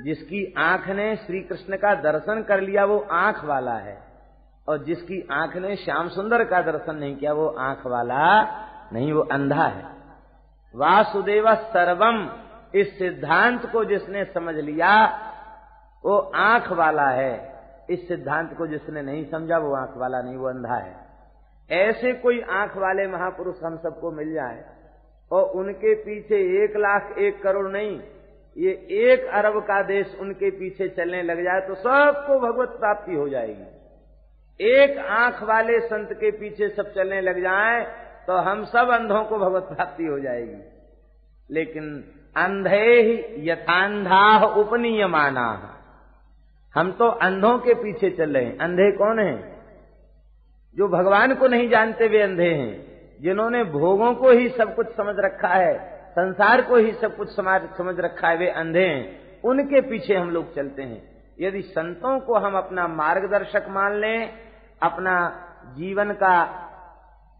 जिसकी 0.03 0.53
आँख 0.57 0.87
ने 0.87 1.15
श्री 1.15 1.41
कृष्ण 1.41 1.77
का 1.77 1.95
दर्शन 1.95 2.43
कर 2.43 2.61
लिया, 2.61 2.85
वो 2.85 2.99
आँख 2.99 3.45
वाला 3.45 3.73
है। 3.73 4.03
और 4.69 4.83
जिसकी 4.83 5.27
आँख 5.31 5.57
ने 5.57 5.75
श्याम 5.75 6.07
सुंदर 6.07 6.43
का 6.43 6.61
दर्शन 6.61 6.95
नहीं 6.95 7.15
किया, 7.15 7.33
वो 7.33 7.47
आँख 7.47 7.85
वाला 7.85 8.41
नहीं, 8.93 9.13
वो 9.13 9.21
अंधा 9.21 9.63
है। 9.63 9.85
वासुदेव 10.75 11.55
सर्वम, 11.55 12.29
इस 12.75 12.99
सिद्धांत 12.99 13.71
को 13.71 13.85
जिसने 13.85 14.25
समझ 14.25 14.55
लिया, 14.55 15.05
वो 16.05 16.17
आँख 16.35 16.71
वाला 16.71 17.09
है। 17.09 17.63
इस 17.89 18.07
सिद्धांत 18.07 18.57
को 18.57 18.67
जिसने 18.67 19.01
नहीं 19.01 19.25
समझा, 19.25 19.57
वो 19.57 19.75
आँख 19.75 19.97
वाला 19.97 20.21
नहीं, 20.21 20.35
वो 20.35 20.47
अंधा 20.47 20.75
है। 20.75 20.95
ऐसे 21.71 22.13
कोई 22.13 22.41
आँख 22.41 22.77
वाले 22.77 23.07
महापुरुष 23.07 23.63
हम 23.63 23.77
सबको 23.77 24.11
मिल 24.11 24.33
जाए, 24.33 24.65
और 25.31 25.43
उनके 25.43 25.95
पीछे 25.95 26.63
एक 26.63 26.77
लाख 26.77 27.17
एक 27.17 27.43
करोड़ 27.43 27.71
नहीं 27.71 27.99
ये 28.55 28.71
एक 29.03 29.25
अरब 29.25 29.59
का 29.59 29.81
देश 29.83 30.15
उनके 30.19 30.49
पीछे 30.51 30.87
चलने 30.87 31.21
लग 31.23 31.43
जाए 31.43 31.61
तो 31.61 31.75
सबको 31.75 32.39
भगवत 32.39 32.69
प्राप्ति 32.69 33.15
हो 33.15 33.27
जाएगी। 33.29 34.65
एक 34.65 34.97
आँख 34.97 35.43
वाले 35.43 35.79
संत 35.79 36.13
के 36.13 36.31
पीछे 36.31 36.69
सब 36.69 36.93
चलने 36.93 37.21
लग 37.21 37.41
जाए 37.41 37.83
तो 38.27 38.37
हम 38.37 38.63
सब 38.65 38.89
अंधों 38.89 39.23
को 39.23 39.37
भगवत 39.37 39.63
प्राप्ति 39.63 40.05
हो 40.05 40.19
जाएगी। 40.19 40.61
लेकिन 41.49 42.03
अंधे 42.37 43.01
ही 43.01 43.49
यथांधा 43.49 44.45
उपनीयमाना। 44.45 45.47
हम 46.75 46.91
तो 46.91 47.07
अंधों 47.07 47.57
के 47.59 47.73
पीछे 47.73 48.09
चल 48.09 48.33
रहे 48.33 48.45
हैं। 48.45 48.57
अंधे 48.57 48.91
कौन 48.91 49.19
हैं? 49.19 49.55
जो 50.75 50.87
भगवान 50.87 51.35
को 51.35 51.47
नहीं 51.47 51.69
जानते 51.69 52.07
वे 52.07 52.21
अंधे 52.21 52.49
हैं। 52.49 52.71
जिन्होंने 53.21 53.63
भोगों 53.63 54.13
को 54.13 54.31
ही 54.31 54.49
सब 54.49 54.75
कुछ 54.75 54.87
समझ 54.87 55.15
रखा 55.19 55.47
है। 55.47 55.94
संसार 56.15 56.61
को 56.61 56.75
ही 56.75 56.91
सब 56.91 57.15
कुछ 57.17 57.29
समाज 57.29 57.69
समझ 57.77 57.95
रखा 57.99 58.27
है, 58.27 58.37
वे 58.37 58.47
अंधे 58.49 58.79
हैं। 58.79 59.41
उनके 59.41 59.81
पीछे 59.81 60.15
हम 60.15 60.29
लोग 60.29 60.53
चलते 60.55 60.83
हैं। 60.83 61.01
यदि 61.41 61.61
संतों 61.61 62.19
को 62.19 62.35
हम 62.35 62.55
अपना 62.57 62.87
मार्गदर्शक 62.87 63.65
मान 63.69 63.93
लें, 63.93 64.31
अपना 64.81 65.15
जीवन 65.77 66.11
का 66.13 66.35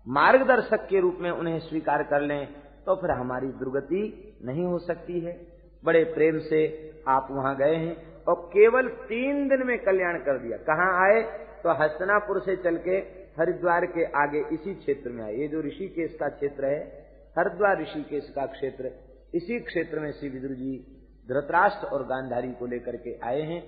मार्गदर्शक 0.07 0.87
के 0.87 0.99
रूप 0.99 1.17
में 1.19 1.29
उन्हें 1.31 1.59
स्वीकार 1.59 2.03
कर 2.03 2.21
लें 2.21 2.47
तो 2.85 2.95
फिर 2.95 3.11
हमारी 3.11 3.47
दुर्गति 3.47 4.01
नहीं 4.45 4.65
हो 4.65 4.77
सकती 4.79 5.19
है। 5.19 5.47
बड़े 5.83 6.03
प्रेम 6.03 6.39
से 6.39 6.59
आप 7.07 7.27
वहाँ 7.31 7.55
गए 7.55 7.75
हैं 7.75 8.23
और 8.23 8.35
केवल 8.53 8.87
तीन 8.87 9.47
दिन 9.47 9.65
में 9.67 9.77
कल्याण 9.79 10.17
कर 10.17 10.37
दिया। 10.37 10.57
कहाँ 10.57 10.91
आए? 11.05 11.21
तो 11.63 11.73
हस्तनापुर 11.73 12.39
से 12.39 12.55
चल 12.55 12.77
के 12.77 12.97
हरिद्वार 13.39 13.85
के 13.85 14.03
आगे 14.21 14.43
इसी 14.53 14.73
क्षेत्र 14.73 15.09
में 15.09 15.23
आए। 15.23 15.33
ये 15.33 15.47
जो 15.47 15.61
ऋषिकेश 15.61 16.15
का 16.19 16.29
क्षेत्र 16.29 16.65
है 16.65 17.04
हरिद्वार 17.35 17.81
ऋषिकेश 17.81 18.29
का 18.35 18.45
क्षेत्र, 18.47 18.91
इसी 19.33 19.59
क्षेत्र 19.59 19.99
में 19.99 20.11
श्री 20.11 20.29
विदुर 20.29 20.51
जी 20.51 20.77
धृतराष्ट्र 21.27 21.87
और 21.87 22.03
गांधारी 22.07 22.51
को 22.51 22.65
लेकर 22.65 22.95
के 22.97 23.17
आए 23.27 23.41
हैं। 23.41 23.61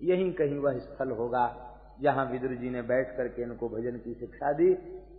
यहीं 0.00 0.32
कहीं 0.32 0.58
वह 0.58 0.78
स्थल 0.78 1.10
होगा, 1.10 1.46
जहाँ 2.02 2.24
विदुर 2.26 2.54
जी 2.54 2.70
ने 2.70 2.82
बैठ 2.82 3.16
करके 3.16 3.42
इनको 3.42 3.68
भजन 3.68 3.98
की 3.98 4.14
शिक्षा 4.14 4.52
दी 4.52 4.72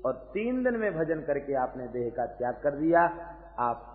और 0.05 0.13
तीन 0.33 0.63
दिन 0.63 0.77
में 0.77 0.91
भजन 0.93 1.21
करके 1.21 1.53
आपने 1.57 1.87
देह 1.89 2.09
का 2.09 2.25
त्याग 2.33 2.55
कर 2.63 2.79
दिया। 2.79 3.01
आप 3.59 3.91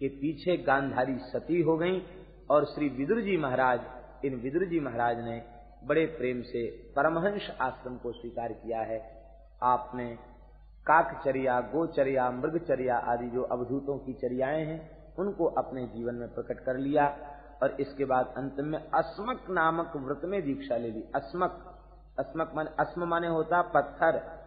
के 0.00 0.08
पीछे 0.10 0.56
गांधारी 0.62 1.18
सती 1.24 1.60
हो 1.62 1.76
गई 1.76 2.02
और 2.50 2.64
श्री 2.64 2.88
विदुर 2.88 3.20
जी 3.20 3.36
महाराज, 3.36 3.80
इन 4.24 4.34
विदुर 4.34 4.64
जी 4.64 4.80
महाराज 4.80 5.24
ने 5.24 5.42
बड़े 5.84 6.04
प्रेम 6.18 6.42
से 6.42 6.66
परमहंस 6.96 7.50
आश्रम 7.60 7.96
को 7.96 8.12
स्वीकार 8.12 8.52
किया 8.54 8.80
है। 8.82 9.00
आपने 9.62 10.06
काकचर्या, 10.86 11.60
गोचर्या, 11.60 12.30
मृगचर्या 12.30 12.96
आदि 12.96 13.28
जो 13.30 13.42
अवधूतों 13.42 13.98
की 13.98 14.12
चर्याएँ 14.12 14.64
हैं, 14.64 14.90
उनको 15.18 15.44
अपने 15.44 15.86
जीवन 15.86 16.14
में 16.14 16.34
प्रकट 16.34 16.60
कर 16.60 16.76
लिया 16.76 17.16
और 17.62 17.70
इसके 17.80 18.04
बाद 18.04 18.34
अंत 18.36 18.56
में 18.58 18.78
अस्मक 18.94 19.50
नामक 19.50 19.92
व्रत 19.96 20.20
में 20.24 20.42
दीक्षा 20.42 20.76
ले 20.76 20.90
ली। 20.90 21.04
अस्मक 21.14 21.68
अस्मक 22.18 22.52
माने, 22.54 22.70
अस्म 22.80 23.04
माने 23.04 23.28
होता 23.28 23.62
पत्थर। 23.62 24.42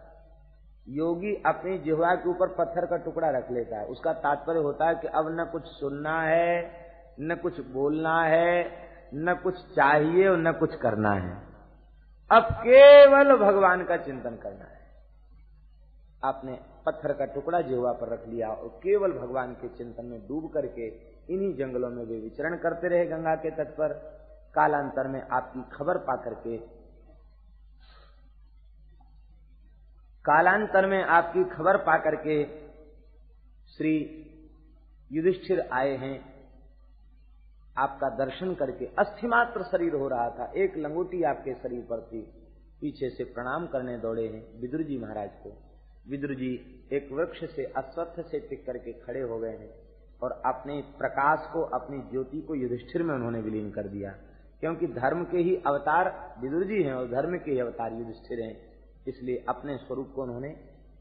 योगी 0.90 1.36
अपनी 1.46 1.78
जिहवा 1.78 2.16
के 2.16 2.30
ऊपर 2.30 2.48
पत्थर 2.48 2.86
का 2.86 2.98
टुकड़ा 2.98 3.30
रख 3.30 3.52
लेता 3.52 3.78
है। 3.78 3.86
उसका 3.86 4.14
तात्पर्य 4.14 4.60
होता 4.60 4.88
है 4.88 4.96
कि 4.96 5.08
अब 5.08 5.40
न 5.40 5.50
कुछ 5.52 5.66
सुनना 5.66 6.22
है, 6.22 6.72
न 7.20 7.36
कुछ 7.36 7.68
बोलना 7.68 8.24
है, 8.24 8.72
न 9.14 9.40
कुछ 9.44 9.76
चाहिए 9.76 10.28
और 10.28 10.38
न 10.38 10.52
कुछ 10.52 10.76
करना 10.76 11.12
है। 11.12 11.44
अब 12.32 12.44
केवल 12.44 13.38
भगवान 13.38 13.84
का 13.84 13.98
चिंतन 13.98 14.36
करना 14.36 14.66
है। 14.66 14.75
आपने 16.26 16.60
पत्थर 16.86 17.14
का 17.14 17.26
टुकड़ा 17.26 17.62
जिहवा 17.62 17.92
पर 17.92 18.14
रख 18.14 18.28
लिया 18.28 18.50
और 18.50 18.68
केवल 18.84 19.12
भगवान 19.12 19.54
के 19.54 19.68
चिंतन 19.68 20.06
में 20.06 20.20
डूब 20.28 20.52
करके 20.54 20.88
इन्हीं 21.34 21.54
जंगलों 21.56 21.90
में 21.90 22.04
वे 22.06 22.20
विचरण 22.20 22.56
करते 22.58 22.88
रहे 22.88 23.06
गंगा 23.06 23.36
के 23.36 23.52
तट 23.52 23.72
पर। 23.72 23.94
कालांतर 24.56 25.08
में 25.08 25.22
आपकी 25.32 25.62
खबर 25.72 25.98
पा 25.98 26.16
करके 26.16 26.58
कालांतर 30.26 30.86
में 30.86 31.02
आपकी 31.04 31.44
खबर 31.44 31.78
पा 31.78 31.98
करके 31.98 32.44
श्री 33.68 33.92
युधिष्ठिर 35.12 35.60
आए 35.74 35.98
हैं। 35.98 36.16
आपका 37.78 38.10
दर्शन 38.16 38.54
करके 38.54 38.86
अस्थिमात्र 39.00 39.64
शरीर 39.64 39.96
हो 39.96 40.08
रहा 40.08 40.30
था। 40.30 40.52
एक 40.56 40.78
लंगोटी 40.78 41.24
आपके 41.24 41.54
शरीर 41.54 41.82
पर 41.82 42.02
थी। 42.02 42.22
पीछे 42.82 43.10
से 43.10 43.24
प्रणाम 43.24 43.68
करने 43.68 43.98
दौड़े 43.98 44.28
हैं। 44.28 44.44
विदुर 44.62 44.82
जी 44.82 44.98
महाराज 44.98 45.30
को 45.44 45.50
विदुर 46.06 46.34
जी 46.36 46.52
एक 46.94 47.10
वृक्ष 47.12 47.44
से 47.56 47.64
अस्वस्थ 47.78 48.20
से 48.22 48.40
टिक 48.40 48.66
करके 48.66 48.92
खड़े 48.94 49.22
हो 49.22 49.38
गए 49.40 49.50
हैं 49.50 49.70
और 50.22 50.32
अपने 50.46 50.82
प्रकाश 50.98 51.48
को, 51.54 51.62
अपनी 51.62 51.98
ज्योति 52.12 52.42
को 52.42 52.56
युधिष्ठिर 52.56 53.04
में 53.04 53.14
उन्होंने 53.16 53.42
विलीन 53.42 53.72
कर 53.72 53.88
दिया। 53.88 54.12
क्योंकि 54.62 54.88
धर्म 54.88 55.24
के 55.24 55.38
ही 55.38 55.56
अवतार 55.68 56.10
विदुर 56.42 56.64
जी 56.64 56.82
हैं 56.84 56.94
और 56.94 57.08
धर्म 57.08 57.38
के 57.38 57.52
ही 57.52 57.60
अवतार 57.60 57.94
युधिष्ठिर 57.94 58.40
हैं, 58.40 58.56
इसलिए 59.08 59.44
अपने 59.50 59.78
स्वरूप 59.78 60.12
को 60.16 60.24
उन्होंने 60.24 60.56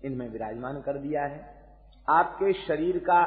इनमें 0.05 0.29
विराजमान 0.29 0.81
कर 0.81 0.99
दिया 0.99 1.25
है। 1.25 1.41
आपके 2.09 2.53
शरीर 2.53 2.99
का 2.99 3.21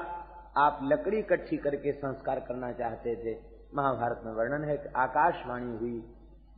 आप 0.57 0.79
लकड़ी 0.83 1.17
इकट्ठी 1.17 1.57
करके 1.57 1.91
संस्कार 1.91 2.39
करना 2.39 2.71
चाहते 2.71 3.15
थे, 3.15 3.37
महाभारत 3.75 4.21
में 4.25 4.33
वर्णन 4.33 4.63
है 4.63 4.77
आकाशवाणी 4.95 5.77
हुई, 5.77 5.99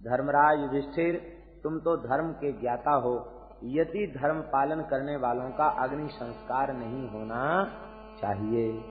धर्मराज 0.01 0.59
युधिष्ठिर, 0.59 1.21
तुम 1.63 1.79
तो 1.79 1.95
धर्म 1.97 2.31
के 2.31 2.51
ज्ञाता 2.51 2.91
हो 2.91 3.17
यदि 3.63 4.13
धर्म 4.17 4.41
पालन 4.41 4.81
करने 4.81 5.17
वालों 5.17 5.51
का 5.51 5.65
अग्नि 5.65 6.09
संस्कार 6.09 6.73
नहीं 6.73 7.09
होना 7.09 7.63
चाहिए। 8.21 8.83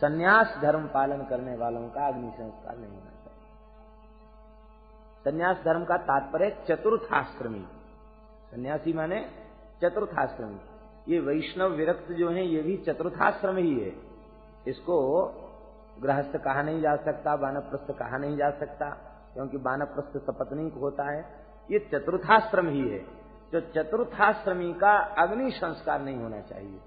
सन्यास 0.00 0.58
धर्म 0.62 0.86
पालन 0.86 1.16
करने 1.16 1.56
वालों 1.56 1.88
का 1.88 2.06
अग्नि 2.06 2.30
संस्कार 2.30 2.76
नहीं 2.76 2.90
होना 2.90 3.10
चाहिए। 3.10 3.44
सन्यास 5.24 5.56
धर्म 5.64 5.84
का 5.84 5.96
तात्पर्य 5.96 6.64
चतुर्थाश्रमी। 6.68 7.66
सन्यासी 8.50 8.92
माने 8.92 9.30
चतुर्थाश्रमी। 9.82 10.60
ये 11.08 11.20
वैष्णव 11.20 11.70
विरक्त 11.70 12.12
जो 12.12 12.30
है, 12.30 12.46
ये 12.46 12.62
भी 12.62 12.76
चतुर्थाश्रम 12.76 13.56
ही 13.56 13.80
है। 13.80 13.92
इसको 14.68 15.24
गृहस्थ 16.02 16.36
कहा 16.36 16.62
नहीं 16.62 16.80
जा 16.80 16.96
सकता 16.96 17.36
बानप्रस्थ 17.36 17.98
कहा 17.98 18.16
नहीं 18.16 18.36
जा 18.36 18.50
सकता, 18.50 18.90
क्योंकि 19.34 19.56
बानप्रस्थ 19.56 20.26
सपत्निक 20.26 20.74
होता 20.74 21.12
है। 21.12 21.46
ये 21.70 21.78
चतुर्थाश्रम 21.78 22.68
ही 22.68 22.88
है। 22.88 23.23
तो 23.54 23.60
चतुर्थाश्रमी 23.60 24.74
का 24.74 24.92
अग्नि 24.98 25.50
संस्कार 25.50 26.00
नहीं 26.00 26.16
होना 26.16 26.40
चाहिए। 26.40 26.78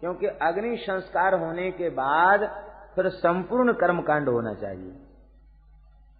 क्योंकि 0.00 0.26
अग्नि 0.26 0.76
संस्कार 0.76 1.34
होने 1.34 1.70
के 1.70 1.90
बाद 1.90 2.40
फिर 2.94 3.08
संपूर्ण 3.08 3.72
कर्मकांड 3.72 4.28
होना 4.28 4.54
चाहिए। 4.54 4.92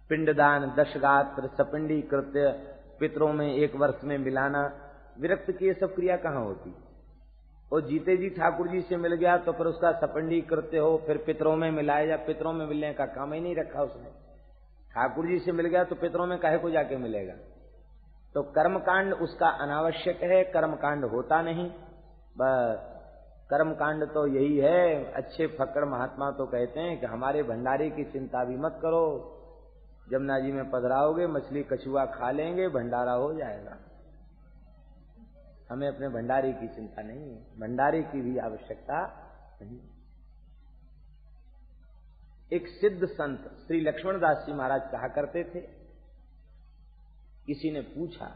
पिंडदान, 0.09 0.75
दशगात्र, 0.79 1.47
सपिंडी 1.47 2.01
कृत्य, 2.01 2.51
पितरों 2.99 3.33
में 3.33 3.53
एक 3.53 3.75
वर्ष 3.75 4.03
में 4.03 4.17
मिलाना, 4.17 4.73
विरक्त 5.19 5.51
की 5.51 5.65
ये 5.65 5.73
सब 5.73 5.95
क्रिया 5.95 6.17
कहाँ 6.17 6.43
होती? 6.43 6.75
और 7.73 7.81
जीते 7.81 8.17
जी 8.17 8.29
ठाकुर 8.29 8.67
जी 8.67 8.81
से 8.81 8.97
मिल 8.97 9.15
गया 9.15 9.37
तो 9.37 9.51
फिर 9.51 9.65
उसका 9.65 9.91
सपंडी 9.91 10.41
करते 10.41 10.77
हो, 10.77 11.03
फिर 11.07 11.17
पितरों 11.17 11.55
में 11.55 11.71
मिलाए 11.71 12.07
या 12.07 12.17
पितरों 12.17 12.53
में 12.53 12.65
मिलने 12.65 12.93
का 12.93 13.05
काम 13.05 13.33
ही 13.33 13.41
नहीं 13.41 13.55
रखा 13.55 13.81
उसने। 13.83 14.09
ठाकुर 14.91 15.25
जी 15.25 15.39
से 15.39 15.51
मिल 15.51 15.67
गया 15.67 15.83
तो 15.83 15.95
पितरों 15.95 16.25
में 16.25 16.39
काहे 16.39 16.57
को 16.57 16.69
जाके 16.69 16.97
मिलेगा? 16.97 17.33
तो 18.35 18.41
कर्मकांड 18.41 19.13
उसका 19.13 19.47
अनावश्यक 19.63 20.23
है, 20.23 20.43
कर्मकांड 20.43 21.05
होता 21.05 21.41
नहीं। 21.41 21.69
बस, 22.37 22.89
कर्मकांड 23.49 24.03
तो 24.03 24.25
यही 24.27 24.57
है, 24.57 25.13
अच्छे 25.13 25.47
फकड़ 25.47 25.85
महात्मा 25.85 26.31
तो 26.31 26.45
कहते 26.45 26.79
हैं 26.79 26.99
कि 26.99 27.05
हमारे 27.05 27.43
भंडारे 27.43 27.89
की 27.89 28.03
चिंता 28.03 28.43
भी 28.43 28.57
मत 28.57 28.79
करो। 28.81 29.05
जमुना 30.11 30.39
जी 30.39 30.51
में 30.51 30.69
पधराओगे, 30.71 31.27
मछली 31.27 31.63
कछुआ 31.63 32.05
खा 32.05 32.31
लेंगे, 32.31 32.67
भंडारा 32.67 33.11
हो 33.11 33.33
जाएगा। 33.33 33.77
हमें 35.69 35.87
अपने 35.87 36.09
भंडारे 36.09 36.51
की 36.53 36.67
चिंता 36.67 37.01
नहीं 37.01 37.29
है, 37.31 37.37
भंडारे 37.59 38.01
की 38.03 38.21
भी 38.21 38.37
आवश्यकता 38.37 39.01
नहीं 39.61 39.79
एक 42.51 42.67
सिद्ध 42.67 43.05
संत, 43.05 43.49
श्री 43.67 43.79
लक्ष्मण 43.81 44.19
दास 44.19 44.43
जी 44.45 44.53
महाराज 44.53 44.81
कहा 44.91 45.07
करते 45.07 45.43
थे 45.43 45.82
किसी 47.47 47.71
ने 47.71 47.81
पूछा, 47.81 48.35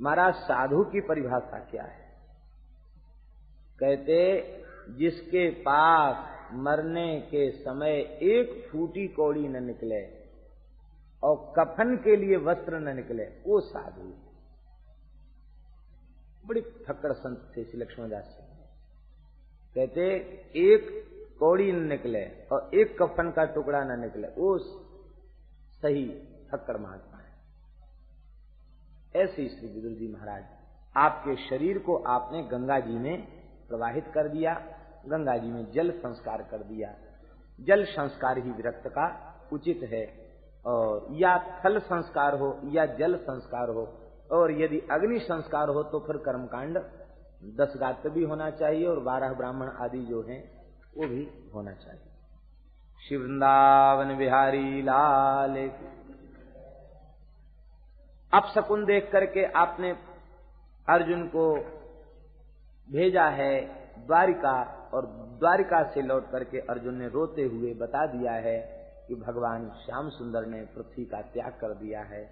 महाराज, 0.00 0.34
साधु 0.34 0.84
की 0.84 1.00
परिभाषा 1.00 1.58
क्या 1.58 1.82
है? 1.82 2.06
कहते, 3.78 4.18
जिसके 4.98 5.50
पास 5.50 6.36
मरने 6.52 7.20
के 7.20 7.50
समय 7.50 7.98
एक 8.22 8.68
फूटी 8.72 9.08
कौड़ी 9.08 9.48
न 9.48 9.62
निकले 9.64 10.00
और 11.22 11.52
कफन 11.58 11.96
के 11.96 12.16
लिए 12.16 12.36
वस्त्र 12.36 12.78
न 12.78 12.96
निकले, 12.96 13.24
वो 13.24 13.60
साधु 13.60 14.12
बड़ी 16.46 16.60
फक्कड़ 16.60 17.12
संत 17.12 17.52
थे 17.56 17.64
श्री 17.64 17.80
लक्ष्मणदास 17.80 18.38
कहते, 19.76 20.02
एक 20.56 20.86
कौड़ी 21.38 21.72
न 21.72 21.82
निकले 21.82 22.24
और 22.52 22.70
एक 22.74 22.96
कफन 23.02 23.30
का 23.30 23.44
टुकड़ा 23.44 23.84
न 23.84 24.00
निकले, 24.00 24.28
वो 24.28 24.58
सही 24.58 26.06
फक्कड़ 26.52 26.76
महात्मा 26.76 27.07
ऐसे 29.14 29.48
श्री 29.48 29.68
विदुर 29.68 29.92
जी 29.92 30.08
महाराज, 30.12 30.44
आपके 30.96 31.34
शरीर 31.48 31.78
को 31.78 31.96
आपने 32.08 32.42
गंगा 32.42 32.78
जी 32.80 32.98
में 32.98 33.22
प्रवाहित 33.68 34.06
कर 34.14 34.28
दिया, 34.28 34.54
गंगा 35.06 35.36
जी 35.36 35.48
में 35.48 35.70
जल 35.72 35.90
संस्कार 35.90 36.42
कर 36.42 36.58
दिया। 36.58 36.94
जल 37.58 37.84
संस्कार 37.84 38.38
ही 38.38 38.50
विरक्त 38.50 38.88
का 38.88 39.06
उचित 39.52 39.80
है। 39.82 40.04
और 40.66 41.06
या 41.10 41.36
थल 41.64 41.78
संस्कार 41.78 42.34
हो, 42.34 42.60
या 42.64 42.86
जल 42.86 43.16
संस्कार 43.16 43.68
हो, 43.68 43.86
और 44.32 44.52
यदि 44.52 44.78
अग्नि 44.90 45.18
संस्कार 45.18 45.68
हो 45.68 45.82
तो 45.82 46.00
फिर 46.00 46.16
कर्मकांड 46.16 46.78
दस 47.56 47.72
गात्र 47.76 48.10
भी 48.10 48.24
होना 48.24 48.50
चाहिए 48.50 48.86
और 48.86 49.00
बारह 49.00 49.32
ब्राह्मण 49.32 49.68
आदि 49.80 49.98
जो 49.98 50.22
हैं, 50.22 50.42
वो 50.96 51.06
भी 51.06 51.28
होना 51.54 51.72
चाहिए। 51.72 52.06
शिवृंदावन 53.08 54.16
बिहारी 54.16 54.82
लाल 54.82 55.54
अब 58.32 58.50
शकुन 58.54 58.84
देख 58.84 59.10
करके 59.12 59.44
आपने 59.44 59.90
अर्जुन 60.88 61.26
को 61.26 61.54
भेजा 62.88 63.24
है 63.24 63.60
द्वारिका 64.06 64.52
और 64.94 65.06
द्वारिका 65.40 65.82
से 65.84 66.02
लौट 66.02 66.30
करके 66.30 66.58
अर्जुन 66.58 66.94
ने 66.94 67.08
रोते 67.08 67.42
हुए 67.42 67.72
बता 67.74 68.06
दिया 68.06 68.32
है 68.32 68.58
कि 69.08 69.14
भगवान 69.14 69.68
श्याम 69.86 70.08
सुंदर 70.08 70.46
ने 70.46 70.60
पृथ्वी 70.76 71.04
का 71.04 71.20
त्याग 71.22 71.52
कर 71.52 71.74
दिया 71.74 72.00
है। 72.00 72.22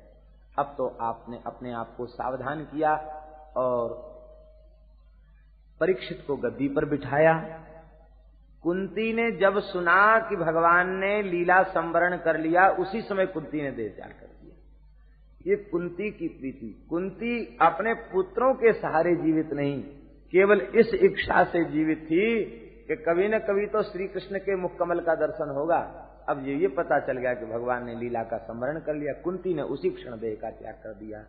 अब 0.58 0.74
तो 0.78 0.96
आपने 1.00 1.40
अपने 1.46 1.72
आप 1.72 1.94
को 1.96 2.06
सावधान 2.06 2.64
किया 2.64 2.94
और 3.56 3.94
परीक्षित 5.80 6.24
को 6.26 6.36
गद्दी 6.36 6.68
पर 6.68 6.84
बिठाया। 6.84 7.34
कुंती 8.62 9.12
ने 9.12 9.30
जब 9.32 9.60
सुना 9.60 10.18
कि 10.18 10.36
भगवान 10.36 10.90
ने 10.90 11.22
लीला 11.22 11.62
संवरण 11.62 12.16
कर 12.16 12.38
लिया, 12.38 12.68
उसी 12.68 13.02
समय 13.02 13.26
कुंती 13.26 13.62
ने 13.62 13.70
देह 13.70 13.88
त्याग 13.88 14.10
कर 14.10 14.35
ये 15.46 15.56
कुंती 15.66 16.10
की 16.12 16.28
प्रीति। 16.30 16.68
कुंती 16.90 17.34
अपने 17.62 17.92
पुत्रों 18.06 18.52
के 18.54 18.72
सहारे 18.74 19.14
जीवित 19.16 19.52
नहीं, 19.52 19.80
केवल 20.32 20.60
इस 20.76 20.94
इच्छा 20.96 21.42
से 21.44 21.64
जीवित 21.66 21.98
थी 22.04 22.26
कि 22.88 22.96
कभी 23.02 23.28
न 23.28 23.38
कभी 23.40 23.66
तो 23.66 23.82
श्री 23.84 24.06
कृष्ण 24.08 24.38
के 24.40 24.56
मुख 24.56 24.76
कमल 24.78 25.00
का 25.00 25.14
दर्शन 25.16 25.50
होगा। 25.50 25.78
अब 26.28 26.42
ये 26.46 26.54
ये 26.56 26.68
पता 26.76 26.98
चल 27.00 27.18
गया 27.18 27.34
कि 27.34 27.46
भगवान 27.46 27.84
ने 27.86 27.94
लीला 27.94 28.22
का 28.22 28.38
स्मरण 28.38 28.78
कर 28.80 28.94
लिया, 28.94 29.12
कुंती 29.22 29.54
ने 29.54 29.62
उसी 29.64 29.90
क्षण 29.90 30.16
देह 30.18 30.34
का 30.34 30.50
त्याग 30.52 30.74
कर 30.74 30.94
दिया। 30.94 31.24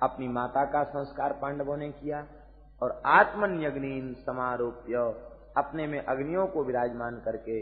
अपनी 0.00 0.28
माता 0.28 0.64
का 0.64 0.82
संस्कार 0.86 1.32
पांडवों 1.32 1.76
ने 1.76 1.88
किया 1.92 2.26
और 2.82 3.00
आत्मन 3.06 3.60
यग्निन 3.62 4.12
समारोप्य 4.20 4.94
अपने 5.56 5.86
में 5.86 5.98
अग्नियों 6.00 6.46
को 6.46 6.64
विराजमान 6.64 7.20
करके 7.24 7.60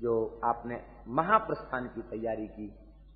जो 0.00 0.14
आपने 0.44 0.80
महाप्रस्थान 1.10 1.86
की 1.86 2.02
तैयारी 2.10 2.46
की 2.48 2.68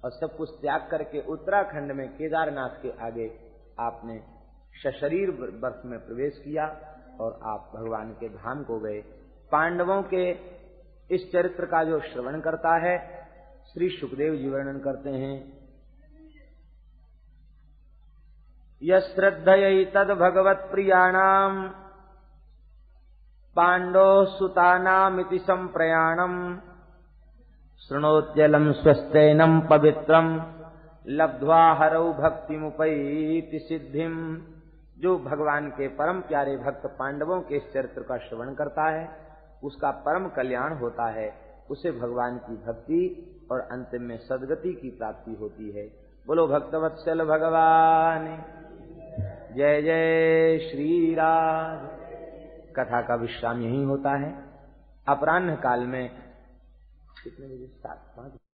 और 0.04 0.10
सब 0.10 0.36
कुछ 0.36 0.50
त्याग 0.60 0.88
करके 0.90 1.20
उत्तराखंड 1.26 1.92
में 1.92 2.08
केदारनाथ 2.08 2.82
के 2.82 2.90
आगे 3.06 3.28
आपने 3.80 4.20
सशरीर 4.74 5.30
वर्ष 5.30 5.84
में 5.84 5.98
प्रवेश 5.98 6.40
किया 6.44 6.66
और 7.20 7.38
आप 7.44 7.70
भगवान 7.74 8.12
के 8.12 8.28
धाम 8.28 8.62
को 8.62 8.78
गए। 8.78 9.00
पांडवों 9.52 10.02
के 10.02 10.30
इस 11.10 11.30
चरित्र 11.32 11.66
का 11.66 11.82
जो 11.84 12.00
श्रवण 12.02 12.40
करता 12.40 12.76
है, 12.76 12.98
श्री 13.72 13.88
सुखदेव 13.88 14.36
जी 14.36 14.48
वर्णन 14.48 14.78
करते 14.78 15.10
हैं, 15.10 15.36
यश्रद्धय 18.82 19.84
तद 19.94 20.10
भगवत 20.10 20.68
प्रियाणाम 20.70 21.62
पांडो 23.56 24.24
सुतानामिति 24.24 25.38
संप्रयाणम 25.38 26.34
शृणोत्यलम 27.88 28.72
स्वस्थनम 28.72 29.60
पवित्रम 29.60 30.42
लब्ध्वा 31.08 31.72
हरऊ 31.72 32.12
भक्ति 32.12 32.56
मुपैति 32.56 33.58
सिद्धिम, 33.58 34.42
जो 34.98 35.18
भगवान 35.18 35.68
के 35.68 35.88
परम 35.88 36.20
प्यारे 36.20 36.56
भक्त 36.56 36.86
पांडवों 36.86 37.40
के 37.40 37.58
चरित्र 37.58 38.02
का 38.02 38.16
श्रवण 38.16 38.54
करता 38.54 38.90
है, 38.90 39.08
उसका 39.64 39.90
परम 39.90 40.28
कल्याण 40.28 40.74
होता 40.74 41.10
है, 41.10 41.34
उसे 41.70 41.92
भगवान 41.92 42.36
की 42.38 42.54
भक्ति 42.54 43.26
और 43.52 43.60
अंतिम 43.60 44.02
में 44.02 44.18
सदगति 44.18 44.72
की 44.72 44.90
प्राप्ति 44.90 45.34
होती 45.40 45.70
है। 45.70 45.86
बोलो, 46.26 46.46
भक्तवत्सल 46.46 47.24
भगवान। 47.24 48.44
जय 49.56 49.82
जय 49.82 50.58
श्री 50.58 51.14
राम। 51.14 51.86
कथा 52.76 53.02
का 53.02 53.14
विश्राम 53.14 53.62
यही 53.62 53.84
होता 53.84 54.10
है। 54.10 54.34
अपराह्न 55.08 55.54
काल 55.54 55.80
में 55.80 56.19
कितने 57.24 57.48
बजे 57.48 57.66
सात 57.78 58.14
पाँच 58.16 58.40